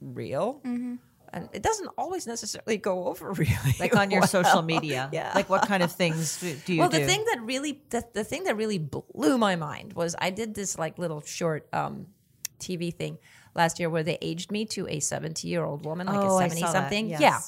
real. 0.00 0.60
And 0.64 1.48
it 1.52 1.62
doesn't 1.62 1.88
always 1.98 2.26
necessarily 2.26 2.78
go 2.78 3.06
over 3.08 3.32
really. 3.32 3.74
like 3.78 3.94
on 3.96 4.10
your 4.10 4.20
well. 4.20 4.28
social 4.28 4.62
media. 4.62 5.10
Yeah. 5.12 5.32
Like 5.34 5.50
what 5.50 5.66
kind 5.66 5.82
of 5.82 5.92
things 5.92 6.40
do 6.40 6.54
do 6.64 6.72
you 6.74 6.80
well, 6.80 6.88
do? 6.88 6.98
the 7.00 7.06
thing 7.06 7.24
that 7.32 7.40
really 7.42 7.82
the, 7.90 8.02
the 8.14 8.24
thing 8.24 8.44
that 8.44 8.56
really 8.56 8.78
blew 8.78 9.36
my 9.36 9.56
mind 9.56 9.92
was 9.92 10.14
I 10.18 10.30
did 10.30 10.54
this 10.54 10.78
like 10.78 10.98
little 10.98 11.20
short 11.20 11.68
um, 11.72 12.06
TV 12.60 12.94
thing 12.94 13.18
last 13.54 13.78
year 13.78 13.90
where 13.90 14.02
they 14.02 14.16
aged 14.22 14.50
me 14.52 14.64
to 14.66 14.86
a 14.88 15.00
70 15.00 15.46
year 15.48 15.64
old 15.64 15.84
woman, 15.84 16.06
like 16.06 16.16
Oh, 16.16 16.38
a 16.38 16.44
I 16.44 16.48
70 16.48 16.60
saw 16.60 16.66
that, 16.72 16.72
something. 16.82 17.10
yes. 17.10 17.20
Yeah. 17.20 17.40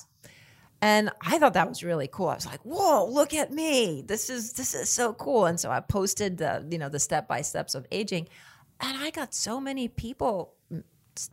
And 0.83 1.11
I 1.21 1.39
thought 1.39 1.53
that 1.55 1.69
was 1.69 1.85
really 1.85 2.09
cool. 2.09 2.29
I 2.29 2.37
was 2.37 2.47
like, 2.47 2.61
"Whoa, 2.63 3.05
look 3.05 3.35
at 3.35 3.53
me! 3.53 4.03
This 4.07 4.31
is 4.31 4.55
this 4.55 4.75
is 4.75 4.89
so 4.89 5.13
cool!" 5.13 5.47
And 5.47 5.61
so 5.61 5.71
I 5.71 5.81
posted 5.81 6.39
the 6.39 6.67
you 6.71 6.79
know 6.79 6.89
the 6.89 6.99
step 6.99 7.29
by 7.29 7.43
steps 7.43 7.75
of 7.75 7.87
aging, 7.91 8.29
and 8.81 8.97
I 8.97 9.11
got 9.11 9.35
so 9.35 9.61
many 9.61 9.89
people 9.89 10.55
mm, 10.73 10.83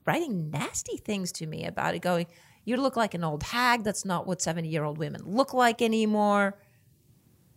writing 0.06 0.50
nasty 0.50 0.98
things 0.98 1.32
to 1.34 1.48
me 1.48 1.66
about 1.66 1.96
it, 1.96 2.00
going, 2.00 2.28
"You 2.66 2.76
look 2.76 2.98
like 2.98 3.14
an 3.14 3.24
old 3.24 3.44
hag. 3.44 3.84
That's 3.84 4.04
not 4.04 4.28
what 4.28 4.42
seventy 4.42 4.68
year 4.68 4.84
old 4.84 4.98
women 4.98 5.22
look 5.26 5.54
like 5.54 5.82
anymore." 5.82 6.58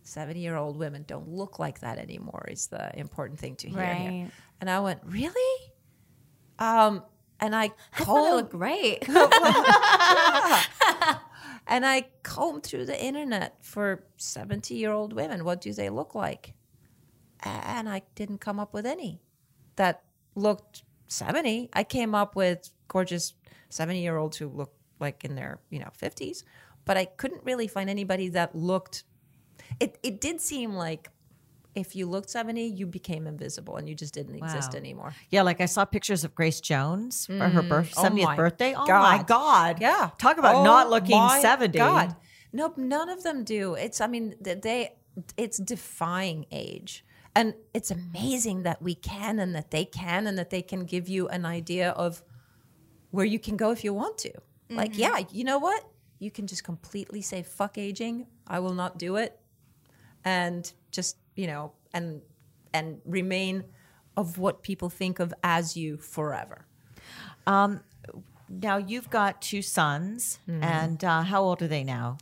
70 0.03 0.39
year 0.39 0.55
old 0.55 0.77
women 0.77 1.05
don't 1.07 1.29
look 1.29 1.59
like 1.59 1.81
that 1.81 1.99
anymore 1.99 2.47
is 2.49 2.65
the 2.67 2.89
important 2.99 3.39
thing 3.39 3.55
to 3.57 3.69
hear 3.69 3.93
here. 3.93 4.31
And 4.59 4.67
I 4.67 4.79
went, 4.79 4.99
really? 5.05 5.71
Um, 6.57 7.03
and 7.39 7.55
I 7.55 7.65
I 7.65 7.67
thought 7.67 7.75
it 7.91 8.05
combed, 8.05 8.35
looked 8.35 8.51
great. 8.51 9.07
and 11.67 11.85
I 11.85 12.09
combed 12.23 12.63
through 12.63 12.85
the 12.85 13.01
internet 13.03 13.63
for 13.63 14.03
70 14.17 14.73
year 14.75 14.91
old 14.91 15.13
women. 15.13 15.43
What 15.45 15.61
do 15.61 15.73
they 15.73 15.89
look 15.89 16.15
like? 16.15 16.53
And 17.43 17.89
I 17.89 18.03
didn't 18.15 18.39
come 18.39 18.59
up 18.59 18.73
with 18.73 18.85
any 18.85 19.21
that 19.75 20.03
looked 20.35 20.83
70. 21.07 21.69
I 21.73 21.83
came 21.83 22.13
up 22.13 22.35
with 22.35 22.69
gorgeous 22.87 23.33
70 23.69 24.01
year 24.01 24.17
olds 24.17 24.37
who 24.37 24.47
looked 24.47 24.77
like 24.99 25.25
in 25.25 25.35
their, 25.35 25.59
you 25.69 25.79
know, 25.79 25.89
50s, 25.99 26.43
but 26.85 26.97
I 26.97 27.05
couldn't 27.05 27.43
really 27.43 27.67
find 27.67 27.89
anybody 27.89 28.29
that 28.29 28.55
looked 28.55 29.03
it 29.79 29.97
it 30.03 30.21
did 30.21 30.41
seem 30.41 30.73
like 30.73 31.09
if 31.73 31.95
you 31.95 32.05
looked 32.05 32.29
70, 32.29 32.63
you 32.63 32.85
became 32.85 33.27
invisible 33.27 33.77
and 33.77 33.87
you 33.87 33.95
just 33.95 34.13
didn't 34.13 34.35
exist 34.35 34.75
anymore. 34.75 35.13
yeah, 35.29 35.41
like 35.41 35.61
I 35.61 35.65
saw 35.65 35.85
pictures 35.85 36.23
of 36.23 36.35
Grace 36.35 36.59
Jones 36.59 37.25
for 37.25 37.49
her 37.49 37.61
mm. 37.61 37.69
birth, 37.69 37.93
Oh 37.97 38.03
70th 38.03 38.23
my 38.23 38.35
birthday. 38.35 38.73
Oh 38.75 38.85
my 38.85 39.17
God. 39.17 39.27
God. 39.27 39.81
Yeah. 39.81 40.09
Talk 40.17 40.37
about 40.37 40.55
Oh 40.55 40.63
not 40.63 40.89
looking 40.89 41.17
my 41.17 41.41
70. 41.41 41.77
God. 41.77 42.15
Nope, 42.53 42.77
none 42.77 43.09
of 43.09 43.23
them 43.23 43.43
do. 43.43 43.75
It's 43.75 44.01
I 44.01 44.07
mean 44.07 44.35
they 44.39 44.91
it's 45.37 45.57
defying 45.57 46.45
age. 46.51 47.05
And 47.33 47.53
it's 47.73 47.91
amazing 47.91 48.63
that 48.63 48.81
we 48.81 48.93
can 48.93 49.39
and 49.39 49.55
that 49.55 49.71
they 49.71 49.85
can 49.85 50.27
and 50.27 50.37
that 50.37 50.49
they 50.49 50.61
can 50.61 50.83
give 50.83 51.07
you 51.07 51.29
an 51.29 51.45
idea 51.45 51.91
of 51.91 52.21
where 53.11 53.25
you 53.25 53.39
can 53.39 53.55
go 53.55 53.71
if 53.71 53.83
you 53.83 53.93
want 53.93 54.17
to. 54.19 54.33
Like, 54.69 54.91
mm-hmm. 54.91 55.01
yeah, 55.01 55.19
you 55.31 55.43
know 55.43 55.57
what? 55.57 55.85
You 56.19 56.31
can 56.31 56.47
just 56.47 56.63
completely 56.63 57.21
say 57.21 57.43
fuck 57.43 57.77
aging. 57.77 58.27
I 58.47 58.59
will 58.59 58.73
not 58.73 58.97
do 58.97 59.15
it, 59.15 59.39
and 60.23 60.71
just 60.91 61.17
you 61.35 61.47
know, 61.47 61.73
and 61.93 62.21
and 62.73 63.01
remain 63.05 63.63
of 64.17 64.37
what 64.37 64.61
people 64.63 64.89
think 64.89 65.19
of 65.19 65.33
as 65.43 65.75
you 65.77 65.97
forever. 65.97 66.65
Um, 67.47 67.81
Now 68.49 68.77
you've 68.77 69.09
got 69.09 69.41
two 69.41 69.61
sons, 69.61 70.39
and 70.47 71.03
uh, 71.03 71.21
how 71.23 71.41
old 71.43 71.61
are 71.61 71.67
they 71.69 71.83
now? 71.83 72.17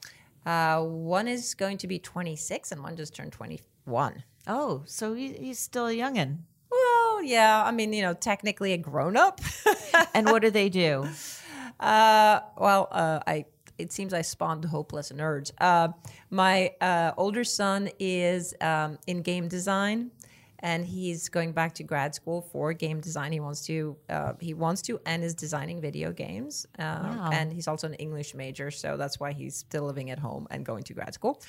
Uh, 0.45 0.81
one 0.83 1.27
is 1.27 1.53
going 1.55 1.77
to 1.79 1.87
be 1.87 1.99
26, 1.99 2.71
and 2.71 2.83
one 2.83 2.95
just 2.95 3.15
turned 3.15 3.31
21. 3.33 4.23
Oh, 4.47 4.83
so 4.85 5.13
he, 5.13 5.33
he's 5.33 5.59
still 5.59 5.87
a 5.87 5.91
youngin. 5.93 6.37
Well, 6.71 7.23
yeah, 7.23 7.63
I 7.65 7.71
mean, 7.71 7.93
you 7.93 8.01
know, 8.03 8.13
technically 8.13 8.73
a 8.73 8.77
grown 8.77 9.17
up. 9.17 9.41
And 10.13 10.27
what 10.29 10.41
do 10.41 10.49
they 10.51 10.69
do? 10.69 11.07
Uh, 11.79 12.41
well, 12.57 12.89
uh, 12.91 13.19
I 13.25 13.45
it 13.79 13.91
seems 13.91 14.13
I 14.13 14.21
spawned 14.21 14.65
hopeless 14.65 15.11
nerds. 15.11 15.51
Uh, 15.59 15.89
my 16.29 16.73
uh, 16.81 17.11
older 17.17 17.43
son 17.43 17.89
is 17.99 18.53
um, 18.61 18.97
in 19.07 19.21
game 19.21 19.47
design, 19.47 20.11
and 20.59 20.85
he's 20.85 21.29
going 21.29 21.53
back 21.53 21.73
to 21.75 21.83
grad 21.83 22.13
school 22.13 22.41
for 22.41 22.73
game 22.73 22.99
design. 22.99 23.31
He 23.31 23.39
wants 23.39 23.65
to 23.67 23.95
uh, 24.09 24.33
he 24.39 24.53
wants 24.53 24.81
to 24.83 24.99
and 25.05 25.23
is 25.23 25.33
designing 25.33 25.81
video 25.81 26.11
games. 26.11 26.67
Um, 26.77 26.85
And 27.33 27.53
he's 27.53 27.67
also 27.67 27.87
an 27.87 27.95
English 27.95 28.35
major, 28.35 28.71
so 28.71 28.97
that's 28.97 29.19
why 29.19 29.31
he's 29.33 29.55
still 29.55 29.85
living 29.85 30.11
at 30.11 30.19
home 30.19 30.47
and 30.51 30.65
going 30.65 30.83
to 30.83 30.93
grad 30.93 31.13
school. 31.13 31.41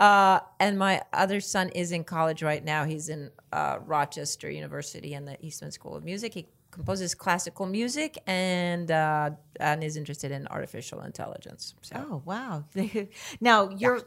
Uh, 0.00 0.40
and 0.58 0.76
my 0.76 1.02
other 1.12 1.40
son 1.40 1.68
is 1.68 1.92
in 1.92 2.02
college 2.04 2.42
right 2.42 2.64
now. 2.64 2.84
He's 2.84 3.08
in 3.08 3.30
uh, 3.52 3.78
Rochester 3.86 4.50
University 4.50 5.14
in 5.14 5.24
the 5.24 5.36
Eastman 5.44 5.70
School 5.70 5.94
of 5.94 6.02
Music. 6.04 6.34
He 6.34 6.48
composes 6.74 7.14
classical 7.14 7.66
music 7.66 8.18
and 8.26 8.90
uh, 8.90 9.30
and 9.60 9.84
is 9.84 9.96
interested 9.96 10.32
in 10.32 10.46
artificial 10.48 11.00
intelligence. 11.02 11.74
So 11.82 11.96
Oh 11.96 12.22
wow! 12.24 12.64
now 13.40 13.70
your 13.70 14.02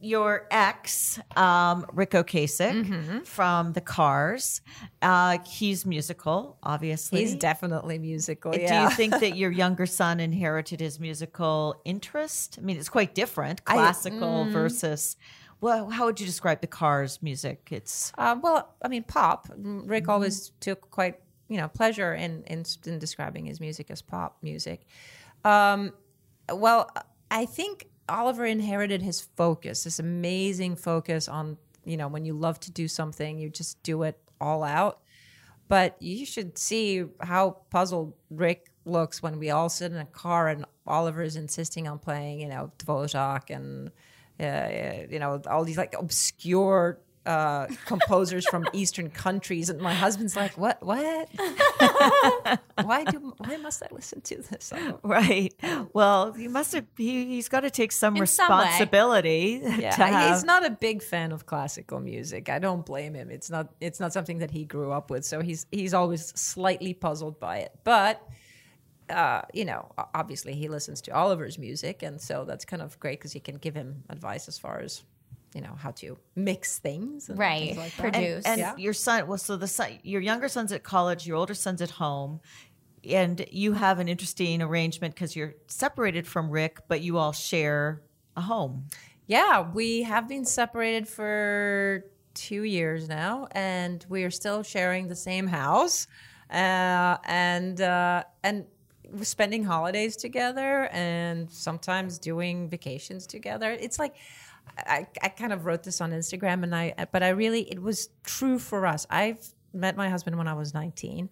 your 0.00 0.46
ex, 0.50 1.18
um, 1.36 1.84
Ric 1.92 2.12
Ocasek 2.12 3.26
from 3.26 3.72
the 3.72 3.80
Cars, 3.80 4.60
uh, 5.02 5.38
he's 5.44 5.84
musical, 5.84 6.56
obviously. 6.62 7.20
he's 7.20 7.34
definitely 7.34 7.98
musical. 7.98 8.52
Do 8.52 8.60
you 8.60 8.90
think 8.90 9.18
that 9.18 9.36
your 9.42 9.50
younger 9.50 9.86
son 9.86 10.20
inherited 10.20 10.80
his 10.80 11.00
musical 11.00 11.80
interest? 11.84 12.58
I 12.58 12.62
mean, 12.62 12.76
it's 12.76 12.88
quite 12.88 13.14
different, 13.14 13.64
classical 13.64 14.46
versus. 14.46 15.16
Well, 15.60 15.90
how 15.90 16.06
would 16.06 16.18
you 16.18 16.26
describe 16.26 16.60
the 16.60 16.66
Cars 16.66 17.20
music? 17.22 17.68
It's 17.70 18.12
Uh, 18.18 18.36
well, 18.42 18.74
I 18.82 18.88
mean, 18.88 19.04
pop. 19.04 19.46
Mm, 19.48 19.88
Rick 19.88 20.08
always 20.08 20.50
took 20.58 20.90
quite 20.90 21.20
you 21.52 21.58
know 21.58 21.68
pleasure 21.68 22.14
in 22.14 22.42
in, 22.44 22.64
in 22.86 22.98
describing 22.98 23.46
his 23.46 23.60
music 23.60 23.90
as 23.90 24.02
pop 24.02 24.38
music. 24.42 24.86
Um, 25.44 25.92
well, 26.50 26.90
I 27.30 27.46
think 27.46 27.88
Oliver 28.08 28.44
inherited 28.44 29.02
his 29.02 29.20
focus, 29.20 29.84
this 29.84 29.98
amazing 29.98 30.76
focus 30.76 31.28
on 31.28 31.58
you 31.84 31.96
know 31.96 32.08
when 32.08 32.24
you 32.24 32.34
love 32.34 32.58
to 32.60 32.70
do 32.70 32.88
something, 32.88 33.38
you 33.38 33.50
just 33.50 33.82
do 33.82 34.02
it 34.02 34.18
all 34.40 34.64
out. 34.64 35.00
But 35.68 35.96
you 36.02 36.26
should 36.26 36.58
see 36.58 37.04
how 37.20 37.62
puzzled 37.70 38.14
Ric 38.30 38.68
looks 38.84 39.22
when 39.22 39.38
we 39.38 39.50
all 39.50 39.68
sit 39.68 39.92
in 39.92 39.98
a 39.98 40.06
car 40.06 40.48
and 40.48 40.66
Oliver 40.86 41.22
is 41.22 41.36
insisting 41.36 41.86
on 41.88 41.98
playing, 41.98 42.40
you 42.40 42.48
know, 42.48 42.72
Dvorak 42.78 43.50
and 43.50 43.90
uh, 44.40 45.06
you 45.08 45.18
know 45.18 45.40
all 45.48 45.64
these 45.64 45.78
like 45.78 45.94
obscure 45.98 46.98
uh, 47.24 47.66
composers 47.86 48.46
from 48.48 48.66
Eastern 48.72 49.10
countries, 49.10 49.70
and 49.70 49.80
my 49.80 49.94
husband's 49.94 50.36
like, 50.36 50.56
"What? 50.58 50.82
What? 50.82 51.28
why 52.82 53.04
do? 53.04 53.34
Why 53.38 53.56
must 53.58 53.82
I 53.82 53.88
listen 53.90 54.20
to 54.22 54.42
this?" 54.42 54.72
Right. 55.02 55.54
Well, 55.92 56.32
he 56.32 56.48
must 56.48 56.72
have. 56.72 56.86
He, 56.96 57.26
he's 57.26 57.48
got 57.48 57.60
to 57.60 57.70
take 57.70 57.92
some 57.92 58.16
In 58.16 58.26
some 58.26 58.50
responsibility. 58.50 59.60
Yeah, 59.62 59.90
to 59.90 60.04
have, 60.04 60.34
he's 60.34 60.44
not 60.44 60.66
a 60.66 60.70
big 60.70 61.02
fan 61.02 61.32
of 61.32 61.46
classical 61.46 62.00
music. 62.00 62.48
I 62.48 62.58
don't 62.58 62.84
blame 62.84 63.14
him. 63.14 63.30
It's 63.30 63.50
not. 63.50 63.72
It's 63.80 64.00
not 64.00 64.12
something 64.12 64.38
that 64.38 64.50
he 64.50 64.64
grew 64.64 64.90
up 64.90 65.10
with, 65.10 65.24
so 65.24 65.40
he's 65.40 65.66
he's 65.70 65.94
always 65.94 66.26
slightly 66.38 66.94
puzzled 66.94 67.38
by 67.38 67.58
it. 67.58 67.72
But 67.84 68.20
uh, 69.12 69.42
you 69.52 69.64
know, 69.64 69.90
obviously 70.14 70.54
he 70.54 70.68
listens 70.68 71.00
to 71.02 71.14
Oliver's 71.14 71.58
music, 71.58 72.02
and 72.02 72.20
so 72.20 72.44
that's 72.44 72.64
kind 72.64 72.82
of 72.82 72.98
great 72.98 73.18
because 73.18 73.32
he 73.32 73.40
can 73.40 73.56
give 73.56 73.74
him 73.74 74.02
advice 74.08 74.48
as 74.48 74.58
far 74.58 74.80
as 74.80 75.02
you 75.54 75.60
know 75.60 75.74
how 75.74 75.90
to 75.92 76.18
mix 76.34 76.78
things, 76.78 77.28
and 77.28 77.38
Right. 77.38 77.66
things 77.66 77.76
like 77.76 77.96
that. 77.96 78.12
Produce. 78.12 78.44
And 78.46 78.58
Yeah. 78.58 78.76
your 78.76 78.92
son, 78.92 79.26
well, 79.26 79.38
so 79.38 79.56
the 79.56 79.68
son, 79.68 79.98
your 80.02 80.20
younger 80.20 80.48
son's 80.48 80.72
at 80.72 80.82
college, 80.82 81.26
your 81.26 81.36
older 81.36 81.54
son's 81.54 81.82
at 81.82 81.90
home, 81.90 82.40
and 83.04 83.44
you 83.50 83.72
have 83.72 83.98
an 83.98 84.08
interesting 84.08 84.62
arrangement 84.62 85.14
because 85.14 85.34
you're 85.36 85.54
separated 85.66 86.26
from 86.26 86.50
Ric, 86.50 86.78
but 86.88 87.00
you 87.00 87.18
all 87.18 87.32
share 87.32 88.02
a 88.36 88.40
home. 88.40 88.86
Yeah, 89.26 89.70
we 89.72 90.02
have 90.02 90.28
been 90.28 90.44
separated 90.44 91.08
for 91.08 92.04
two 92.34 92.62
years 92.62 93.08
now, 93.08 93.46
and 93.52 94.04
we 94.08 94.24
are 94.24 94.30
still 94.30 94.62
sharing 94.62 95.08
the 95.08 95.16
same 95.16 95.46
house, 95.46 96.06
uh, 96.50 97.16
and 97.24 97.80
uh, 97.80 98.24
and 98.42 98.66
we're 99.10 99.24
spending 99.24 99.64
holidays 99.64 100.16
together, 100.16 100.88
and 100.92 101.50
sometimes 101.50 102.18
doing 102.18 102.68
vacations 102.68 103.26
together. 103.26 103.70
It's 103.72 103.98
like. 103.98 104.14
I, 104.78 105.06
I 105.22 105.28
kind 105.28 105.52
of 105.52 105.66
wrote 105.66 105.82
this 105.82 106.00
on 106.00 106.12
Instagram 106.12 106.62
and 106.62 106.74
I 106.74 106.94
but 107.12 107.22
I 107.22 107.30
really 107.30 107.62
it 107.62 107.80
was 107.80 108.08
true 108.24 108.58
for 108.58 108.86
us. 108.86 109.06
I've 109.10 109.54
met 109.72 109.96
my 109.96 110.08
husband 110.08 110.36
when 110.38 110.48
I 110.48 110.54
was 110.54 110.74
19. 110.74 111.28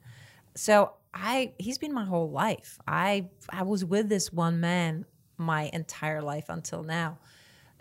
So 0.54 0.92
I 1.12 1.52
he's 1.58 1.78
been 1.78 1.92
my 1.92 2.04
whole 2.04 2.30
life. 2.30 2.78
I 2.86 3.28
I 3.48 3.62
was 3.62 3.84
with 3.84 4.08
this 4.08 4.32
one 4.32 4.60
man 4.60 5.06
my 5.36 5.70
entire 5.72 6.22
life 6.22 6.46
until 6.48 6.82
now. 6.82 7.18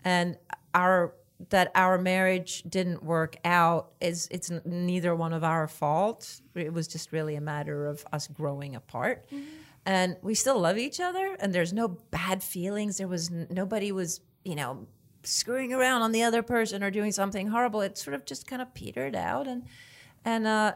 And 0.04 0.36
our 0.74 1.14
that 1.48 1.70
our 1.74 1.96
marriage 1.96 2.62
didn't 2.68 3.02
work 3.02 3.36
out 3.44 3.92
is 4.00 4.28
it's 4.30 4.50
neither 4.64 5.14
one 5.14 5.32
of 5.32 5.42
our 5.42 5.66
fault. 5.66 6.40
It 6.54 6.72
was 6.72 6.86
just 6.86 7.12
really 7.12 7.34
a 7.36 7.40
matter 7.40 7.86
of 7.86 8.04
us 8.12 8.26
growing 8.28 8.76
apart. 8.76 9.26
Mm-hmm. 9.30 9.44
And 9.86 10.16
we 10.22 10.34
still 10.34 10.60
love 10.60 10.76
each 10.76 11.00
other 11.00 11.36
and 11.40 11.54
there's 11.54 11.72
no 11.72 11.88
bad 11.88 12.42
feelings. 12.42 12.98
There 12.98 13.08
was 13.08 13.30
n- 13.30 13.46
nobody 13.50 13.92
was, 13.92 14.20
you 14.44 14.54
know, 14.54 14.86
screwing 15.22 15.72
around 15.72 16.02
on 16.02 16.12
the 16.12 16.22
other 16.22 16.42
person 16.42 16.82
or 16.82 16.90
doing 16.90 17.12
something 17.12 17.48
horrible. 17.48 17.80
It 17.80 17.98
sort 17.98 18.14
of 18.14 18.24
just 18.24 18.46
kind 18.46 18.62
of 18.62 18.72
petered 18.74 19.14
out 19.14 19.46
and 19.46 19.64
and 20.24 20.46
uh 20.46 20.72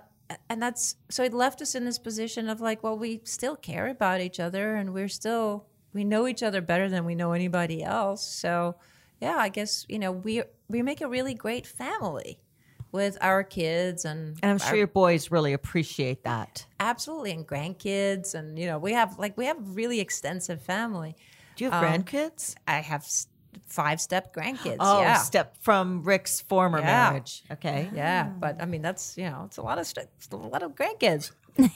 and 0.48 0.60
that's 0.62 0.96
so 1.10 1.22
it 1.22 1.34
left 1.34 1.60
us 1.60 1.74
in 1.74 1.84
this 1.84 1.98
position 1.98 2.48
of 2.48 2.60
like 2.60 2.82
well 2.82 2.96
we 2.96 3.20
still 3.24 3.56
care 3.56 3.88
about 3.88 4.20
each 4.20 4.40
other 4.40 4.74
and 4.76 4.94
we're 4.94 5.08
still 5.08 5.66
we 5.92 6.02
know 6.02 6.26
each 6.26 6.42
other 6.42 6.60
better 6.62 6.88
than 6.88 7.04
we 7.04 7.14
know 7.14 7.32
anybody 7.32 7.82
else 7.82 8.24
so 8.26 8.74
yeah 9.20 9.36
i 9.36 9.50
guess 9.50 9.84
you 9.86 9.98
know 9.98 10.10
we 10.10 10.42
we 10.68 10.80
make 10.80 11.02
a 11.02 11.08
really 11.08 11.34
great 11.34 11.66
family 11.66 12.38
with 12.90 13.18
our 13.20 13.44
kids 13.44 14.06
and 14.06 14.38
And 14.42 14.52
I'm 14.52 14.58
sure 14.58 14.68
our- 14.70 14.76
your 14.76 14.86
boys 14.86 15.30
really 15.30 15.52
appreciate 15.52 16.24
that. 16.24 16.64
absolutely 16.80 17.32
and 17.32 17.46
grandkids 17.46 18.34
and 18.34 18.58
you 18.58 18.66
know 18.66 18.78
we 18.78 18.92
have 18.94 19.18
like 19.18 19.36
we 19.36 19.44
have 19.44 19.58
really 19.76 20.00
extensive 20.00 20.62
family 20.62 21.16
Do 21.56 21.64
you 21.64 21.70
have 21.70 21.84
grandkids? 21.84 22.54
i 22.66 22.78
have 22.80 23.06
five 23.66 24.00
step 24.00 24.34
grandkids 24.34 24.76
Oh, 24.80 25.00
yeah 25.00 25.16
step 25.18 25.56
from 25.60 26.02
Ric's 26.02 26.40
former 26.40 26.78
Yeah. 26.80 26.86
marriage. 27.10 27.42
Okay. 27.50 27.90
yeah 27.94 28.24
but 28.28 28.60
i 28.62 28.66
mean 28.66 28.82
that's 28.82 29.16
you 29.16 29.24
know 29.24 29.42
it's 29.46 29.56
a 29.56 29.62
lot 29.62 29.78
of 29.78 29.86
st- 29.86 30.08
it's 30.16 30.28
a 30.30 30.36
lot 30.36 30.62
of 30.62 30.74
grandkids 30.74 31.32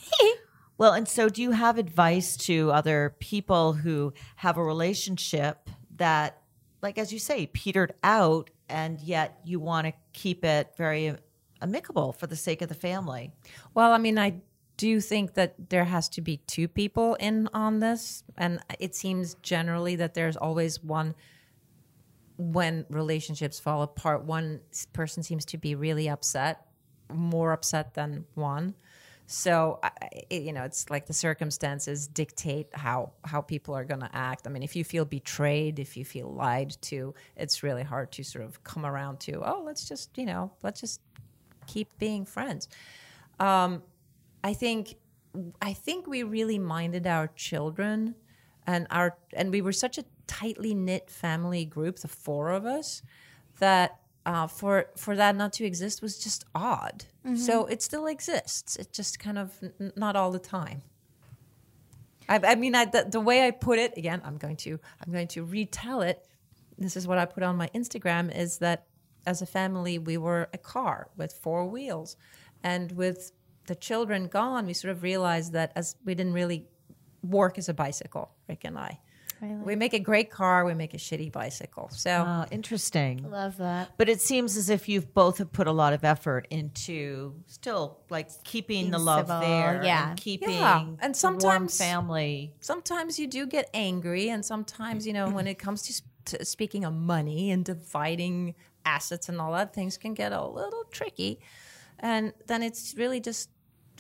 Well, 0.79 0.93
and 0.93 1.09
so 1.09 1.29
do 1.29 1.43
you 1.43 1.51
have 1.51 1.77
advice 1.77 2.37
to 2.47 2.71
other 2.71 3.17
people 3.19 3.73
who 3.73 4.13
have 4.37 4.57
a 4.57 4.63
relationship 4.63 5.69
that, 5.97 6.41
like 6.83 6.99
as 6.99 7.13
you 7.13 7.19
say, 7.19 7.47
petered 7.47 7.95
out, 8.05 8.51
and 8.69 9.01
yet 9.01 9.41
you 9.45 9.59
want 9.59 9.89
to 9.89 9.93
keep 10.13 10.45
it 10.45 10.69
very 10.77 11.17
amicable 11.61 12.13
for 12.13 12.29
the 12.29 12.37
sake 12.37 12.63
of 12.63 12.69
the 12.69 12.77
family? 12.77 13.33
Well, 13.75 13.91
I 13.93 13.99
mean, 13.99 14.19
I 14.21 14.35
do 14.77 15.01
think 15.01 15.35
that 15.35 15.57
there 15.69 15.85
has 15.85 16.09
to 16.11 16.21
be 16.21 16.37
two 16.47 16.69
people 16.69 17.17
in 17.17 17.49
on 17.53 17.81
this. 17.81 18.23
And 18.37 18.61
it 18.79 18.95
seems 18.95 19.35
generally 19.43 19.97
that 19.97 20.15
there's 20.15 20.37
always 20.37 20.81
one 20.81 21.17
when 22.39 22.87
relationships 22.89 23.59
fall 23.59 23.83
apart, 23.83 24.25
one 24.25 24.61
person 24.93 25.23
seems 25.23 25.45
to 25.47 25.59
be 25.59 25.75
really 25.75 26.09
upset, 26.09 26.67
more 27.13 27.53
upset 27.53 27.95
than 27.95 28.25
one. 28.35 28.75
So, 29.27 29.81
you 30.31 30.55
know, 30.55 30.63
it's 30.63 30.89
like 30.89 31.07
the 31.07 31.13
circumstances 31.13 32.07
dictate 32.09 32.69
how 32.73 33.13
how 33.25 33.43
people 33.43 33.75
are 33.75 33.85
going 33.85 34.01
to 34.01 34.09
act. 34.15 34.47
I 34.47 34.51
mean, 34.51 34.63
if 34.63 34.75
you 34.75 34.85
feel 34.85 35.05
betrayed, 35.05 35.79
if 35.79 35.99
you 35.99 36.05
feel 36.07 36.33
lied 36.33 36.75
to, 36.83 37.13
it's 37.37 37.63
really 37.63 37.83
hard 37.83 38.11
to 38.13 38.23
sort 38.23 38.47
of 38.47 38.65
come 38.65 38.87
around 38.87 39.21
to, 39.21 39.43
oh, 39.45 39.63
let's 39.67 39.87
just, 39.87 40.17
you 40.17 40.25
know, 40.25 40.53
let's 40.63 40.81
just 40.81 41.03
keep 41.67 41.89
being 41.99 42.25
friends. 42.25 42.69
Um, 43.39 43.83
I 44.43 44.55
think 44.55 44.95
I 45.61 45.75
think 45.75 46.07
we 46.07 46.23
really 46.23 46.59
minded 46.59 47.07
our 47.07 47.29
children 47.29 48.15
and 48.69 48.87
our 48.91 49.17
and 49.33 49.51
we 49.51 49.63
were 49.63 49.73
such 49.73 49.97
a 49.97 50.05
tightly 50.27 50.75
knit 50.75 51.11
family 51.11 51.65
group, 51.65 52.01
the 52.01 52.07
four 52.07 52.51
of 52.51 52.67
us, 52.67 53.03
that 53.61 53.99
uh, 54.27 54.47
for 54.47 54.91
for 54.95 55.17
that 55.17 55.35
not 55.35 55.55
to 55.55 55.65
exist 55.65 56.03
was 56.03 56.19
just 56.19 56.45
odd. 56.55 57.07
So 57.35 57.67
it 57.67 57.83
still 57.83 58.07
exists. 58.07 58.77
It 58.77 58.93
just 58.93 59.19
kind 59.19 59.39
of 59.39 59.53
n- 59.63 59.93
not 59.97 60.17
all 60.17 60.31
the 60.31 60.39
time. 60.39 60.83
I, 62.29 62.41
I 62.43 62.55
mean, 62.57 62.75
I, 62.75 62.85
the, 62.85 63.07
the 63.11 63.21
way 63.21 63.47
I 63.47 63.51
put 63.51 63.79
it 63.79 63.97
again, 63.97 64.21
I'm 64.23 64.37
going 64.37 64.57
to 64.57 64.79
I'm 65.01 65.13
going 65.13 65.29
to 65.29 65.45
retell 65.45 66.03
it. 66.03 66.27
This 66.77 66.97
is 66.97 67.07
what 67.07 67.19
I 67.19 67.25
put 67.25 67.43
on 67.43 67.57
my 67.57 67.69
Instagram: 67.75 68.35
is 68.37 68.59
that 68.59 68.85
as 69.27 69.41
a 69.41 69.47
family 69.47 69.99
we 69.99 70.19
were 70.19 70.49
a 70.53 70.59
car 70.59 71.09
with 71.17 71.33
four 71.33 71.67
wheels, 71.67 72.17
and 72.63 72.93
with 72.93 73.33
the 73.67 73.75
children 73.75 74.29
gone, 74.29 74.67
we 74.67 74.75
sort 74.75 74.93
of 74.93 75.03
realized 75.03 75.53
that 75.55 75.73
as 75.75 75.97
we 76.05 76.15
didn't 76.15 76.35
really 76.35 76.67
work 77.23 77.59
as 77.59 77.69
a 77.69 77.75
bicycle, 77.75 78.31
Ric 78.49 78.65
and 78.65 78.79
I. 78.79 79.01
We 79.41 79.77
make 79.77 79.93
a 79.95 80.01
great 80.01 80.33
car, 80.33 80.65
we 80.65 80.75
make 80.75 80.95
a 80.95 80.97
shitty 80.97 81.31
bicycle. 81.31 81.89
So 81.93 82.11
Uh, 82.11 82.47
interesting. 82.51 83.31
Love 83.31 83.57
that. 83.59 83.91
But 83.97 84.09
it 84.09 84.21
seems 84.21 84.57
as 84.57 84.69
if 84.69 84.89
you've 84.89 85.15
both 85.15 85.39
have 85.39 85.53
put 85.53 85.69
a 85.69 85.73
lot 85.73 85.93
of 85.93 86.03
effort 86.05 86.49
into 86.51 87.35
still 87.47 88.01
like 88.11 88.31
keeping 88.43 88.91
the 88.91 88.99
love 88.99 89.29
civil, 89.29 89.41
there, 89.41 89.81
yeah. 89.85 90.11
and 90.11 90.19
keeping 90.21 90.51
Yeah, 90.51 90.81
and 90.81 90.97
the 90.99 91.05
warm 91.05 91.15
sometimes- 91.15 91.79
family. 91.79 92.53
sometimes 92.59 93.21
you 93.21 93.29
do 93.29 93.47
get 93.47 93.71
angry 93.73 94.29
and 94.29 94.45
sometimes 94.45 95.07
you 95.07 95.13
know 95.13 95.29
when 95.31 95.47
it 95.47 95.57
comes 95.57 95.83
to, 95.83 95.93
sp- 95.95 96.11
to 96.25 96.45
speaking 96.45 96.85
of 96.85 96.93
money 96.93 97.53
and 97.53 97.65
dividing 97.65 98.57
assets 98.85 99.29
and 99.29 99.41
all 99.41 99.53
that 99.53 99.73
things 99.73 99.97
can 99.97 100.15
get 100.15 100.33
a 100.33 100.45
little 100.45 100.83
tricky 100.91 101.39
and 102.01 102.33
then 102.49 102.61
it's 102.63 102.95
really 102.97 103.21
just 103.21 103.51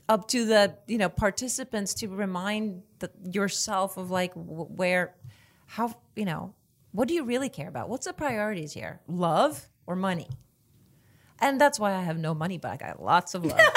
up 0.09 0.29
to 0.29 0.45
the 0.47 0.75
you 0.87 0.99
know 0.99 1.09
participants 1.09 1.95
to 1.95 2.09
remind 2.09 2.83
the, 2.99 3.11
yourself 3.31 3.97
of 3.97 4.11
like 4.11 4.35
w- 4.35 4.65
where 4.65 5.15
how 5.67 5.95
you 6.17 6.25
know 6.25 6.55
what 6.93 7.09
do 7.09 7.15
you 7.15 7.25
really 7.25 7.49
care 7.49 7.69
about 7.69 7.89
what's 7.89 8.07
the 8.07 8.13
priorities 8.13 8.73
here 8.73 9.01
love 9.07 9.69
or 9.87 9.95
money 9.95 10.29
and 11.41 11.61
that's 11.61 11.79
why 11.79 11.95
i 11.95 12.03
have 12.03 12.19
no 12.19 12.35
money 12.35 12.57
but 12.59 12.71
i 12.73 12.77
got 12.77 13.03
lots 13.03 13.35
of 13.35 13.45
love 13.45 13.59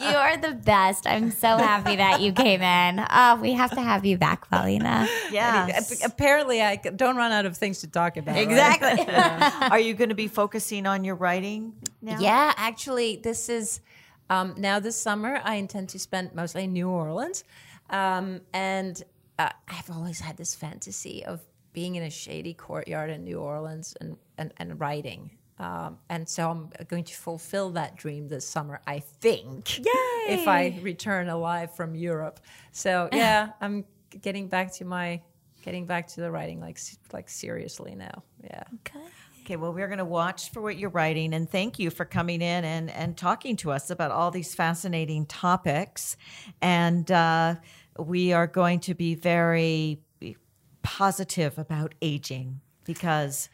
You 0.00 0.16
are 0.16 0.36
the 0.36 0.52
best. 0.52 1.06
I'm 1.06 1.30
so 1.30 1.56
happy 1.56 1.96
that 1.96 2.20
you 2.20 2.32
came 2.32 2.62
in. 2.62 3.04
Oh, 3.10 3.36
we 3.40 3.52
have 3.52 3.70
to 3.70 3.80
have 3.80 4.04
you 4.04 4.16
back, 4.16 4.48
Paulina. 4.48 5.08
Yeah. 5.30 5.68
Uh, 5.76 5.94
apparently 6.04 6.62
I 6.62 6.76
don't 6.76 7.16
run 7.16 7.32
out 7.32 7.46
of 7.46 7.56
things 7.56 7.80
to 7.80 7.88
talk 7.88 8.16
about 8.16 8.34
right? 8.36 8.42
Exactly. 8.42 9.04
Are 9.70 9.80
you 9.80 9.94
going 9.94 10.10
to 10.10 10.14
be 10.14 10.28
focusing 10.28 10.86
on 10.86 11.04
your 11.04 11.14
writing 11.16 11.74
now? 12.00 12.18
Yeah, 12.20 12.52
actually, 12.56 13.16
this 13.16 13.48
is 13.48 13.80
um, 14.30 14.54
now 14.56 14.78
this 14.78 14.96
summer. 14.96 15.40
I 15.44 15.56
intend 15.56 15.88
to 15.90 15.98
spend 15.98 16.34
mostly 16.34 16.64
in 16.64 16.72
New 16.72 16.88
Orleans, 16.88 17.44
um, 17.90 18.40
and 18.52 19.02
uh, 19.38 19.50
I've 19.68 19.90
always 19.90 20.20
had 20.20 20.36
this 20.36 20.54
fantasy 20.54 21.24
of 21.24 21.40
being 21.72 21.96
in 21.96 22.02
a 22.02 22.10
shady 22.10 22.54
courtyard 22.54 23.10
in 23.10 23.24
New 23.24 23.40
Orleans 23.40 23.96
and 24.00 24.16
and, 24.38 24.52
and 24.58 24.80
writing. 24.80 25.30
Um, 25.58 25.98
and 26.08 26.28
so 26.28 26.50
I'm 26.50 26.70
going 26.88 27.04
to 27.04 27.14
fulfill 27.14 27.70
that 27.70 27.96
dream 27.96 28.28
this 28.28 28.46
summer. 28.46 28.80
I 28.86 28.98
think, 28.98 29.78
Yay! 29.78 29.84
if 30.28 30.48
I 30.48 30.78
return 30.82 31.28
alive 31.28 31.74
from 31.76 31.94
Europe. 31.94 32.40
So 32.72 33.08
yeah, 33.12 33.50
I'm 33.60 33.84
getting 34.20 34.48
back 34.48 34.72
to 34.74 34.84
my 34.84 35.20
getting 35.64 35.86
back 35.86 36.06
to 36.08 36.20
the 36.20 36.30
writing 36.30 36.60
like 36.60 36.78
like 37.12 37.28
seriously 37.30 37.94
now. 37.94 38.22
Yeah. 38.42 38.62
Okay, 38.86 39.00
Okay, 39.44 39.56
well, 39.56 39.72
we're 39.74 39.88
going 39.88 39.98
to 39.98 40.04
watch 40.06 40.50
for 40.52 40.62
what 40.62 40.78
you're 40.78 40.88
writing, 40.88 41.34
and 41.34 41.50
thank 41.50 41.78
you 41.78 41.90
for 41.90 42.06
coming 42.06 42.40
in 42.40 42.64
and, 42.64 42.90
and 42.90 43.14
talking 43.14 43.56
to 43.56 43.72
us 43.72 43.90
about 43.90 44.10
all 44.10 44.30
these 44.30 44.54
fascinating 44.54 45.26
topics. 45.26 46.16
And 46.62 47.10
uh, 47.10 47.56
we 47.98 48.32
are 48.32 48.46
going 48.46 48.80
to 48.80 48.94
be 48.94 49.14
very 49.14 50.00
positive 50.82 51.58
about 51.58 51.94
aging 52.00 52.60
because 52.84 53.50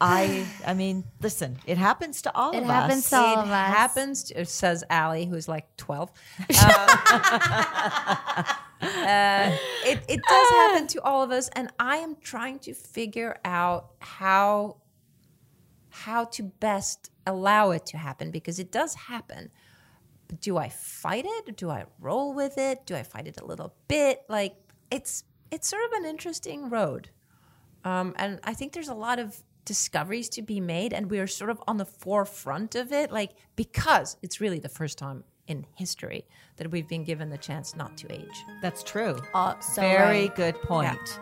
I, 0.00 0.46
I 0.64 0.74
mean, 0.74 1.02
listen, 1.20 1.58
it 1.66 1.78
happens 1.78 2.22
to 2.22 2.36
all 2.36 2.52
It 2.52 2.58
of 2.58 2.64
us. 2.64 2.70
It 2.70 2.72
happens 2.72 3.10
to 3.10 3.16
all 3.16 3.32
it 3.32 3.42
of 3.42 3.50
us. 3.50 3.76
happens, 3.76 4.22
to, 4.24 4.44
says 4.44 4.84
Allie, 4.88 5.26
who's 5.26 5.48
like 5.48 5.76
12. 5.78 6.12
Um, 6.62 8.44
uh, 8.80 9.50
it, 9.84 10.00
it 10.08 10.20
does 10.28 10.50
happen 10.50 10.86
to 10.88 11.02
all 11.02 11.22
of 11.22 11.30
us. 11.30 11.48
And 11.54 11.70
I 11.78 11.98
am 11.98 12.16
trying 12.20 12.58
to 12.60 12.74
figure 12.74 13.38
out 13.44 13.90
how, 14.00 14.78
how 15.90 16.24
to 16.24 16.42
best 16.42 17.10
allow 17.26 17.70
it 17.70 17.86
to 17.86 17.98
happen 17.98 18.30
because 18.30 18.58
it 18.58 18.70
does 18.70 18.94
happen. 18.94 19.50
Do 20.40 20.56
I 20.56 20.68
fight 20.68 21.26
it? 21.26 21.56
Do 21.56 21.70
I 21.70 21.84
roll 22.00 22.34
with 22.34 22.58
it? 22.58 22.86
Do 22.86 22.94
I 22.94 23.02
fight 23.02 23.26
it 23.26 23.40
a 23.40 23.44
little 23.44 23.74
bit? 23.88 24.22
Like 24.28 24.56
it's, 24.90 25.24
it's 25.50 25.68
sort 25.68 25.84
of 25.84 25.92
an 25.92 26.04
interesting 26.06 26.70
road. 26.70 27.10
Um, 27.84 28.14
and 28.16 28.40
I 28.44 28.54
think 28.54 28.72
there's 28.72 28.88
a 28.88 28.94
lot 28.94 29.18
of 29.18 29.42
discoveries 29.64 30.28
to 30.30 30.42
be 30.42 30.60
made, 30.60 30.92
and 30.92 31.10
we 31.10 31.18
are 31.18 31.26
sort 31.26 31.50
of 31.50 31.62
on 31.66 31.76
the 31.76 31.84
forefront 31.84 32.74
of 32.74 32.92
it, 32.92 33.10
like 33.12 33.32
because 33.56 34.16
it's 34.22 34.40
really 34.40 34.58
the 34.58 34.68
first 34.68 34.98
time 34.98 35.24
in 35.46 35.66
history 35.74 36.24
that 36.56 36.70
we've 36.70 36.88
been 36.88 37.04
given 37.04 37.30
the 37.30 37.38
chance 37.38 37.74
not 37.74 37.96
to 37.98 38.12
age. 38.12 38.44
That's 38.62 38.82
true. 38.82 39.20
Oh, 39.34 39.56
so 39.60 39.82
very 39.82 40.22
right. 40.22 40.36
good 40.36 40.60
point. 40.62 41.20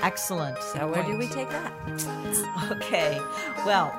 Excellent. 0.00 0.60
So 0.62 0.90
where 0.90 1.02
do 1.02 1.16
we 1.16 1.26
take 1.28 1.50
that? 1.50 1.72
Okay. 2.70 3.20
Well, 3.64 3.94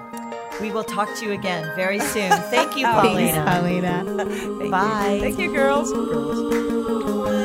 we 0.62 0.72
will 0.72 0.84
talk 0.84 1.14
to 1.18 1.26
you 1.26 1.32
again 1.32 1.72
very 1.76 1.99
soon. 1.99 2.32
Thank 2.32 2.78
you, 2.78 2.86
oh. 2.88 3.01
Thanks, 3.01 3.38
Paulina. 3.38 4.05
Paulina. 4.05 4.70
Bye. 4.70 5.18
Thank 5.22 5.39
you, 5.39 5.51
girls. 5.53 5.91
girls. 5.91 7.39